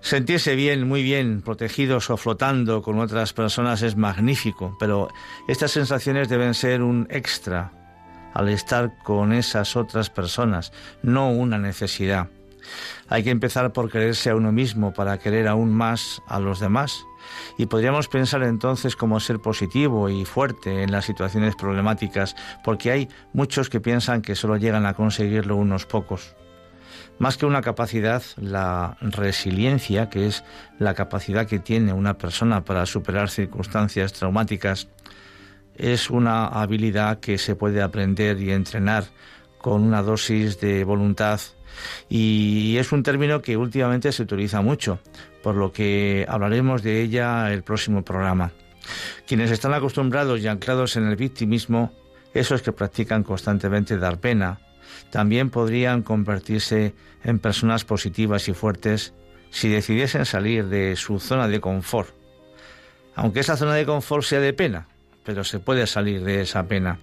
Sentirse 0.02 0.56
bien, 0.56 0.88
muy 0.88 1.02
bien, 1.02 1.42
protegidos 1.42 2.12
o 2.12 2.18
flotando 2.18 2.84
con 2.84 3.00
otras 3.00 3.34
personas 3.34 3.82
es 3.82 3.96
magnífico, 3.96 4.78
pero 4.80 5.10
estas 5.48 5.72
sensaciones 5.72 6.30
deben 6.30 6.54
ser 6.54 6.84
un 6.84 7.08
extra 7.10 7.85
al 8.36 8.50
estar 8.50 8.92
con 9.04 9.34
esas 9.34 9.76
otras 9.76 10.12
personas, 10.12 10.72
no 11.02 11.32
una 11.32 11.58
necesidad. 11.58 12.28
Hay 13.08 13.24
que 13.24 13.30
empezar 13.30 13.72
por 13.74 13.90
quererse 13.90 14.30
a 14.30 14.36
uno 14.36 14.52
mismo 14.52 14.94
para 14.94 15.18
querer 15.18 15.48
aún 15.48 15.74
más 15.74 16.22
a 16.28 16.40
los 16.40 16.60
demás. 16.60 17.06
Y 17.58 17.68
podríamos 17.68 18.08
pensar 18.08 18.44
entonces 18.44 18.96
cómo 18.96 19.20
ser 19.20 19.40
positivo 19.40 20.10
y 20.10 20.26
fuerte 20.26 20.84
en 20.84 20.92
las 20.92 21.06
situaciones 21.06 21.56
problemáticas, 21.56 22.36
porque 22.64 22.92
hay 22.92 23.10
muchos 23.34 23.70
que 23.70 23.80
piensan 23.80 24.22
que 24.22 24.36
solo 24.36 24.58
llegan 24.58 24.86
a 24.86 24.94
conseguirlo 24.94 25.56
unos 25.56 25.86
pocos. 25.86 26.36
Más 27.18 27.38
que 27.38 27.46
una 27.46 27.62
capacidad, 27.62 28.22
la 28.36 28.98
resiliencia, 29.00 30.10
que 30.10 30.28
es 30.28 30.44
la 30.78 30.94
capacidad 30.94 31.48
que 31.48 31.60
tiene 31.60 31.94
una 31.94 32.18
persona 32.18 32.66
para 32.66 32.86
superar 32.86 33.30
circunstancias 33.30 34.12
traumáticas, 34.12 34.90
es 35.78 36.10
una 36.10 36.48
habilidad 36.48 37.20
que 37.20 37.38
se 37.38 37.56
puede 37.56 37.82
aprender 37.82 38.42
y 38.42 38.52
entrenar 38.52 39.06
con 39.58 39.84
una 39.84 40.02
dosis 40.02 40.60
de 40.60 40.84
voluntad 40.84 41.40
y 42.10 42.78
es 42.78 42.92
un 42.92 43.04
término 43.04 43.42
que 43.42 43.58
últimamente 43.58 44.12
se 44.12 44.24
utiliza 44.24 44.62
mucho, 44.62 45.00
por 45.44 45.56
lo 45.56 45.72
que 45.72 46.26
hablaremos 46.28 46.84
de 46.84 47.02
ella 47.02 47.52
el 47.52 47.64
próximo 47.64 48.04
programa. 48.04 48.52
Quienes 49.28 49.52
están 49.52 49.74
acostumbrados 49.74 50.40
y 50.42 50.48
anclados 50.48 50.96
en 50.96 51.08
el 51.08 51.16
victimismo, 51.16 51.92
esos 52.34 52.62
que 52.62 52.72
practican 52.72 53.24
constantemente 53.24 53.98
dar 53.98 54.20
pena, 54.20 54.60
también 55.10 55.50
podrían 55.50 56.04
convertirse 56.04 56.94
en 57.24 57.40
personas 57.40 57.86
positivas 57.86 58.48
y 58.48 58.54
fuertes 58.54 59.14
si 59.50 59.70
decidiesen 59.70 60.26
salir 60.26 60.68
de 60.68 60.96
su 60.96 61.20
zona 61.20 61.48
de 61.48 61.60
confort. 61.60 62.14
Aunque 63.16 63.40
esa 63.40 63.58
zona 63.58 63.74
de 63.76 63.86
confort 63.86 64.24
sea 64.24 64.42
de 64.42 64.54
pena, 64.54 64.88
pero 65.26 65.44
se 65.44 65.60
puede 65.60 65.88
salir 65.88 66.24
de 66.24 66.42
esa 66.42 66.68
pena, 66.68 67.00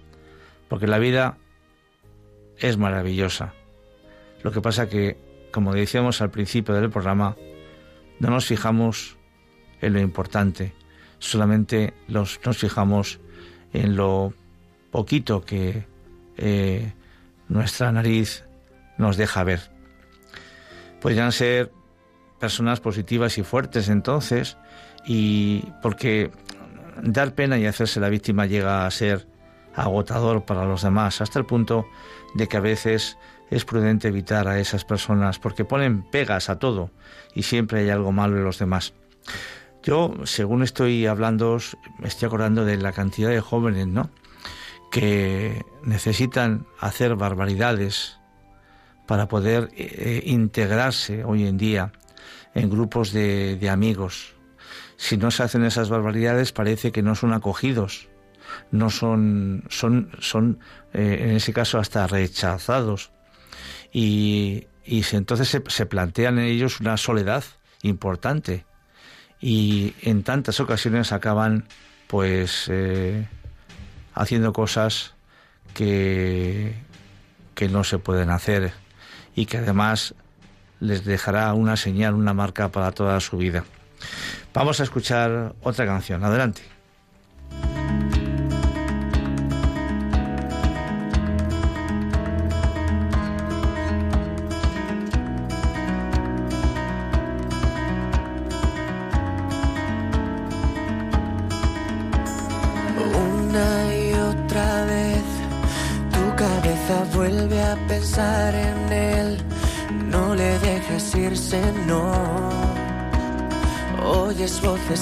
porque 0.69 0.87
la 0.87 0.97
vida 0.97 1.37
es 2.57 2.77
maravillosa. 2.77 3.53
Lo 4.41 4.51
que 4.51 4.61
pasa 4.61 4.89
que, 4.89 5.17
como 5.51 5.73
decíamos 5.73 6.21
al 6.21 6.31
principio 6.31 6.73
del 6.73 6.89
programa, 6.89 7.35
no 8.19 8.29
nos 8.29 8.45
fijamos 8.45 9.17
en 9.81 9.93
lo 9.93 9.99
importante, 9.99 10.73
solamente 11.19 11.93
nos 12.07 12.39
fijamos 12.57 13.19
en 13.73 13.95
lo 13.95 14.33
poquito 14.91 15.41
que 15.41 15.85
eh, 16.37 16.93
nuestra 17.49 17.91
nariz 17.91 18.45
nos 18.97 19.17
deja 19.17 19.43
ver. 19.43 19.59
Podrían 21.01 21.31
ser 21.31 21.71
personas 22.39 22.79
positivas 22.79 23.37
y 23.37 23.43
fuertes 23.43 23.89
entonces, 23.89 24.57
y 25.05 25.65
porque 25.81 26.31
dar 27.01 27.35
pena 27.35 27.57
y 27.57 27.65
hacerse 27.65 27.99
la 27.99 28.09
víctima 28.09 28.45
llega 28.45 28.85
a 28.85 28.91
ser 28.91 29.27
agotador 29.75 30.45
para 30.45 30.65
los 30.65 30.83
demás, 30.83 31.21
hasta 31.21 31.39
el 31.39 31.45
punto 31.45 31.87
de 32.35 32.47
que 32.47 32.57
a 32.57 32.61
veces 32.61 33.17
es 33.49 33.65
prudente 33.65 34.07
evitar 34.07 34.47
a 34.47 34.59
esas 34.59 34.85
personas 34.85 35.39
porque 35.39 35.65
ponen 35.65 36.03
pegas 36.03 36.49
a 36.49 36.59
todo 36.59 36.91
y 37.33 37.43
siempre 37.43 37.81
hay 37.81 37.89
algo 37.89 38.11
malo 38.11 38.37
en 38.37 38.43
los 38.43 38.59
demás. 38.59 38.93
Yo, 39.83 40.13
según 40.23 40.63
estoy 40.63 41.05
hablando, 41.07 41.57
me 41.99 42.07
estoy 42.07 42.27
acordando 42.27 42.65
de 42.65 42.77
la 42.77 42.93
cantidad 42.93 43.29
de 43.29 43.41
jóvenes, 43.41 43.87
¿no? 43.87 44.09
Que 44.91 45.65
necesitan 45.83 46.65
hacer 46.79 47.15
barbaridades 47.15 48.17
para 49.07 49.27
poder 49.27 49.69
eh, 49.75 50.23
integrarse 50.25 51.25
hoy 51.25 51.45
en 51.45 51.57
día 51.57 51.91
en 52.53 52.69
grupos 52.69 53.11
de 53.11 53.69
amigos, 53.69 54.32
si 55.03 55.17
no 55.17 55.31
se 55.31 55.43
hacen 55.43 55.65
esas 55.65 55.89
barbaridades 55.89 56.53
parece 56.53 56.93
que 56.93 57.03
no 57.03 57.13
son 57.13 57.33
acogidos, 57.33 58.07
no 58.71 58.89
son, 58.89 59.65
son, 59.67 60.09
son 60.19 60.59
eh, 60.93 61.17
en 61.23 61.31
ese 61.31 61.51
caso 61.51 61.77
hasta 61.77 62.07
rechazados. 62.07 63.11
Y, 63.91 64.67
y 64.85 65.03
entonces 65.11 65.49
se, 65.49 65.61
se, 65.67 65.85
plantean 65.87 66.39
en 66.39 66.45
ellos 66.45 66.79
una 66.79 66.95
soledad 66.95 67.43
importante. 67.81 68.65
Y 69.41 69.93
en 70.03 70.23
tantas 70.23 70.61
ocasiones 70.61 71.11
acaban 71.11 71.67
pues 72.07 72.69
eh, 72.69 73.27
haciendo 74.13 74.53
cosas 74.53 75.15
que, 75.73 76.75
que 77.55 77.67
no 77.67 77.83
se 77.83 77.97
pueden 77.97 78.29
hacer 78.29 78.71
y 79.35 79.47
que 79.47 79.57
además 79.57 80.15
les 80.79 81.03
dejará 81.03 81.53
una 81.55 81.75
señal, 81.75 82.13
una 82.13 82.33
marca 82.33 82.69
para 82.69 82.93
toda 82.93 83.19
su 83.19 83.35
vida. 83.35 83.65
Vamos 84.53 84.79
a 84.79 84.83
escuchar 84.83 85.55
otra 85.61 85.85
canción. 85.85 86.23
Adelante. 86.23 86.72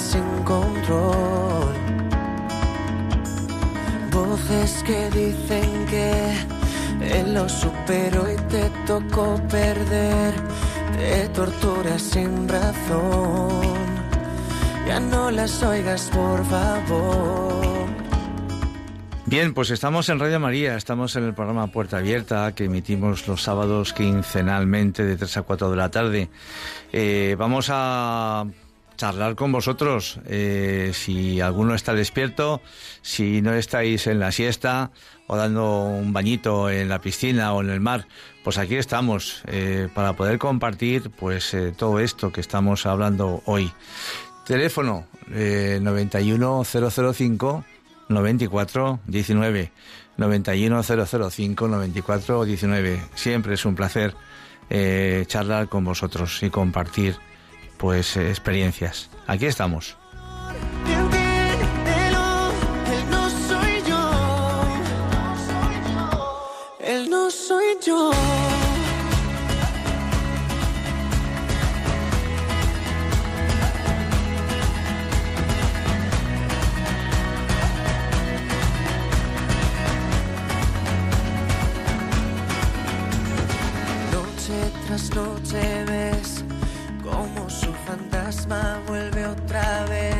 Sin 0.02 0.44
control. 0.44 1.74
Voces 4.10 4.82
que 4.84 5.10
dicen 5.10 5.86
que 5.86 6.32
él 7.18 7.34
lo 7.34 7.48
superó 7.48 8.30
y 8.30 8.36
te 8.52 8.70
tocó 8.86 9.40
perder. 9.48 10.34
Te 10.96 11.28
tortura 11.28 11.98
sin 11.98 12.48
razón. 12.48 13.72
Ya 14.86 15.00
no 15.00 15.30
las 15.30 15.62
oigas, 15.62 16.10
por 16.12 16.44
favor. 16.46 17.62
Bien, 19.32 19.54
pues 19.54 19.70
estamos 19.70 20.10
en 20.10 20.18
Radio 20.18 20.38
María, 20.38 20.76
estamos 20.76 21.16
en 21.16 21.24
el 21.24 21.32
programa 21.32 21.66
Puerta 21.68 21.96
Abierta 21.96 22.54
que 22.54 22.64
emitimos 22.64 23.26
los 23.26 23.42
sábados 23.42 23.94
quincenalmente 23.94 25.04
de 25.04 25.16
3 25.16 25.38
a 25.38 25.42
4 25.42 25.70
de 25.70 25.76
la 25.76 25.90
tarde. 25.90 26.28
Eh, 26.92 27.34
vamos 27.38 27.68
a 27.70 28.44
charlar 28.96 29.34
con 29.34 29.52
vosotros. 29.52 30.20
Eh, 30.26 30.92
si 30.94 31.40
alguno 31.40 31.74
está 31.74 31.94
despierto, 31.94 32.60
si 33.02 33.42
no 33.42 33.52
estáis 33.54 34.06
en 34.06 34.20
la 34.20 34.30
siesta 34.32 34.90
o 35.26 35.36
dando 35.36 35.84
un 35.84 36.12
bañito 36.12 36.70
en 36.70 36.88
la 36.88 37.00
piscina 37.00 37.52
o 37.52 37.62
en 37.62 37.70
el 37.70 37.80
mar, 37.80 38.06
pues 38.44 38.58
aquí 38.58 38.76
estamos 38.76 39.42
eh, 39.46 39.88
para 39.94 40.12
poder 40.14 40.38
compartir 40.38 41.10
pues 41.10 41.56
todo 41.76 41.98
esto 42.00 42.32
que 42.32 42.40
estamos 42.40 42.86
hablando 42.86 43.42
hoy. 43.46 43.72
Teléfono 44.46 45.06
91005 45.28 47.64
94 48.08 49.00
19 49.06 49.72
91 50.16 50.82
005 50.82 51.68
94 51.68 52.44
19. 52.44 53.02
Siempre 53.14 53.54
es 53.54 53.64
un 53.64 53.74
placer 53.74 54.14
eh, 54.70 55.24
charlar 55.26 55.68
con 55.68 55.84
vosotros 55.84 56.42
y 56.42 56.50
compartir 56.50 57.16
pues 57.78 58.16
eh, 58.16 58.28
experiencias. 58.28 59.10
Aquí 59.26 59.46
estamos. 59.46 59.96
Él 66.80 67.08
no 67.08 67.30
soy 67.30 67.78
yo. 67.84 68.10
Noche 84.12 84.72
tras 84.86 85.14
noche 85.14 85.84
vuelve 88.86 89.26
otra 89.26 89.84
vez. 89.86 90.16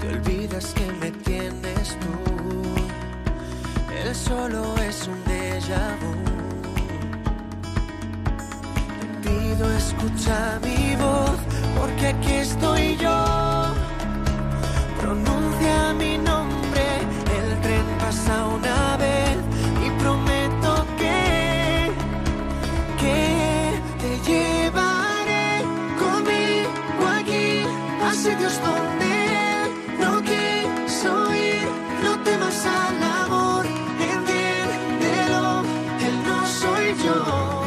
Te 0.00 0.08
olvidas 0.08 0.72
que 0.74 0.86
me 1.00 1.10
tienes 1.10 1.96
tú. 2.02 2.16
Él 3.94 4.14
solo 4.14 4.74
es 4.78 5.08
un 5.08 5.22
déjà 5.24 5.96
vu. 6.00 6.26
Escucha 10.06 10.60
mi 10.62 10.94
voz, 10.96 11.38
porque 11.76 12.08
aquí 12.08 12.32
estoy 12.34 12.96
yo. 12.96 13.74
Pronuncia 15.00 15.94
mi 15.94 16.18
nombre, 16.18 16.84
el 17.38 17.60
tren 17.62 17.86
pasa 17.98 18.46
una 18.46 18.95
sitios 28.48 28.60
donde 28.62 29.98
no 29.98 30.22
quiso 30.22 31.34
ir. 31.34 31.68
No 32.02 32.22
temas 32.22 32.66
al 32.66 33.02
amor, 33.24 33.66
entiéndelo, 33.66 35.62
él 36.00 36.22
no 36.26 36.46
soy 36.46 36.94
yo. 37.04 37.64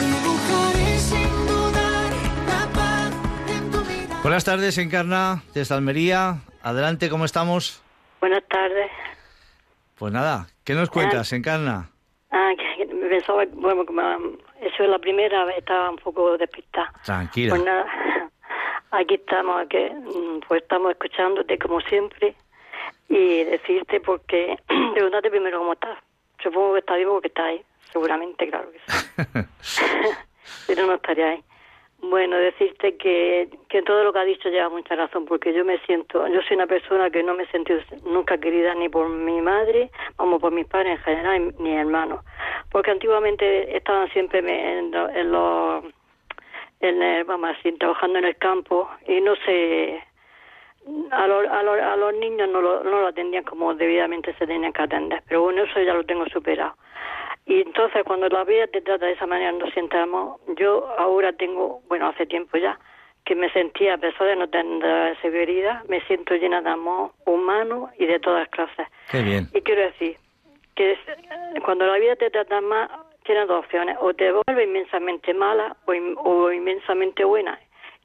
Dibujaré 0.00 0.98
sin 0.98 1.46
dudar 1.46 2.10
la 2.48 2.72
paz 2.72 3.12
en 3.48 3.70
tu 3.70 3.78
mirada. 3.78 4.22
Buenas 4.22 4.44
tardes, 4.44 4.78
Encarna, 4.78 5.42
desde 5.54 5.74
Almería. 5.74 6.38
Adelante, 6.62 7.08
¿cómo 7.10 7.24
estamos? 7.24 7.82
Buenas 8.20 8.42
tardes. 8.48 8.90
Pues 9.98 10.12
nada, 10.12 10.46
¿qué 10.64 10.74
nos 10.74 10.90
cuentas, 10.90 11.32
Encarna? 11.32 11.90
Ah, 12.30 12.50
que 12.56 12.86
que 12.88 12.92
me 12.94 13.08
pensaba, 13.08 13.44
bueno, 13.52 13.84
que 13.86 13.92
me- 13.92 14.38
eso 14.64 14.82
es 14.82 14.88
la 14.88 14.98
primera 14.98 15.48
estaba 15.52 15.90
un 15.90 15.96
poco 15.96 16.36
despistada. 16.38 16.92
Tranquila. 17.04 17.50
Pues 17.50 17.64
nada, 17.64 17.86
aquí 18.90 19.14
estamos, 19.14 19.66
que 19.68 19.90
mm, 19.90 20.40
pues 20.48 20.62
estamos 20.62 20.92
escuchándote 20.92 21.58
como 21.58 21.80
siempre 21.82 22.34
y 23.08 23.44
decirte 23.44 24.00
porque, 24.00 24.56
preguntarte 24.94 25.30
primero 25.30 25.58
cómo 25.58 25.74
estás. 25.74 25.98
Supongo 26.42 26.74
que 26.74 26.78
está 26.80 26.96
vivo 26.96 27.12
porque 27.12 27.28
está 27.28 27.44
ahí, 27.44 27.62
seguramente, 27.92 28.48
claro 28.48 28.70
que 28.70 28.80
sí. 28.86 29.08
Pero 30.66 30.86
no 30.86 30.94
estaría 30.94 31.28
ahí. 31.30 31.44
Bueno, 32.10 32.36
decirte 32.36 32.96
que, 32.96 33.48
que 33.68 33.82
todo 33.82 34.04
lo 34.04 34.12
que 34.12 34.18
ha 34.18 34.24
dicho 34.24 34.50
lleva 34.50 34.68
mucha 34.68 34.94
razón, 34.94 35.24
porque 35.24 35.54
yo 35.54 35.64
me 35.64 35.78
siento, 35.86 36.26
yo 36.28 36.42
soy 36.42 36.56
una 36.56 36.66
persona 36.66 37.08
que 37.10 37.22
no 37.22 37.32
me 37.34 37.44
he 37.44 37.46
sentido 37.46 37.80
nunca 38.04 38.36
querida 38.36 38.74
ni 38.74 38.90
por 38.90 39.08
mi 39.08 39.40
madre, 39.40 39.90
vamos, 40.18 40.38
por 40.40 40.52
mis 40.52 40.66
padres 40.66 40.98
en 40.98 41.04
general, 41.04 41.54
ni 41.58 41.74
hermanos. 41.74 42.20
Porque 42.70 42.90
antiguamente 42.90 43.74
estaban 43.74 44.10
siempre 44.10 44.40
en, 44.40 44.90
lo- 44.90 45.08
en 45.08 45.32
los, 45.32 45.84
en 46.80 47.02
el- 47.02 47.24
vamos 47.24 47.56
así, 47.58 47.72
trabajando 47.72 48.18
en 48.18 48.26
el 48.26 48.36
campo 48.36 48.88
y 49.08 49.20
no 49.22 49.34
se, 49.36 50.02
a, 51.10 51.26
los 51.26 51.46
a, 51.48 51.62
los 51.62 51.80
a 51.80 51.96
los 51.96 52.14
niños 52.16 52.50
no 52.50 52.60
lo, 52.60 52.84
no 52.84 53.00
lo 53.00 53.06
atendían 53.06 53.44
como 53.44 53.74
debidamente 53.74 54.34
se 54.34 54.46
tenían 54.46 54.74
que 54.74 54.82
atender. 54.82 55.22
Pero 55.26 55.40
bueno, 55.42 55.62
eso 55.62 55.80
ya 55.80 55.94
lo 55.94 56.04
tengo 56.04 56.26
superado. 56.26 56.74
Y 57.46 57.60
entonces 57.60 58.02
cuando 58.04 58.28
la 58.28 58.44
vida 58.44 58.66
te 58.68 58.80
trata 58.80 59.06
de 59.06 59.12
esa 59.12 59.26
manera, 59.26 59.52
nos 59.52 59.72
sientamos, 59.74 60.40
yo 60.56 60.86
ahora 60.98 61.32
tengo, 61.32 61.80
bueno, 61.88 62.08
hace 62.08 62.26
tiempo 62.26 62.56
ya, 62.56 62.78
que 63.24 63.34
me 63.34 63.50
sentía, 63.52 63.94
a 63.94 63.98
pesar 63.98 64.26
de 64.28 64.36
no 64.36 64.48
tener 64.48 65.18
severidad, 65.20 65.84
me 65.84 66.00
siento 66.02 66.34
llena 66.34 66.60
de 66.62 66.70
amor 66.70 67.12
humano 67.26 67.90
y 67.98 68.06
de 68.06 68.18
todas 68.20 68.48
clases. 68.48 68.86
Qué 69.10 69.22
bien. 69.22 69.48
Y 69.54 69.60
quiero 69.62 69.82
decir 69.82 70.16
que 70.74 70.92
eh, 70.92 70.98
cuando 71.64 71.86
la 71.86 71.98
vida 71.98 72.16
te 72.16 72.30
trata 72.30 72.60
mal, 72.60 72.88
tienes 73.24 73.46
dos 73.48 73.64
opciones, 73.64 73.96
o 74.00 74.12
te 74.14 74.30
vuelve 74.32 74.64
inmensamente 74.64 75.32
mala 75.32 75.76
o, 75.86 75.94
in- 75.94 76.16
o 76.18 76.50
inmensamente 76.52 77.24
buena. 77.24 77.58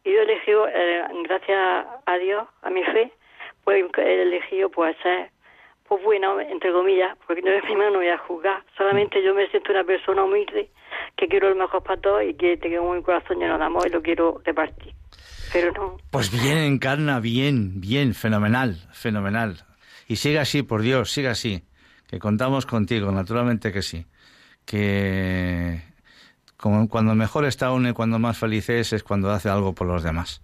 Y 0.06 0.12
yo 0.14 0.20
he 0.20 0.24
elegido, 0.24 0.68
eh, 0.70 1.04
gracias 1.24 1.86
a 2.06 2.18
Dios, 2.18 2.48
a 2.62 2.70
mi 2.70 2.84
fe, 2.84 3.12
pues 3.66 3.84
he 3.98 4.22
elegido 4.22 4.70
pues 4.70 4.96
ser 5.04 5.30
pues 5.90 6.04
buena, 6.04 6.28
entre 6.50 6.72
comillas, 6.72 7.18
porque 7.28 7.42
no 7.42 7.52
encima 7.52 7.90
no 7.90 7.98
voy 7.98 8.08
a 8.10 8.18
juzgar. 8.20 8.64
Solamente 8.78 9.22
yo 9.24 9.34
me 9.34 9.48
siento 9.50 9.72
una 9.72 9.84
persona 9.84 10.24
humilde 10.24 10.70
que 11.18 11.28
quiero 11.28 11.50
lo 11.50 11.56
mejor 11.56 11.84
para 11.84 12.00
todos 12.00 12.24
y 12.24 12.36
que 12.36 12.56
tengo 12.58 12.90
un 12.90 13.02
corazón 13.02 13.40
lleno 13.40 13.58
de 13.58 13.64
amor 13.66 13.88
y 13.88 13.90
lo 13.92 14.02
quiero 14.02 14.42
repartir. 14.46 14.94
Pero 15.52 15.72
no, 15.74 15.98
Pues 16.12 16.32
bien, 16.32 16.60
Encarna, 16.60 17.20
bien, 17.20 17.82
bien, 17.82 18.14
fenomenal, 18.14 18.78
fenomenal. 18.94 19.66
Y 20.08 20.18
sigue 20.18 20.38
así, 20.40 20.62
por 20.64 20.82
Dios, 20.84 21.12
sigue 21.12 21.28
así. 21.28 21.64
Que 22.08 22.20
contamos 22.20 22.66
contigo, 22.68 23.12
naturalmente 23.12 23.72
que 23.72 23.82
sí. 23.82 24.06
Que 24.66 25.82
como 26.58 26.88
cuando 26.90 27.16
mejor 27.16 27.46
está 27.46 27.72
uno 27.72 27.90
y 27.90 27.94
cuando 27.94 28.20
más 28.20 28.38
feliz 28.38 28.70
es, 28.70 28.94
es 28.94 29.04
cuando 29.04 29.32
hace 29.32 29.50
algo 29.50 29.74
por 29.74 29.88
los 29.88 30.04
demás. 30.04 30.42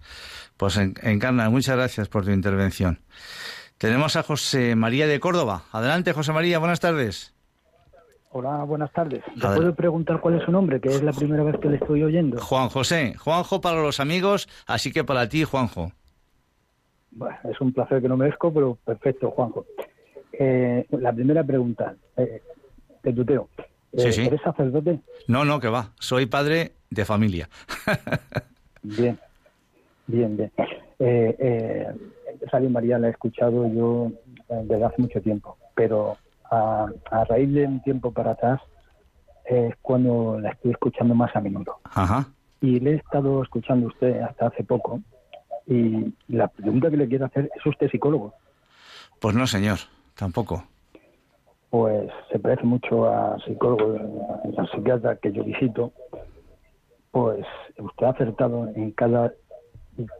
Pues 0.56 0.76
En- 0.76 0.94
Encarna, 1.02 1.48
muchas 1.50 1.76
gracias 1.76 2.08
por 2.08 2.24
tu 2.24 2.30
intervención. 2.30 2.98
Tenemos 3.78 4.16
a 4.16 4.22
José 4.22 4.74
María 4.74 5.06
de 5.06 5.20
Córdoba. 5.20 5.64
Adelante, 5.72 6.12
José 6.12 6.32
María, 6.32 6.58
buenas 6.58 6.80
tardes. 6.80 7.34
Hola, 8.30 8.64
buenas 8.64 8.92
tardes. 8.92 9.22
¿Le 9.34 9.46
A 9.46 9.50
ver. 9.50 9.58
puedo 9.58 9.74
preguntar 9.74 10.20
cuál 10.20 10.36
es 10.38 10.44
su 10.44 10.52
nombre? 10.52 10.80
Que 10.80 10.88
es 10.88 11.02
la 11.02 11.12
primera 11.12 11.42
vez 11.42 11.56
que 11.60 11.68
le 11.68 11.76
estoy 11.76 12.02
oyendo. 12.02 12.40
Juan 12.40 12.68
José, 12.68 13.14
Juanjo 13.18 13.60
para 13.60 13.80
los 13.82 14.00
amigos, 14.00 14.48
así 14.66 14.92
que 14.92 15.04
para 15.04 15.28
ti, 15.28 15.44
Juanjo. 15.44 15.92
Bueno, 17.10 17.36
es 17.50 17.60
un 17.60 17.72
placer 17.72 18.02
que 18.02 18.08
no 18.08 18.16
merezco, 18.16 18.52
pero 18.52 18.76
perfecto, 18.84 19.30
Juanjo. 19.30 19.64
Eh, 20.32 20.86
la 20.90 21.12
primera 21.14 21.44
pregunta, 21.44 21.94
eh, 22.16 22.42
te 23.02 23.12
tuteo. 23.12 23.48
Eh, 23.58 23.62
Sí, 23.98 24.12
sí. 24.12 24.26
¿Eres 24.26 24.42
sacerdote? 24.42 25.00
No, 25.28 25.46
no, 25.46 25.58
que 25.58 25.68
va. 25.68 25.92
Soy 25.98 26.26
padre 26.26 26.72
de 26.90 27.04
familia. 27.06 27.48
Bien, 28.82 29.18
bien, 30.06 30.36
bien. 30.36 30.52
Radio 32.52 32.70
María 32.70 32.98
la 32.98 33.08
he 33.08 33.10
escuchado 33.10 33.66
yo 33.72 34.10
eh, 34.48 34.62
desde 34.64 34.84
hace 34.84 35.02
mucho 35.02 35.20
tiempo, 35.20 35.56
pero 35.74 36.16
a, 36.50 36.86
a 37.10 37.24
raíz 37.24 37.52
de 37.52 37.66
un 37.66 37.82
tiempo 37.82 38.12
para 38.12 38.32
atrás 38.32 38.60
es 39.44 39.74
cuando 39.82 40.38
la 40.40 40.50
estoy 40.50 40.72
escuchando 40.72 41.14
más 41.14 41.34
a 41.36 41.40
menudo. 41.40 41.78
Ajá. 41.84 42.26
y 42.60 42.80
le 42.80 42.92
he 42.92 42.94
estado 42.96 43.42
escuchando 43.42 43.86
a 43.86 43.88
usted 43.90 44.20
hasta 44.20 44.46
hace 44.48 44.64
poco 44.64 45.00
y 45.66 46.14
la 46.28 46.48
pregunta 46.48 46.90
que 46.90 46.96
le 46.96 47.06
quiero 47.08 47.26
hacer 47.26 47.50
es 47.54 47.66
usted 47.66 47.90
psicólogo 47.90 48.32
Pues 49.20 49.34
no, 49.36 49.46
señor, 49.46 49.78
tampoco. 50.14 50.64
pues 51.70 52.08
se 52.32 52.38
parece 52.38 52.64
mucho 52.64 53.06
a 53.12 53.36
psicólogo 53.44 53.96
a 54.58 54.66
psiquiatra 54.68 55.16
que 55.16 55.32
yo 55.32 55.44
visito 55.44 55.92
pues 57.10 57.44
usted 57.78 58.06
ha 58.06 58.10
acertado 58.10 58.68
en 58.74 58.90
cada 58.92 59.32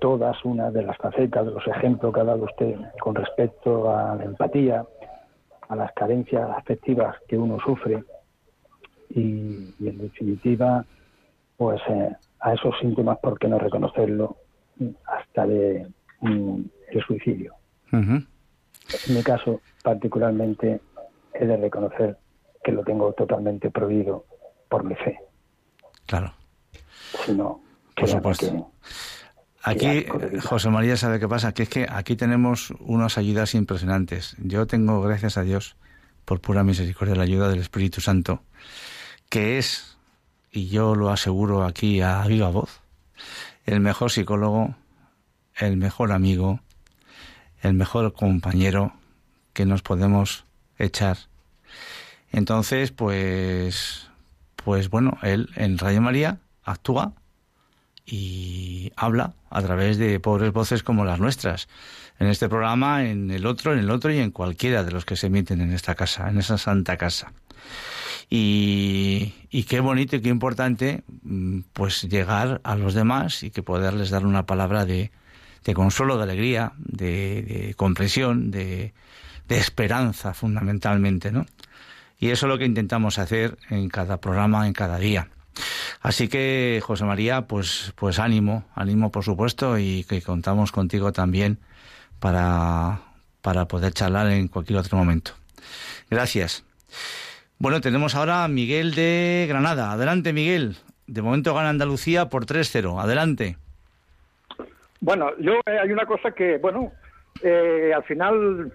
todas 0.01 0.43
una 0.45 0.70
de 0.70 0.83
las 0.83 0.97
facetas, 0.99 1.47
de 1.47 1.53
los 1.53 1.66
ejemplos 1.66 2.12
que 2.12 2.20
ha 2.20 2.24
dado 2.24 2.45
usted 2.45 2.77
con 3.01 3.14
respecto 3.14 3.91
a 3.95 4.14
la 4.16 4.24
empatía, 4.24 4.85
a 5.68 5.77
las 5.77 5.93
carencias 5.93 6.49
afectivas 6.57 7.16
que 7.29 7.37
uno 7.37 7.59
sufre 7.61 8.05
y, 9.11 9.74
en 9.81 9.99
definitiva, 9.99 10.85
pues 11.57 11.81
eh, 11.89 12.14
a 12.41 12.55
esos 12.55 12.79
síntomas, 12.81 13.18
¿por 13.18 13.39
qué 13.39 13.49
no 13.49 13.59
reconocerlo? 13.59 14.37
Hasta 15.07 15.47
de 15.47 15.87
mm, 16.20 16.61
el 16.91 17.03
suicidio. 17.05 17.55
En 17.93 18.27
mi 19.09 19.22
caso, 19.22 19.61
particularmente, 19.83 20.81
he 21.35 21.47
de 21.47 21.57
reconocer 21.57 22.16
que 22.62 22.72
lo 22.72 22.83
tengo 22.83 23.12
totalmente 23.12 23.70
prohibido 23.70 24.24
por 24.68 24.85
mi 24.85 24.95
fe. 24.97 25.18
Claro. 26.07 26.33
Sino 27.24 27.61
por 27.97 28.09
supuesto. 28.09 28.70
Aquí, 29.67 30.07
José 30.45 30.71
María, 30.71 30.97
¿sabe 30.97 31.19
qué 31.19 31.27
pasa? 31.27 31.53
Que 31.53 31.64
es 31.64 31.69
que 31.69 31.89
aquí 31.91 32.14
tenemos 32.14 32.73
unas 32.79 33.19
ayudas 33.19 33.53
impresionantes. 33.57 34.37
Yo 34.39 34.69
tengo, 34.69 35.03
gracias 35.03 35.37
a 35.39 35.43
Dios, 35.43 35.75
por 36.25 36.41
pura 36.41 36.62
misericordia, 36.62 37.17
la 37.17 37.25
ayuda 37.25 37.49
del 37.49 37.59
Espíritu 37.59 38.01
Santo, 38.01 38.45
que 39.29 39.59
es, 39.59 39.99
y 40.53 40.69
yo 40.69 40.95
lo 40.95 41.11
aseguro 41.11 41.64
aquí 41.64 42.01
a 42.01 42.25
viva 42.29 42.49
voz, 42.49 42.81
el 43.64 43.81
mejor 43.81 44.12
psicólogo, 44.12 44.77
el 45.57 45.77
mejor 45.77 46.12
amigo, 46.12 46.61
el 47.61 47.75
mejor 47.75 48.12
compañero 48.12 48.93
que 49.53 49.67
nos 49.67 49.83
podemos 49.83 50.45
echar. 50.79 51.19
Entonces, 52.31 52.93
pues, 52.93 54.09
pues 54.55 54.91
bueno, 54.91 55.19
él 55.23 55.49
en 55.57 55.77
Radio 55.77 56.03
María 56.03 56.39
actúa 56.62 57.14
y 58.07 58.93
habla 58.97 59.35
a 59.51 59.63
través 59.63 59.99
de 59.99 60.21
pobres 60.21 60.53
voces 60.53 60.83
como 60.83 61.05
las 61.05 61.19
nuestras. 61.19 61.69
En 62.19 62.29
este 62.29 62.49
programa, 62.49 63.05
en 63.05 63.31
el 63.31 63.45
otro, 63.47 63.73
en 63.73 63.81
el 63.81 63.91
otro 63.91 64.13
y 64.13 64.19
en 64.19 64.31
cualquiera 64.31 64.85
de 64.85 64.93
los 64.93 65.05
que 65.05 65.17
se 65.17 65.27
emiten 65.27 65.61
en 65.61 65.73
esta 65.73 65.95
casa, 65.95 66.29
en 66.31 66.39
esa 66.39 66.57
santa 66.57 66.97
casa. 66.97 67.33
Y, 68.31 69.35
y 69.51 69.65
qué 69.65 69.81
bonito 69.81 70.17
y 70.17 70.21
qué 70.21 70.31
importante 70.31 71.03
mm, 71.23 71.61
pues 71.73 72.03
llegar 72.03 72.61
a 72.65 72.77
los 72.77 72.95
demás 72.95 73.43
y 73.43 73.51
que 73.51 73.63
poderles 73.63 74.11
dar 74.11 74.25
una 74.25 74.47
palabra 74.47 74.85
de, 74.85 75.11
de 75.65 75.75
consuelo, 75.75 76.17
de 76.17 76.23
alegría, 76.23 76.73
de, 76.79 77.43
de 77.43 77.75
comprensión, 77.75 78.51
de, 78.51 78.95
de 79.49 79.59
esperanza 79.59 80.35
fundamentalmente, 80.35 81.31
¿no? 81.31 81.47
Y 82.19 82.31
eso 82.31 82.47
es 82.47 82.51
lo 82.51 82.59
que 82.59 82.65
intentamos 82.65 83.19
hacer 83.19 83.59
en 83.69 83.89
cada 83.89 84.21
programa, 84.21 84.67
en 84.67 84.73
cada 84.73 84.99
día. 84.99 85.29
Así 86.07 86.29
que, 86.29 86.81
José 86.85 87.05
María, 87.05 87.49
pues, 87.49 87.93
pues 87.97 88.21
ánimo, 88.21 88.63
ánimo 88.77 89.11
por 89.11 89.25
supuesto, 89.25 89.77
y 89.77 90.05
que 90.05 90.23
contamos 90.23 90.71
contigo 90.71 91.13
también 91.13 91.59
para, 92.21 93.01
para 93.43 93.67
poder 93.67 93.93
charlar 93.93 94.31
en 94.31 94.47
cualquier 94.47 94.79
otro 94.79 94.97
momento. 94.97 95.33
Gracias. 96.09 96.65
Bueno, 97.59 97.81
tenemos 97.81 98.15
ahora 98.15 98.45
a 98.45 98.49
Miguel 98.49 98.95
de 98.95 99.47
Granada. 99.49 99.91
Adelante, 99.91 100.33
Miguel. 100.33 100.77
De 101.09 101.23
momento 101.23 101.53
gana 101.55 101.71
Andalucía 101.71 102.29
por 102.29 102.47
3-0. 102.47 103.03
Adelante. 103.03 103.57
Bueno, 105.01 105.37
yo 105.41 105.55
eh, 105.67 105.77
hay 105.83 105.91
una 105.91 106.07
cosa 106.07 106.31
que, 106.31 106.59
bueno, 106.59 106.93
eh, 107.43 107.91
al 107.93 108.05
final, 108.05 108.73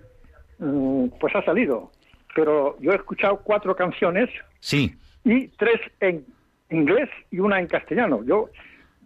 mm, 0.59 1.05
pues 1.17 1.33
ha 1.33 1.45
salido. 1.45 1.93
Pero 2.35 2.77
yo 2.81 2.91
he 2.91 2.95
escuchado 2.95 3.37
cuatro 3.37 3.73
canciones. 3.73 4.29
Sí. 4.59 4.93
Y 5.23 5.47
tres 5.47 5.79
en 6.01 6.25
inglés 6.71 7.09
y 7.29 7.39
una 7.39 7.59
en 7.59 7.67
castellano. 7.67 8.23
Yo, 8.23 8.49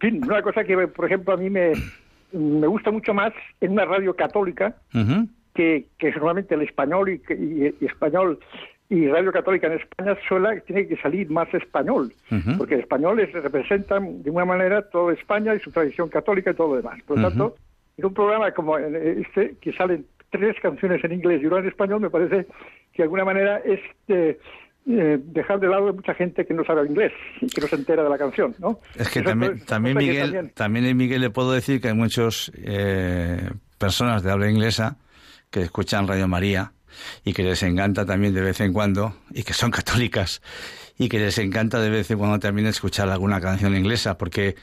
fin, 0.00 0.24
una 0.24 0.42
cosa 0.42 0.64
que, 0.64 0.88
por 0.88 1.06
ejemplo, 1.06 1.34
a 1.34 1.36
mí 1.36 1.50
me, 1.50 1.72
me 2.32 2.66
gusta 2.66 2.90
mucho 2.90 3.14
más 3.14 3.32
en 3.60 3.72
una 3.72 3.84
radio 3.84 4.14
católica, 4.14 4.76
que, 5.54 5.86
que 5.98 6.10
normalmente 6.12 6.54
el 6.54 6.62
español 6.62 7.08
y, 7.08 7.84
español 7.84 8.38
y 8.88 9.08
Radio 9.08 9.32
Católica 9.32 9.66
en 9.66 9.74
España 9.74 10.16
sola 10.28 10.60
tiene 10.60 10.86
que 10.86 10.96
salir 10.98 11.28
más 11.30 11.52
español, 11.52 12.12
porque 12.56 12.74
el 12.74 12.80
español 12.80 13.18
es, 13.18 13.32
representa 13.32 13.98
de 13.98 14.30
una 14.30 14.44
manera 14.44 14.82
toda 14.82 15.12
España 15.12 15.54
y 15.54 15.60
su 15.60 15.72
tradición 15.72 16.08
católica 16.08 16.50
y 16.50 16.54
todo 16.54 16.68
lo 16.68 16.76
demás. 16.76 17.00
Por 17.04 17.18
lo 17.18 17.28
tanto, 17.28 17.56
en 17.96 18.06
un 18.06 18.14
programa 18.14 18.52
como 18.52 18.78
este, 18.78 19.56
que 19.60 19.72
salen 19.72 20.06
tres 20.30 20.56
canciones 20.60 21.02
en 21.02 21.12
inglés 21.12 21.42
y 21.42 21.46
una 21.46 21.58
en 21.58 21.68
español, 21.68 22.00
me 22.00 22.10
parece 22.10 22.46
que 22.92 22.98
de 22.98 23.02
alguna 23.04 23.24
manera 23.24 23.58
este 23.64 24.38
eh, 24.88 25.18
dejar 25.20 25.58
de 25.58 25.66
lado 25.66 25.88
a 25.88 25.92
mucha 25.92 26.14
gente 26.14 26.46
que 26.46 26.54
no 26.54 26.64
sabe 26.64 26.86
inglés 26.86 27.12
y 27.40 27.46
que 27.48 27.60
no 27.60 27.66
se 27.66 27.74
entera 27.74 28.04
de 28.04 28.08
la 28.08 28.18
canción, 28.18 28.54
¿no? 28.60 28.78
Es 28.94 29.08
que 29.08 29.20
también, 29.20 29.64
también 29.64 29.96
Miguel, 29.96 30.52
también... 30.54 30.96
Miguel 30.96 31.20
le 31.22 31.30
puedo 31.30 31.50
decir 31.52 31.80
que 31.80 31.88
hay 31.88 31.94
muchas 31.94 32.52
eh, 32.54 33.50
personas 33.78 34.22
de 34.22 34.30
habla 34.30 34.48
inglesa 34.48 34.96
que 35.50 35.62
escuchan 35.62 36.06
Radio 36.06 36.28
María 36.28 36.72
y 37.24 37.32
que 37.32 37.42
les 37.42 37.62
encanta 37.64 38.06
también 38.06 38.32
de 38.32 38.42
vez 38.42 38.60
en 38.60 38.72
cuando 38.72 39.16
y 39.32 39.42
que 39.42 39.54
son 39.54 39.70
católicas 39.72 40.40
y 40.96 41.08
que 41.08 41.18
les 41.18 41.36
encanta 41.38 41.80
de 41.80 41.90
vez 41.90 42.10
en 42.10 42.18
cuando 42.18 42.38
también 42.38 42.68
escuchar 42.68 43.08
alguna 43.08 43.40
canción 43.40 43.76
inglesa 43.76 44.16
porque 44.16 44.54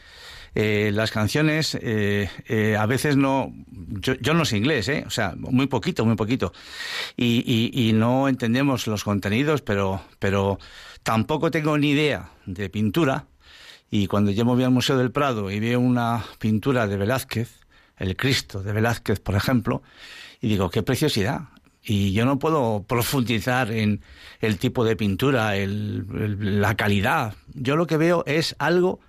eh, 0.56 0.92
las 0.94 1.12
canciones 1.12 1.76
eh, 1.82 2.30
eh, 2.48 2.76
a 2.78 2.86
veces 2.86 3.18
no 3.18 3.52
yo, 3.72 4.14
yo, 4.16 4.36
no 4.36 4.46
sé 4.46 4.58
inglés 4.58 4.88
eh 4.88 5.04
o 5.08 5.10
sea 5.10 5.34
muy 5.38 5.68
poquito 5.68 6.06
muy 6.06 6.16
poquito. 6.16 6.54
Y, 7.18 7.44
y, 7.46 7.90
y, 7.90 7.94
no 7.94 8.28
entendemos 8.28 8.86
los 8.88 9.04
contenidos 9.04 9.62
pero 9.62 10.02
pero 10.20 10.60
tampoco 11.02 11.52
tengo 11.52 11.78
ni 11.78 11.92
idea 11.92 12.30
de 12.46 12.70
pintura. 12.70 13.26
Y 13.90 14.08
cuando 14.08 14.32
yo 14.32 14.44
me 14.44 14.54
voy 14.54 14.64
al 14.64 14.72
museo 14.72 14.98
del 14.98 15.12
Prado 15.12 15.52
y 15.52 15.60
veo 15.60 15.80
una 15.80 16.26
pintura 16.40 16.88
de 16.88 16.98
Velázquez 16.98 17.60
el 17.98 18.16
Cristo 18.16 18.64
de 18.64 18.74
Velázquez 18.74 19.20
por 19.20 19.36
ejemplo 19.36 19.84
y 20.42 20.48
digo 20.50 20.70
qué 20.70 20.82
preciosidad 20.82 21.50
y 21.84 22.14
yo 22.14 22.26
no 22.26 22.40
puedo 22.40 22.86
profundizar 22.88 23.72
en 23.72 24.02
el 24.40 24.58
tipo 24.58 24.86
de 24.86 24.96
pintura, 24.96 25.58
el, 25.58 26.62
la 26.62 26.76
calidad. 26.76 27.36
Yo 27.54 27.76
lo 27.76 27.88
que 27.88 27.98
veo 27.98 28.24
es 28.26 28.56
algo 28.58 29.02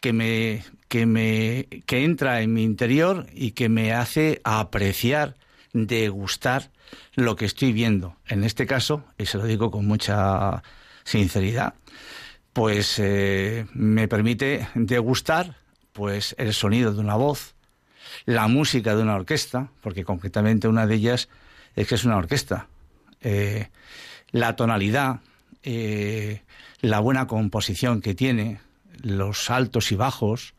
que 0.00 0.12
me, 0.12 0.64
que 0.88 1.06
me 1.06 1.66
que 1.86 2.04
entra 2.04 2.40
en 2.40 2.52
mi 2.52 2.62
interior 2.64 3.26
y 3.32 3.52
que 3.52 3.68
me 3.68 3.92
hace 3.92 4.40
apreciar, 4.44 5.36
degustar 5.72 6.70
lo 7.14 7.36
que 7.36 7.44
estoy 7.44 7.72
viendo. 7.72 8.16
En 8.26 8.44
este 8.44 8.66
caso, 8.66 9.04
y 9.18 9.26
se 9.26 9.38
lo 9.38 9.44
digo 9.44 9.70
con 9.70 9.86
mucha 9.86 10.62
sinceridad, 11.04 11.74
pues 12.52 12.98
eh, 12.98 13.66
me 13.72 14.08
permite 14.08 14.68
degustar 14.74 15.56
pues 15.92 16.34
el 16.38 16.54
sonido 16.54 16.92
de 16.92 17.00
una 17.00 17.16
voz, 17.16 17.54
la 18.24 18.48
música 18.48 18.94
de 18.94 19.02
una 19.02 19.16
orquesta, 19.16 19.70
porque 19.82 20.04
concretamente 20.04 20.68
una 20.68 20.86
de 20.86 20.94
ellas 20.94 21.28
es 21.76 21.86
que 21.86 21.94
es 21.94 22.04
una 22.04 22.16
orquesta, 22.16 22.68
eh, 23.20 23.68
la 24.30 24.56
tonalidad, 24.56 25.20
eh, 25.62 26.42
la 26.80 27.00
buena 27.00 27.26
composición 27.26 28.00
que 28.00 28.14
tiene, 28.14 28.60
los 29.02 29.50
altos 29.50 29.92
y 29.92 29.96
bajos, 29.96 30.54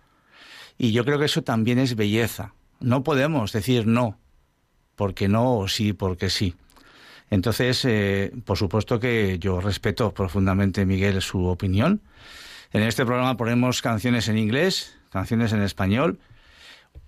y 0.78 0.92
yo 0.92 1.06
creo 1.06 1.20
que 1.20 1.26
eso 1.26 1.44
también 1.44 1.80
es 1.80 1.96
belleza. 1.96 2.54
No 2.80 3.04
podemos 3.04 3.52
decir 3.52 3.86
no, 3.88 4.18
porque 4.96 5.28
no 5.28 5.58
o 5.58 5.68
sí, 5.68 5.94
porque 5.94 6.30
sí. 6.30 6.56
Entonces, 7.30 7.86
eh, 7.86 8.32
por 8.46 8.58
supuesto 8.58 9.00
que 9.00 9.40
yo 9.40 9.62
respeto 9.62 10.14
profundamente, 10.14 10.86
Miguel, 10.86 11.22
su 11.22 11.46
opinión. 11.46 12.02
En 12.74 12.84
este 12.84 13.06
programa 13.06 13.38
ponemos 13.38 13.82
canciones 13.82 14.28
en 14.28 14.38
inglés, 14.38 14.98
canciones 15.10 15.54
en 15.54 15.62
español. 15.62 16.20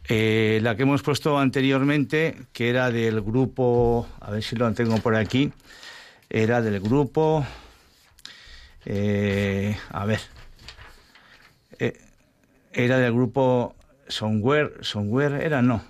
Eh, 0.05 0.59
la 0.61 0.75
que 0.75 0.83
hemos 0.83 1.01
puesto 1.01 1.39
anteriormente, 1.39 2.37
que 2.51 2.69
era 2.69 2.91
del 2.91 3.21
grupo, 3.21 4.07
a 4.19 4.31
ver 4.31 4.43
si 4.43 4.55
lo 4.55 4.71
tengo 4.73 4.97
por 4.99 5.15
aquí, 5.15 5.51
era 6.29 6.61
del 6.61 6.79
grupo, 6.79 7.45
eh, 8.85 9.77
a 9.89 10.05
ver, 10.05 10.19
eh, 11.83 11.99
era 12.71 12.97
del 12.97 13.13
grupo 13.13 13.75
Somewhere, 14.07 14.71
Somewhere 14.81 15.45
era 15.45 15.61
no, 15.61 15.83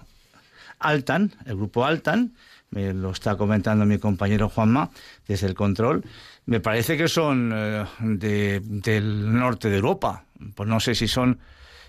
Altan, 0.80 1.32
el 1.46 1.56
grupo 1.56 1.86
Altan, 1.86 2.34
me 2.72 2.94
lo 2.94 3.12
está 3.12 3.38
comentando 3.38 3.86
mi 3.86 4.00
compañero 4.00 4.50
Juanma 4.50 4.90
desde 5.28 5.48
el 5.48 5.54
control. 5.54 6.04
Me 6.46 6.60
parece 6.60 6.98
que 6.98 7.08
son 7.08 7.52
eh, 7.54 7.86
de, 8.00 8.62
del 8.64 9.32
norte 9.32 9.70
de 9.70 9.78
Europa, 9.78 10.26
pues 10.56 10.68
no 10.68 10.80
sé 10.80 10.96
si 10.96 11.08
son 11.08 11.40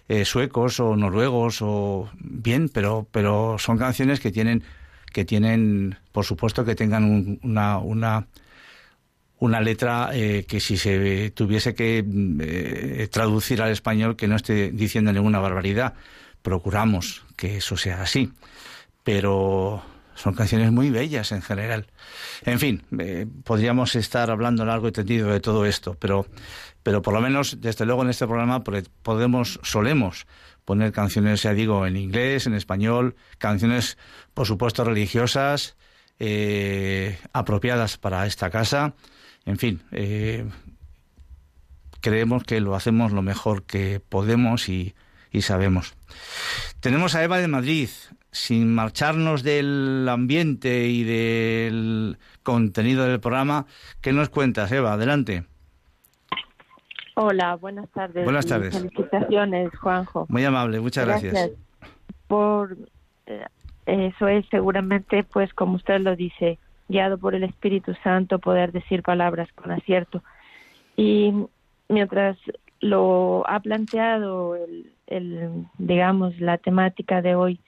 eh, 0.09 0.25
suecos 0.25 0.81
o 0.81 0.95
noruegos 0.97 1.59
o 1.63 2.11
bien, 2.19 2.69
pero 2.69 3.07
pero 3.11 3.57
son 3.59 3.79
canciones 3.79 4.21
que 4.21 4.31
tienen 4.31 4.63
que 5.13 5.25
tienen, 5.25 5.97
por 6.13 6.25
supuesto, 6.25 6.65
que 6.65 6.75
tengan 6.75 7.05
un, 7.05 7.41
una, 7.43 7.79
una 7.79 8.27
una 9.45 9.61
letra 9.61 10.11
eh, 10.13 10.47
que 10.49 10.59
si 10.59 10.77
se 10.77 11.31
tuviese 11.31 11.75
que 11.75 12.05
eh, 12.41 13.09
traducir 13.11 13.61
al 13.61 13.71
español 13.71 14.17
que 14.17 14.27
no 14.27 14.37
esté 14.37 14.71
diciendo 14.71 15.13
ninguna 15.13 15.39
barbaridad. 15.39 15.95
Procuramos 16.43 17.25
que 17.37 17.59
eso 17.59 17.77
sea 17.77 18.03
así. 18.03 18.33
Pero 19.03 19.83
son 20.15 20.35
canciones 20.35 20.73
muy 20.73 20.91
bellas 20.91 21.33
en 21.33 21.43
general. 21.43 21.87
En 22.45 22.59
fin, 22.59 22.83
eh, 22.99 23.27
podríamos 23.45 23.95
estar 23.97 24.31
hablando 24.31 24.65
largo 24.65 24.89
y 24.89 24.93
tendido 24.93 25.29
de 25.29 25.41
todo 25.41 25.67
esto, 25.67 25.97
pero, 25.99 26.27
pero 26.83 27.03
por 27.03 27.13
lo 27.13 27.21
menos, 27.21 27.61
desde 27.61 27.85
luego 27.85 28.03
en 28.03 28.11
este 28.11 28.27
programa 28.27 28.63
podemos, 28.65 29.61
solemos 29.63 30.27
poner 30.65 30.93
canciones, 30.93 31.43
ya 31.43 31.53
digo, 31.53 31.87
en 31.87 31.97
inglés, 31.97 32.47
en 32.47 32.55
español, 32.55 33.17
canciones, 33.37 33.99
por 34.33 34.47
supuesto, 34.47 34.85
religiosas, 34.85 35.77
eh, 36.19 37.19
apropiadas 37.33 37.99
para 37.99 38.27
esta 38.27 38.49
casa. 38.49 38.95
En 39.47 39.59
fin, 39.59 39.83
eh, 39.93 40.47
creemos 42.01 42.45
que 42.45 42.61
lo 42.61 42.75
hacemos 42.75 43.13
lo 43.13 43.23
mejor 43.23 43.65
que 43.65 44.01
podemos 44.01 44.69
y, 44.69 44.95
y 45.31 45.43
sabemos. 45.43 45.95
Tenemos 46.81 47.15
a 47.15 47.25
Eva 47.25 47.39
de 47.39 47.49
Madrid 47.49 47.89
sin 48.35 48.75
marcharnos 48.75 49.45
del 49.45 50.09
ambiente 50.09 50.89
y 50.89 51.05
del 51.05 52.19
contenido 52.43 53.05
del 53.05 53.21
programa, 53.21 53.67
¿qué 54.01 54.13
nos 54.13 54.29
cuentas, 54.29 54.73
Eva? 54.73 54.95
Adelante. 54.95 55.45
Hola, 57.15 57.55
buenas 57.55 57.89
tardes. 57.91 58.25
Buenas 58.25 58.45
tardes. 58.47 58.77
Felicitaciones, 58.77 59.71
Juanjo. 59.79 60.27
Muy 60.29 60.45
amable, 60.45 60.81
muchas 60.81 61.07
gracias. 61.07 61.51
Por 62.27 62.77
eh, 63.27 63.47
eso 63.87 64.27
es 64.27 64.45
seguramente, 64.51 65.23
pues 65.23 65.55
como 65.55 65.77
usted 65.77 66.01
lo 66.01 66.17
dice, 66.17 66.59
guiado 66.89 67.19
por 67.19 67.35
el 67.35 67.45
Espíritu 67.45 67.95
Santo, 68.03 68.39
poder 68.39 68.73
decir 68.73 69.03
palabras 69.03 69.49
con 69.55 69.71
acierto. 69.71 70.23
Y 70.97 71.33
mientras 71.89 72.37
lo 72.81 73.45
ha 73.49 73.61
planteado 73.61 74.57
el 74.57 74.91
digamos, 75.79 76.41
la 76.41 76.57
temática 76.59 77.21
de 77.21 77.35
hoy, 77.35 77.61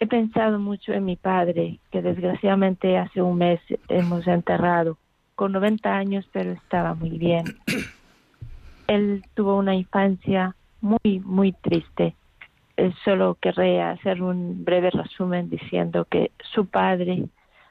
He 0.00 0.06
pensado 0.06 0.60
mucho 0.60 0.92
en 0.92 1.04
mi 1.04 1.16
padre, 1.16 1.80
que 1.90 2.02
desgraciadamente 2.02 2.96
hace 2.96 3.20
un 3.20 3.36
mes 3.36 3.60
hemos 3.88 4.28
enterrado, 4.28 4.96
con 5.34 5.50
90 5.50 5.92
años, 5.92 6.28
pero 6.32 6.52
estaba 6.52 6.94
muy 6.94 7.18
bien. 7.18 7.44
Él 8.86 9.24
tuvo 9.34 9.56
una 9.56 9.74
infancia 9.74 10.54
muy, 10.80 11.20
muy 11.24 11.52
triste. 11.52 12.14
solo 13.04 13.36
querría 13.40 13.90
hacer 13.90 14.22
un 14.22 14.64
breve 14.64 14.90
resumen 14.90 15.50
diciendo 15.50 16.06
que 16.08 16.30
su 16.54 16.66
padre 16.66 17.24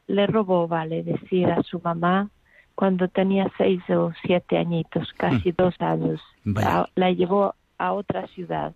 le 0.08 0.28
robó, 0.28 0.68
vale 0.68 1.04
decir, 1.04 1.50
a 1.50 1.64
su 1.64 1.80
mamá 1.80 2.30
cuando 2.76 3.08
tenía 3.08 3.52
seis 3.58 3.82
o 3.90 4.14
siete 4.22 4.58
añitos, 4.58 5.12
casi 5.14 5.52
mm. 5.52 5.56
dos 5.58 5.76
años. 5.80 6.22
La, 6.44 7.12
llevó 7.12 7.56
a 7.78 7.94
otra 7.94 8.28
ciudad. 8.28 8.72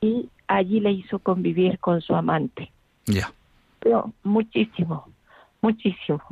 Y 0.00 0.28
allí 0.46 0.78
le 0.78 0.92
hizo 0.92 1.18
convivir 1.18 1.80
con 1.80 2.00
su 2.00 2.14
amante. 2.14 2.70
Ya. 3.06 3.32
Pero 3.80 4.12
muchísimo, 4.22 5.08
muchísimo. 5.60 6.22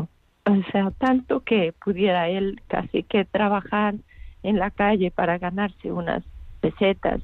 O 0.45 0.63
sea, 0.71 0.93
tanto 0.93 1.41
que 1.41 1.75
pudiera 1.85 2.29
él 2.29 2.61
casi 2.69 3.03
que 3.03 3.25
trabajar 3.25 3.95
en 4.45 4.59
la 4.59 4.71
calle 4.71 5.11
para 5.11 5.39
ganarse 5.39 5.91
unas 5.91 6.23
pesetas 6.61 7.21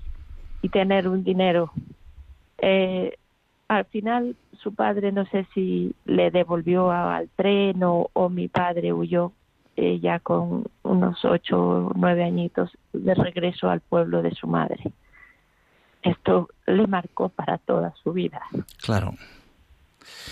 y 0.62 0.68
tener 0.68 1.06
un 1.06 1.22
dinero. 1.22 1.70
Eh, 2.58 3.16
al 3.68 3.84
final 3.86 4.36
su 4.58 4.74
padre 4.74 5.12
no 5.12 5.26
sé 5.26 5.46
si 5.54 5.94
le 6.04 6.30
devolvió 6.30 6.90
al 6.90 7.28
tren 7.36 7.80
o, 7.82 8.28
mi 8.30 8.48
padre 8.48 8.92
huyó 8.92 9.32
eh, 9.76 10.00
ya 10.00 10.18
con 10.18 10.64
unos 10.82 11.24
ocho 11.24 11.60
o 11.60 11.92
nueve 11.94 12.24
añitos 12.24 12.70
de 12.92 13.14
regreso 13.14 13.70
al 13.70 13.80
pueblo 13.80 14.22
de 14.22 14.32
su 14.32 14.46
madre 14.46 14.92
esto 16.02 16.48
le 16.66 16.86
marcó 16.86 17.28
para 17.28 17.58
toda 17.58 17.94
su 18.02 18.12
vida. 18.12 18.40
Claro. 18.82 19.14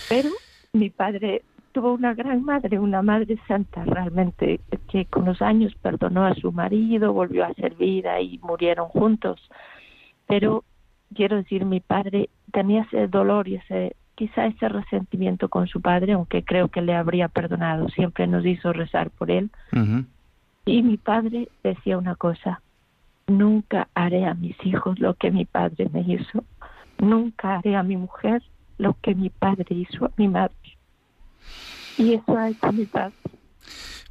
Pero 0.09 0.29
mi 0.73 0.89
padre 0.89 1.43
tuvo 1.71 1.93
una 1.93 2.13
gran 2.13 2.43
madre, 2.43 2.79
una 2.79 3.01
madre 3.01 3.37
santa 3.47 3.83
realmente, 3.83 4.59
que 4.89 5.05
con 5.05 5.25
los 5.25 5.41
años 5.41 5.75
perdonó 5.81 6.25
a 6.25 6.35
su 6.35 6.51
marido, 6.51 7.13
volvió 7.13 7.45
a 7.45 7.53
ser 7.53 7.75
vida 7.75 8.19
y 8.21 8.39
murieron 8.39 8.87
juntos. 8.87 9.39
Pero 10.25 10.63
quiero 11.13 11.37
decir, 11.37 11.65
mi 11.65 11.79
padre 11.79 12.29
tenía 12.51 12.83
ese 12.83 13.07
dolor 13.07 13.47
y 13.47 13.55
ese 13.55 13.95
quizá 14.15 14.47
ese 14.47 14.67
resentimiento 14.67 15.47
con 15.47 15.67
su 15.67 15.79
padre, 15.79 16.13
aunque 16.13 16.43
creo 16.43 16.69
que 16.69 16.81
le 16.81 16.95
habría 16.95 17.27
perdonado, 17.27 17.87
siempre 17.89 18.25
nos 18.25 18.45
hizo 18.45 18.73
rezar 18.73 19.11
por 19.11 19.29
él. 19.29 19.51
Y 20.65 20.81
mi 20.81 20.97
padre 20.97 21.49
decía 21.63 21.97
una 21.97 22.15
cosa, 22.15 22.61
Nunca 23.27 23.89
haré 23.93 24.25
a 24.25 24.33
mis 24.33 24.55
hijos 24.65 24.99
lo 24.99 25.13
que 25.15 25.31
mi 25.31 25.43
padre 25.43 25.89
me 25.91 25.99
hizo. 25.99 26.45
Nunca 26.97 27.57
haré 27.57 27.75
a 27.75 27.83
mi 27.83 27.97
mujer 27.97 28.41
lo 28.77 28.95
que 29.01 29.15
mi 29.15 29.29
padre 29.29 29.65
hizo 29.75 30.05
a 30.05 30.11
mi 30.15 30.29
madre. 30.29 30.55
Y 31.97 32.13
eso 32.13 32.37
ha 32.37 32.49
hecho 32.49 32.71
mi 32.71 32.85
padre. 32.85 33.15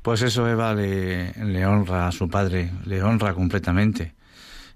Pues 0.03 0.20
eso 0.20 0.47
Eva 0.47 0.74
le, 0.74 1.66
honra 1.66 2.09
a 2.09 2.12
su 2.12 2.28
padre, 2.28 2.70
le 2.84 3.03
honra 3.03 3.32
completamente. 3.32 4.14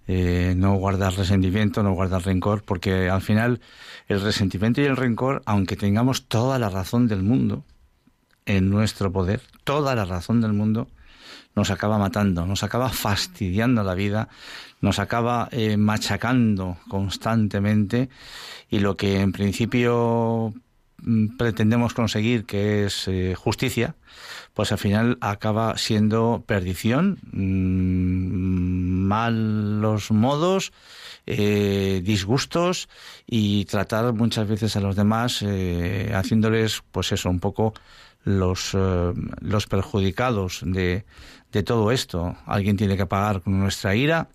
Eh, 0.06 0.54
no 0.56 0.74
guardar 0.74 1.14
resentimiento, 1.14 1.82
no 1.82 1.92
guardar 1.92 2.24
rencor, 2.24 2.62
porque 2.64 3.08
al 3.08 3.22
final 3.22 3.60
el 4.08 4.20
resentimiento 4.20 4.80
y 4.80 4.84
el 4.84 4.96
rencor, 4.96 5.42
aunque 5.46 5.76
tengamos 5.76 6.26
toda 6.26 6.58
la 6.58 6.68
razón 6.68 7.06
del 7.06 7.22
mundo 7.22 7.64
en 8.46 8.70
nuestro 8.70 9.12
poder, 9.12 9.40
toda 9.62 9.94
la 9.94 10.04
razón 10.04 10.40
del 10.40 10.52
mundo, 10.52 10.88
nos 11.54 11.70
acaba 11.70 11.98
matando, 11.98 12.46
nos 12.46 12.62
acaba 12.62 12.88
fastidiando 12.88 13.82
la 13.82 13.94
vida, 13.94 14.28
nos 14.80 14.98
acaba 14.98 15.48
eh, 15.52 15.76
machacando 15.76 16.78
constantemente. 16.88 18.08
Y 18.68 18.78
lo 18.80 18.96
que 18.96 19.20
en 19.20 19.32
principio 19.32 20.54
mm, 21.02 21.36
pretendemos 21.36 21.94
conseguir, 21.94 22.44
que 22.46 22.86
es 22.86 23.08
eh, 23.08 23.34
justicia, 23.36 23.96
pues 24.54 24.72
al 24.72 24.78
final 24.78 25.18
acaba 25.20 25.76
siendo 25.76 26.44
perdición, 26.46 27.18
mm, 27.32 28.79
malos 29.10 30.10
modos, 30.10 30.72
eh, 31.26 32.00
disgustos 32.04 32.88
y 33.26 33.64
tratar 33.66 34.12
muchas 34.12 34.46
veces 34.48 34.76
a 34.76 34.80
los 34.80 34.96
demás 34.96 35.44
haciéndoles, 36.14 36.82
pues 36.92 37.12
eso, 37.12 37.28
un 37.28 37.40
poco 37.40 37.74
los, 38.24 38.76
los 39.40 39.66
perjudicados 39.66 40.60
de, 40.64 41.04
de 41.52 41.62
todo 41.62 41.90
esto. 41.90 42.36
Alguien 42.46 42.76
tiene 42.76 42.96
que 42.96 43.06
pagar 43.06 43.42
con 43.42 43.58
nuestra 43.58 43.94
ira 43.94 44.28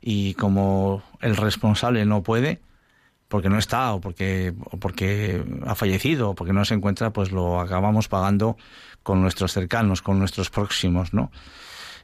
y 0.00 0.34
como 0.34 1.02
el 1.20 1.36
responsable 1.36 2.04
no 2.04 2.22
puede, 2.22 2.60
porque 3.28 3.48
no 3.48 3.58
está 3.58 3.94
o 3.94 4.00
porque, 4.00 4.54
o 4.70 4.76
porque 4.76 5.44
ha 5.66 5.74
fallecido 5.74 6.30
o 6.30 6.34
porque 6.34 6.52
no 6.52 6.64
se 6.64 6.74
encuentra, 6.74 7.12
pues 7.12 7.30
lo 7.30 7.60
acabamos 7.60 8.08
pagando 8.08 8.56
con 9.02 9.20
nuestros 9.22 9.52
cercanos, 9.52 10.02
con 10.02 10.18
nuestros 10.18 10.50
próximos, 10.50 11.14
¿no? 11.14 11.30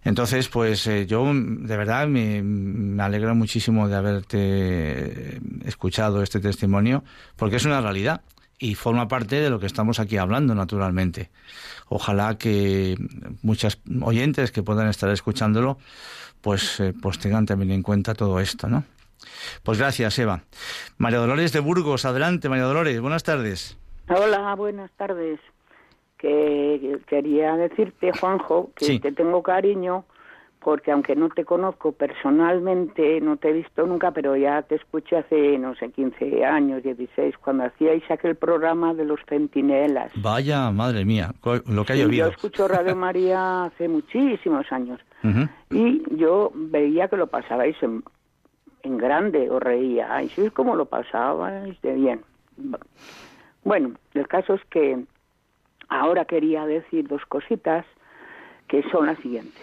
Entonces, 0.05 0.49
pues 0.49 0.87
eh, 0.87 1.07
yo 1.07 1.25
de 1.35 1.77
verdad 1.77 2.07
me, 2.07 2.43
me, 2.43 3.03
alegro 3.03 3.35
muchísimo 3.35 3.89
de 3.89 3.97
haberte 3.97 5.41
escuchado 5.65 6.23
este 6.23 6.41
testimonio, 6.41 7.03
porque 7.37 7.57
es 7.57 7.65
una 7.65 7.81
realidad 7.81 8.23
y 8.59 8.75
forma 8.75 9.09
parte 9.09 9.37
de 9.37 9.51
lo 9.51 9.59
que 9.59 9.67
estamos 9.67 9.99
aquí 9.99 10.17
hablando, 10.17 10.55
naturalmente. 10.55 11.31
Ojalá 11.89 12.39
que 12.39 12.97
muchas 13.43 13.79
oyentes 14.03 14.51
que 14.51 14.63
puedan 14.63 14.89
estar 14.89 15.11
escuchándolo, 15.11 15.79
pues, 16.41 16.81
eh, 16.81 16.95
pues 17.01 17.19
tengan 17.19 17.47
también 17.47 17.73
en 17.73 17.83
cuenta 17.83 18.15
todo 18.15 18.41
esto, 18.41 18.69
¿no? 18.69 18.85
Pues 19.63 19.79
gracias, 19.79 20.19
Eva. 20.19 20.43
María 20.99 21.19
Dolores 21.19 21.53
de 21.53 21.61
Burgos, 21.61 22.05
adelante, 22.05 22.49
María 22.49 22.65
Dolores, 22.65 23.01
buenas 23.01 23.23
tardes. 23.23 23.77
Hola, 24.09 24.55
buenas 24.55 24.91
tardes. 24.93 25.41
Que 26.27 26.99
quería 27.07 27.57
decirte, 27.57 28.11
Juanjo, 28.19 28.71
que 28.75 28.99
te 28.99 29.13
tengo 29.13 29.43
cariño 29.43 30.05
porque 30.67 30.91
aunque 30.91 31.15
no 31.15 31.29
te 31.29 31.45
conozco 31.45 31.93
personalmente, 31.93 33.21
no 33.21 33.37
te 33.37 33.51
he 33.51 33.53
visto 33.53 33.87
nunca, 33.87 34.11
pero 34.11 34.35
ya 34.35 34.63
te 34.63 34.75
escuché 34.75 35.19
hace, 35.19 35.57
no 35.59 35.77
sé, 35.77 35.93
15 35.93 36.45
años, 36.45 36.83
16, 36.83 37.37
cuando 37.39 37.67
hacíais 37.67 38.03
aquel 38.11 38.35
programa 38.35 38.93
de 38.93 39.05
los 39.05 39.21
centinelas. 39.29 40.11
Vaya, 40.17 40.73
madre 40.73 41.05
mía, 41.05 41.33
lo 41.67 41.85
que 41.85 41.93
ha 41.93 41.97
llovido. 41.97 42.27
Yo 42.27 42.33
escucho 42.33 42.67
Radio 42.67 42.97
María 43.07 43.67
hace 43.67 43.87
muchísimos 43.87 44.67
años 44.73 45.01
y 45.71 46.03
yo 46.17 46.51
veía 46.53 47.07
que 47.07 47.17
lo 47.17 47.29
pasabais 47.29 47.81
en, 47.81 48.03
en 48.83 48.99
grande, 48.99 49.49
os 49.49 49.63
reía, 49.63 50.21
y 50.21 50.33
es 50.37 50.51
como 50.51 50.75
lo 50.75 50.87
pasabais 50.87 51.81
de 51.81 51.95
bien. 51.95 52.23
Bueno, 53.63 53.93
el 54.15 54.27
caso 54.27 54.55
es 54.55 54.65
que 54.65 55.05
ahora 55.89 56.25
quería 56.25 56.67
decir 56.67 57.09
dos 57.09 57.25
cositas 57.27 57.85
que 58.69 58.83
son 58.91 59.07
las 59.07 59.19
siguientes. 59.19 59.63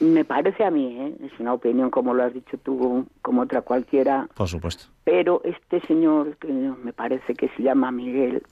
Me 0.00 0.24
parece 0.24 0.64
a 0.64 0.70
mí, 0.70 0.96
¿eh? 0.98 1.14
es 1.24 1.38
una 1.38 1.54
opinión 1.54 1.90
como 1.90 2.12
lo 2.12 2.24
has 2.24 2.34
dicho 2.34 2.58
tú, 2.58 3.06
como 3.22 3.42
otra 3.42 3.62
cualquiera. 3.62 4.28
Por 4.34 4.48
supuesto. 4.48 4.86
Pero 5.04 5.40
este 5.44 5.80
señor, 5.86 6.36
que 6.38 6.48
me 6.48 6.92
parece 6.92 7.34
que 7.34 7.48
se 7.50 7.62
llama 7.62 7.92
Miguel, 7.92 8.42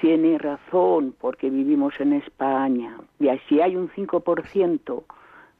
tiene 0.00 0.38
razón 0.38 1.14
porque 1.20 1.50
vivimos 1.50 1.94
en 1.98 2.12
España. 2.12 2.96
Y 3.18 3.28
si 3.48 3.60
hay 3.60 3.74
un 3.74 3.88
5% 3.90 5.02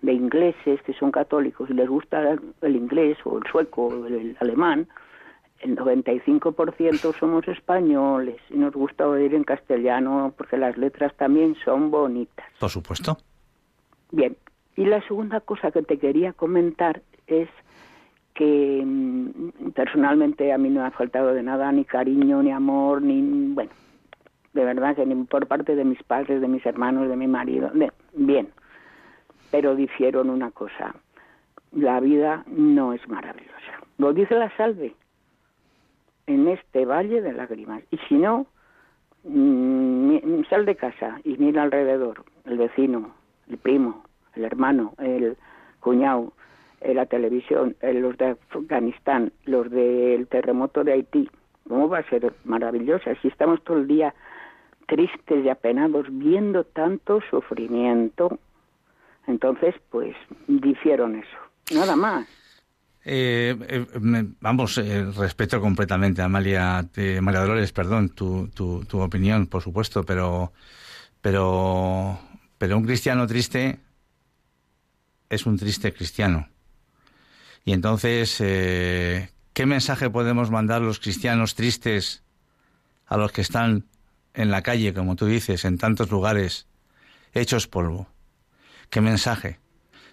de 0.03 0.13
ingleses 0.13 0.81
que 0.83 0.93
son 0.95 1.11
católicos 1.11 1.69
y 1.69 1.75
les 1.75 1.89
gusta 1.89 2.37
el 2.63 2.77
inglés 2.77 3.19
o 3.25 3.39
el 3.39 3.45
sueco 3.51 3.89
o 3.89 4.07
el 4.07 4.37
alemán, 4.41 4.87
el 5.61 5.77
95% 5.77 7.19
somos 7.19 7.49
españoles 7.49 8.37
y 8.51 8.57
nos 8.57 8.73
gusta 8.73 9.09
oír 9.09 9.35
en 9.35 9.45
castellano 9.45 10.33
porque 10.37 10.57
las 10.57 10.77
letras 10.77 11.15
también 11.17 11.57
son 11.65 11.91
bonitas. 11.91 12.47
Por 12.61 12.71
supuesto. 12.71 13.17
Bien, 14.11 14.37
y 14.77 14.85
la 14.85 15.03
segunda 15.07 15.41
cosa 15.41 15.71
que 15.71 15.83
te 15.83 15.99
quería 15.99 16.33
comentar 16.33 17.03
es 17.27 17.49
que 18.35 18.83
mm, 18.87 19.71
personalmente 19.75 20.53
a 20.53 20.59
mí 20.59 20.71
no 20.71 20.81
me 20.81 20.87
ha 20.87 20.91
faltado 20.93 21.35
de 21.35 21.43
nada, 21.43 21.73
ni 21.73 21.85
cariño, 21.85 22.43
ni 22.43 22.53
amor, 22.53 23.03
ni, 23.03 23.53
bueno, 23.53 23.71
de 24.55 24.65
verdad 24.65 24.95
que 24.95 25.05
ni 25.05 25.25
por 25.25 25.49
parte 25.49 25.75
de 25.75 25.85
mis 25.85 26.03
padres, 26.05 26.41
de 26.41 26.49
mis 26.49 26.65
hermanos, 26.65 27.09
de 27.09 27.17
mi 27.17 27.27
marido, 27.27 27.71
bien, 28.15 28.49
pero 29.51 29.75
difiero 29.75 30.21
en 30.21 30.31
una 30.31 30.53
cosa, 30.53 30.95
la 31.73 31.99
vida 32.01 32.45
no 32.47 32.93
es 32.93 33.07
maravillosa. 33.09 33.55
Lo 33.99 34.13
dice 34.13 34.37
la 34.37 34.57
salve, 34.57 34.95
en 36.29 36.47
este 36.49 36.85
valle 36.85 37.21
de 37.23 37.33
lágrimas. 37.33 37.83
Y 37.91 37.99
si 38.09 38.15
no, 38.15 38.47
mm, 39.25 40.45
sal 40.49 40.67
de 40.67 40.77
casa 40.77 41.21
y 41.25 41.37
mira 41.39 41.63
alrededor, 41.63 42.23
el 42.45 42.59
vecino, 42.59 43.15
el 43.49 43.57
primo, 43.57 44.05
el 44.37 44.45
hermano, 44.45 44.93
el 44.99 45.37
cuñado, 45.81 46.33
eh, 46.81 46.95
la 46.95 47.07
televisión, 47.07 47.77
eh, 47.81 47.95
los 47.95 48.17
de 48.19 48.37
Afganistán, 48.51 49.33
los 49.47 49.71
del 49.71 50.29
terremoto 50.29 50.85
de 50.85 50.93
Haití. 50.93 51.31
¿Cómo 51.67 51.89
va 51.89 51.99
a 51.99 52.09
ser 52.11 52.33
maravillosa 52.45 53.15
si 53.21 53.29
estamos 53.29 53.63
todo 53.65 53.79
el 53.79 53.89
día 53.89 54.15
tristes 54.87 55.45
y 55.45 55.49
apenados 55.49 56.07
viendo 56.11 56.65
tanto 56.65 57.21
sufrimiento? 57.31 58.39
Entonces, 59.27 59.75
pues, 59.91 60.15
difiero 60.47 61.07
en 61.07 61.17
eso. 61.17 61.39
Nada 61.75 61.97
más. 61.97 62.38
Eh, 63.11 63.57
eh 63.71 63.87
vamos, 64.41 64.77
eh, 64.77 65.03
respeto 65.17 65.63
completamente, 65.63 66.21
Amalia, 66.21 66.87
María 67.23 67.41
Dolores, 67.41 67.73
perdón, 67.73 68.11
tu, 68.11 68.49
tu, 68.49 68.85
tu, 68.85 69.01
opinión, 69.01 69.47
por 69.47 69.63
supuesto, 69.63 70.05
pero, 70.05 70.53
pero, 71.23 72.21
pero 72.59 72.77
un 72.77 72.85
cristiano 72.85 73.27
triste 73.27 73.81
es 75.31 75.47
un 75.47 75.57
triste 75.57 75.95
cristiano. 75.95 76.51
Y 77.65 77.73
entonces, 77.73 78.37
eh, 78.41 79.31
¿qué 79.55 79.65
mensaje 79.65 80.11
podemos 80.11 80.51
mandar 80.51 80.83
los 80.83 80.99
cristianos 81.01 81.55
tristes 81.55 82.23
a 83.07 83.17
los 83.17 83.33
que 83.33 83.41
están 83.41 83.87
en 84.35 84.51
la 84.51 84.61
calle, 84.61 84.93
como 84.93 85.17
tú 85.17 85.25
dices, 85.25 85.65
en 85.65 85.79
tantos 85.79 86.11
lugares, 86.11 86.67
hechos 87.33 87.69
polvo? 87.69 88.07
¿Qué 88.91 89.01
mensaje? 89.01 89.61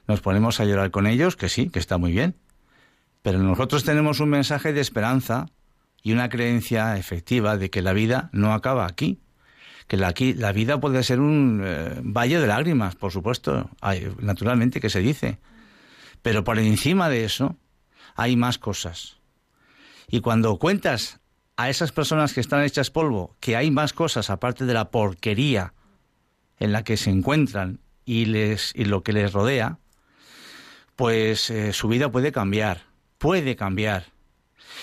¿Nos 0.07 0.21
ponemos 0.21 0.61
a 0.61 0.65
llorar 0.65 0.91
con 0.91 1.07
ellos? 1.07 1.35
Que 1.35 1.49
sí, 1.49 1.69
que 1.69 1.79
está 1.79 1.97
muy 1.97 2.13
bien 2.13 2.35
pero 3.25 3.39
nosotros 3.39 3.83
tenemos 3.83 4.19
un 4.19 4.29
mensaje 4.29 4.71
de 4.71 4.81
esperanza 4.81 5.47
y 6.03 6.11
una 6.11 6.29
creencia 6.29 6.95
efectiva 6.95 7.57
de 7.57 7.71
que 7.71 7.81
la 7.81 7.91
vida 7.91 8.29
no 8.33 8.53
acaba 8.53 8.85
aquí. 8.85 9.19
Que 9.87 9.97
la, 9.97 10.09
aquí, 10.09 10.35
la 10.35 10.51
vida 10.51 10.79
puede 10.79 11.01
ser 11.01 11.19
un 11.19 11.63
eh, 11.65 12.01
valle 12.03 12.39
de 12.39 12.45
lágrimas, 12.45 12.95
por 12.95 13.11
supuesto, 13.11 13.71
naturalmente 14.19 14.79
que 14.79 14.91
se 14.91 14.99
dice. 14.99 15.39
Pero 16.21 16.43
por 16.43 16.59
encima 16.59 17.09
de 17.09 17.25
eso 17.25 17.55
hay 18.15 18.35
más 18.35 18.59
cosas. 18.59 19.17
Y 20.07 20.19
cuando 20.19 20.59
cuentas 20.59 21.19
a 21.57 21.71
esas 21.71 21.91
personas 21.91 22.31
que 22.31 22.41
están 22.41 22.61
hechas 22.61 22.91
polvo 22.91 23.35
que 23.39 23.55
hay 23.55 23.71
más 23.71 23.91
cosas 23.93 24.29
aparte 24.29 24.65
de 24.65 24.73
la 24.75 24.91
porquería 24.91 25.73
en 26.59 26.71
la 26.71 26.83
que 26.83 26.95
se 26.95 27.09
encuentran 27.09 27.79
y, 28.05 28.25
les, 28.25 28.71
y 28.75 28.85
lo 28.85 29.01
que 29.01 29.13
les 29.13 29.33
rodea, 29.33 29.79
pues 30.95 31.49
eh, 31.49 31.73
su 31.73 31.87
vida 31.87 32.11
puede 32.11 32.31
cambiar 32.31 32.93
puede 33.17 33.55
cambiar. 33.55 34.05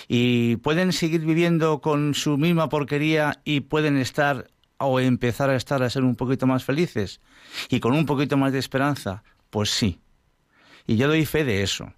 Y 0.07 0.57
pueden 0.57 0.91
seguir 0.91 1.21
viviendo 1.21 1.81
con 1.81 2.13
su 2.13 2.37
misma 2.37 2.69
porquería 2.69 3.41
y 3.43 3.61
pueden 3.61 3.97
estar 3.97 4.47
o 4.77 4.99
empezar 4.99 5.49
a 5.49 5.55
estar 5.55 5.83
a 5.83 5.89
ser 5.89 6.03
un 6.03 6.15
poquito 6.15 6.47
más 6.47 6.63
felices 6.63 7.21
y 7.69 7.79
con 7.79 7.93
un 7.93 8.05
poquito 8.05 8.37
más 8.37 8.51
de 8.51 8.59
esperanza. 8.59 9.23
Pues 9.49 9.69
sí. 9.69 9.99
Y 10.87 10.97
yo 10.97 11.07
doy 11.07 11.25
fe 11.25 11.43
de 11.43 11.63
eso. 11.63 11.93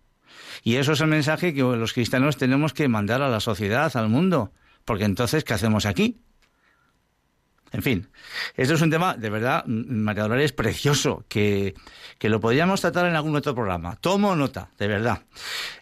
Y 0.63 0.75
eso 0.75 0.93
es 0.93 1.01
el 1.01 1.07
mensaje 1.07 1.53
que 1.53 1.61
los 1.61 1.93
cristianos 1.93 2.37
tenemos 2.37 2.73
que 2.73 2.87
mandar 2.87 3.21
a 3.21 3.29
la 3.29 3.39
sociedad, 3.39 3.95
al 3.95 4.09
mundo. 4.09 4.51
Porque 4.83 5.05
entonces, 5.05 5.43
¿qué 5.43 5.53
hacemos 5.53 5.85
aquí? 5.85 6.19
En 7.75 7.81
fin, 7.81 8.07
esto 8.55 8.75
es 8.75 8.81
un 8.81 8.89
tema, 8.89 9.15
de 9.15 9.29
verdad, 9.29 9.65
María 9.65 10.23
Dolores, 10.23 10.53
precioso, 10.53 11.25
que, 11.27 11.73
que 12.17 12.29
lo 12.29 12.39
podríamos 12.39 12.79
tratar 12.79 13.05
en 13.05 13.17
algún 13.17 13.35
otro 13.35 13.53
programa. 13.53 13.97
Tomo 13.97 14.33
nota, 14.33 14.69
de 14.79 14.87
verdad. 14.87 15.17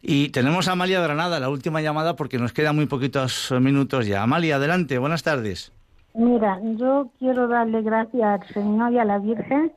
Y 0.01 0.29
tenemos 0.29 0.67
a 0.67 0.71
Amalia 0.71 0.99
Granada, 1.01 1.39
la 1.39 1.49
última 1.49 1.81
llamada, 1.81 2.15
porque 2.15 2.39
nos 2.39 2.51
quedan 2.51 2.75
muy 2.75 2.87
poquitos 2.87 3.53
minutos 3.61 4.07
ya. 4.07 4.23
Amalia, 4.23 4.55
adelante, 4.55 4.97
buenas 4.97 5.21
tardes. 5.21 5.71
Mira, 6.15 6.59
yo 6.77 7.11
quiero 7.19 7.47
darle 7.47 7.83
gracias 7.83 8.41
al 8.41 8.47
Señor 8.47 8.91
y 8.93 8.97
a 8.97 9.05
la 9.05 9.19
Virgen 9.19 9.71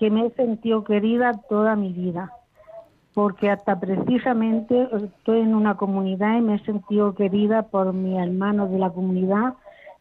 que 0.00 0.10
me 0.10 0.26
he 0.26 0.30
sentido 0.30 0.82
querida 0.82 1.40
toda 1.48 1.76
mi 1.76 1.92
vida, 1.92 2.32
porque 3.12 3.48
hasta 3.48 3.78
precisamente 3.78 4.88
estoy 4.92 5.42
en 5.42 5.54
una 5.54 5.76
comunidad 5.76 6.36
y 6.36 6.40
me 6.40 6.56
he 6.56 6.64
sentido 6.64 7.14
querida 7.14 7.62
por 7.62 7.92
mis 7.92 8.18
hermanos 8.18 8.72
de 8.72 8.78
la 8.80 8.90
comunidad 8.90 9.54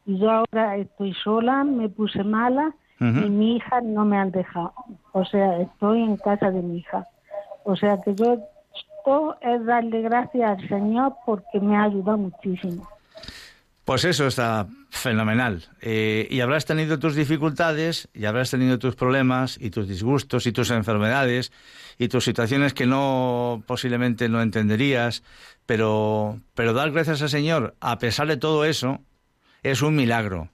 y 0.05 0.19
yo 0.19 0.31
ahora 0.31 0.77
estoy 0.77 1.13
sola, 1.23 1.63
me 1.63 1.89
puse 1.89 2.23
mala 2.23 2.73
y 2.99 3.29
mi 3.29 3.57
hija 3.57 3.81
no 3.81 4.05
me 4.05 4.17
han 4.17 4.31
dejado. 4.31 4.73
O 5.11 5.25
sea, 5.25 5.59
estoy 5.59 6.01
en 6.01 6.15
casa 6.15 6.51
de 6.51 6.61
mi 6.61 6.77
hija. 6.77 7.05
O 7.65 7.75
sea 7.75 7.99
que 8.01 8.15
yo 8.15 8.37
esto 8.75 9.35
es 9.41 9.65
darle 9.65 10.01
gracias 10.01 10.57
al 10.57 10.69
Señor 10.69 11.15
porque 11.25 11.59
me 11.59 11.75
ha 11.75 11.83
ayudado 11.83 12.17
muchísimo. 12.17 12.87
Pues 13.83 14.05
eso 14.05 14.27
está 14.27 14.67
fenomenal. 14.89 15.65
Eh, 15.81 16.27
y 16.31 16.39
habrás 16.39 16.65
tenido 16.65 16.99
tus 16.99 17.15
dificultades, 17.15 18.07
y 18.13 18.23
habrás 18.25 18.49
tenido 18.49 18.79
tus 18.79 18.95
problemas, 18.95 19.57
y 19.59 19.71
tus 19.71 19.89
disgustos, 19.89 20.47
y 20.47 20.53
tus 20.53 20.71
enfermedades, 20.71 21.51
y 21.97 22.07
tus 22.07 22.23
situaciones 22.23 22.73
que 22.73 22.85
no 22.85 23.61
posiblemente 23.67 24.29
no 24.29 24.41
entenderías, 24.41 25.23
pero, 25.65 26.39
pero 26.53 26.71
dar 26.71 26.91
gracias 26.91 27.21
al 27.21 27.29
Señor, 27.29 27.75
a 27.81 27.97
pesar 27.97 28.27
de 28.27 28.37
todo 28.37 28.63
eso, 28.63 29.01
es 29.63 29.81
un 29.81 29.95
milagro. 29.95 30.51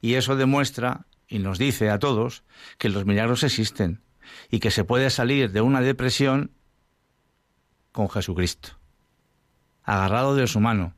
Y 0.00 0.14
eso 0.14 0.36
demuestra 0.36 1.06
y 1.26 1.40
nos 1.40 1.58
dice 1.58 1.90
a 1.90 1.98
todos 1.98 2.44
que 2.78 2.88
los 2.88 3.04
milagros 3.04 3.42
existen 3.42 4.00
y 4.50 4.60
que 4.60 4.70
se 4.70 4.84
puede 4.84 5.10
salir 5.10 5.50
de 5.50 5.60
una 5.60 5.80
depresión 5.80 6.52
con 7.92 8.08
Jesucristo. 8.08 8.70
Agarrado 9.82 10.34
de 10.34 10.46
su 10.46 10.60
mano, 10.60 10.94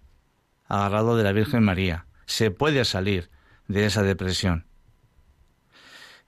agarrado 0.67 1.17
de 1.17 1.25
la 1.25 1.33
Virgen 1.33 1.65
María. 1.65 2.07
Se 2.27 2.51
puede 2.51 2.85
salir 2.85 3.31
de 3.69 3.87
esa 3.87 4.03
depresión. 4.03 4.67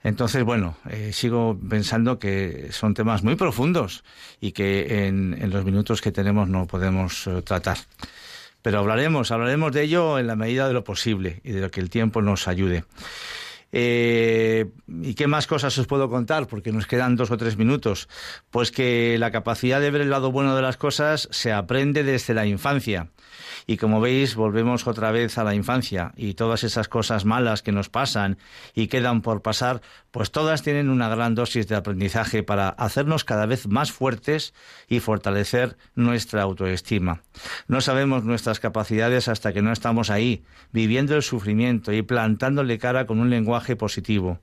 Entonces, 0.03 0.43
bueno, 0.43 0.75
eh, 0.89 1.13
sigo 1.13 1.57
pensando 1.69 2.19
que 2.19 2.69
son 2.71 2.93
temas 2.93 3.23
muy 3.23 3.35
profundos 3.35 4.03
y 4.41 4.51
que 4.51 5.07
en, 5.07 5.49
los 5.49 5.63
minutos 5.63 6.01
que 6.01 6.11
tenemos 6.11 6.49
no 6.49 6.67
podemos 6.67 7.25
eh, 7.27 7.41
tratar. 7.41 7.77
Pero 8.63 8.79
hablaremos, 8.79 9.29
hablaremos 9.31 9.73
de 9.73 9.83
ello 9.83 10.17
en 10.17 10.25
la 10.25 10.35
medida 10.35 10.67
de 10.67 10.73
lo 10.73 10.83
posible 10.83 11.41
y 11.43 11.51
de 11.51 11.61
lo 11.61 11.69
que 11.69 11.81
el 11.81 11.89
tiempo 11.89 12.21
nos 12.21 12.47
ayude. 12.47 12.85
Eh, 13.75 14.67
¿Y 15.01 15.15
qué 15.15 15.25
más 15.25 15.47
cosas 15.47 15.75
os 15.79 15.87
puedo 15.87 16.07
contar? 16.07 16.47
Porque 16.47 16.71
nos 16.71 16.85
quedan 16.85 17.15
dos 17.15 17.31
o 17.31 17.37
tres 17.37 17.57
minutos. 17.57 18.07
Pues 18.51 18.71
que 18.71 19.17
la 19.17 19.31
capacidad 19.31 19.81
de 19.81 19.89
ver 19.89 20.01
el 20.01 20.11
lado 20.11 20.31
bueno 20.31 20.55
de 20.55 20.61
las 20.61 20.77
cosas 20.77 21.27
se 21.31 21.51
aprende 21.51 22.03
desde 22.03 22.35
la 22.35 22.45
infancia. 22.45 23.09
Y 23.65 23.77
como 23.77 23.99
veis, 23.99 24.35
volvemos 24.35 24.85
otra 24.87 25.11
vez 25.11 25.37
a 25.37 25.43
la 25.43 25.55
infancia 25.55 26.11
y 26.15 26.35
todas 26.35 26.63
esas 26.63 26.87
cosas 26.87 27.25
malas 27.25 27.63
que 27.63 27.71
nos 27.71 27.89
pasan 27.89 28.37
y 28.75 28.87
quedan 28.87 29.21
por 29.21 29.41
pasar, 29.41 29.81
pues 30.11 30.31
todas 30.31 30.61
tienen 30.61 30.89
una 30.89 31.09
gran 31.09 31.33
dosis 31.33 31.67
de 31.67 31.75
aprendizaje 31.75 32.43
para 32.43 32.69
hacernos 32.69 33.23
cada 33.23 33.45
vez 33.45 33.67
más 33.67 33.91
fuertes 33.91 34.53
y 34.87 34.99
fortalecer 34.99 35.77
nuestra 35.95 36.43
autoestima. 36.43 37.21
No 37.67 37.81
sabemos 37.81 38.23
nuestras 38.23 38.59
capacidades 38.59 39.27
hasta 39.27 39.53
que 39.53 39.61
no 39.61 39.71
estamos 39.71 40.09
ahí, 40.09 40.43
viviendo 40.71 41.15
el 41.15 41.23
sufrimiento 41.23 41.91
y 41.93 42.01
plantándole 42.01 42.77
cara 42.77 43.05
con 43.07 43.19
un 43.19 43.29
lenguaje 43.29 43.62
positivo. 43.75 44.39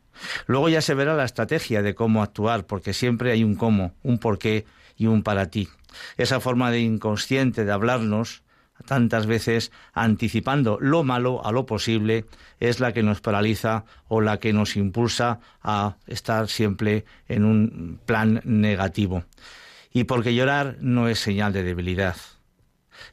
Luego 0.47 0.69
ya 0.69 0.81
se 0.81 0.95
verá 0.95 1.15
la 1.15 1.25
estrategia 1.25 1.83
de 1.83 1.95
cómo 1.95 2.23
actuar, 2.23 2.67
porque 2.67 2.93
siempre 2.93 3.33
hay 3.33 3.45
un 3.45 3.55
cómo, 3.55 3.95
un 4.03 4.19
porqué 4.19 4.65
y 4.97 5.07
un 5.07 5.23
para 5.23 5.47
ti. 5.47 5.69
Esa 6.17 6.41
forma 6.41 6.71
de 6.71 6.81
inconsciente 6.81 7.65
de 7.65 7.73
hablarnos 7.73 8.43
tantas 8.87 9.27
veces 9.27 9.73
anticipando 9.93 10.79
lo 10.81 11.05
malo 11.05 11.45
a 11.45 11.53
lo 11.53 11.67
posible 11.67 12.25
es 12.61 12.81
la 12.81 12.93
que 12.93 13.03
nos 13.03 13.21
paraliza 13.21 13.85
o 14.09 14.21
la 14.21 14.39
que 14.39 14.53
nos 14.53 14.77
impulsa 14.77 15.41
a 15.63 15.97
estar 16.07 16.49
siempre 16.49 17.05
en 17.29 17.45
un 17.45 18.01
plan 18.07 18.41
negativo. 18.45 19.25
Y 19.93 20.05
porque 20.05 20.35
llorar 20.35 20.77
no 20.81 21.09
es 21.09 21.19
señal 21.19 21.53
de 21.53 21.63
debilidad. 21.63 22.17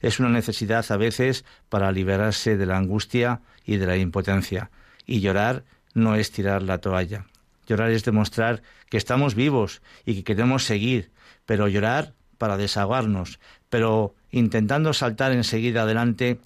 Es 0.02 0.20
una 0.20 0.30
necesidad 0.30 0.86
a 0.90 0.98
veces 0.98 1.46
para 1.70 1.92
liberarse 1.92 2.58
de 2.58 2.66
la 2.66 2.78
angustia 2.78 3.42
y 3.66 3.78
de 3.78 3.88
la 3.88 3.98
impotencia. 3.98 4.70
Y 5.06 5.22
llorar 5.22 5.64
no 5.98 6.16
es 6.16 6.32
tirar 6.32 6.62
la 6.62 6.78
toalla. 6.78 7.26
Llorar 7.68 7.92
es 7.92 8.06
demostrar 8.06 8.62
que 8.90 8.98
estamos 8.98 9.36
vivos 9.36 9.82
y 10.06 10.16
que 10.16 10.24
queremos 10.24 10.64
seguir, 10.64 11.12
pero 11.46 11.68
llorar 11.68 12.14
para 12.38 12.56
desahogarnos, 12.56 13.40
pero 13.70 14.16
intentando 14.32 14.94
saltar 14.94 15.32
enseguida 15.32 15.82
adelante 15.82 16.40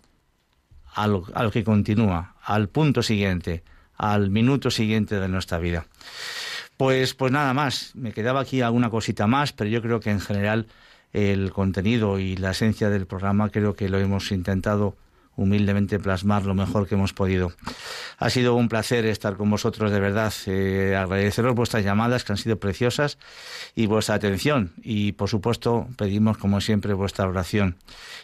al, 0.93 1.21
al 1.33 1.51
que 1.51 1.63
continúa, 1.63 2.35
al 2.41 2.69
punto 2.69 3.03
siguiente, 3.03 3.63
al 3.97 4.29
minuto 4.31 4.71
siguiente 4.71 5.19
de 5.19 5.27
nuestra 5.27 5.59
vida. 5.59 5.85
Pues, 6.77 7.13
pues 7.13 7.31
nada 7.31 7.53
más, 7.53 7.91
me 7.93 8.13
quedaba 8.13 8.39
aquí 8.39 8.61
alguna 8.61 8.89
cosita 8.89 9.27
más, 9.27 9.53
pero 9.53 9.69
yo 9.69 9.81
creo 9.81 9.99
que 9.99 10.09
en 10.09 10.19
general 10.19 10.67
el 11.13 11.51
contenido 11.51 12.17
y 12.17 12.37
la 12.37 12.51
esencia 12.51 12.89
del 12.89 13.05
programa 13.05 13.49
creo 13.49 13.75
que 13.75 13.89
lo 13.89 13.99
hemos 13.99 14.31
intentado 14.31 14.95
humildemente 15.35 15.99
plasmar 15.99 16.45
lo 16.45 16.53
mejor 16.53 16.87
que 16.87 16.95
hemos 16.95 17.13
podido. 17.13 17.51
Ha 18.17 18.29
sido 18.29 18.55
un 18.55 18.69
placer 18.69 19.05
estar 19.05 19.37
con 19.37 19.49
vosotros, 19.49 19.91
de 19.91 19.99
verdad. 19.99 20.33
Eh, 20.45 20.95
agradeceros 20.95 21.55
vuestras 21.55 21.83
llamadas, 21.83 22.23
que 22.23 22.33
han 22.33 22.37
sido 22.37 22.59
preciosas, 22.59 23.17
y 23.75 23.85
vuestra 23.85 24.15
atención. 24.15 24.73
Y, 24.81 25.13
por 25.13 25.29
supuesto, 25.29 25.87
pedimos, 25.97 26.37
como 26.37 26.61
siempre, 26.61 26.93
vuestra 26.93 27.27
oración. 27.27 27.77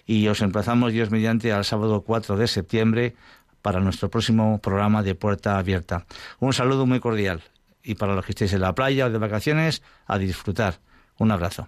Y 0.05 0.27
os 0.27 0.41
emplazamos, 0.41 0.93
Dios 0.93 1.11
mediante, 1.11 1.51
al 1.51 1.65
sábado 1.65 2.01
4 2.01 2.37
de 2.37 2.47
septiembre 2.47 3.15
para 3.61 3.79
nuestro 3.79 4.09
próximo 4.09 4.59
programa 4.59 5.03
de 5.03 5.15
Puerta 5.15 5.57
Abierta. 5.57 6.05
Un 6.39 6.53
saludo 6.53 6.85
muy 6.85 6.99
cordial. 6.99 7.43
Y 7.83 7.95
para 7.95 8.15
los 8.15 8.25
que 8.25 8.31
estéis 8.31 8.53
en 8.53 8.61
la 8.61 8.75
playa 8.75 9.05
o 9.05 9.09
de 9.09 9.17
vacaciones, 9.17 9.81
a 10.05 10.17
disfrutar. 10.17 10.79
Un 11.17 11.31
abrazo. 11.31 11.67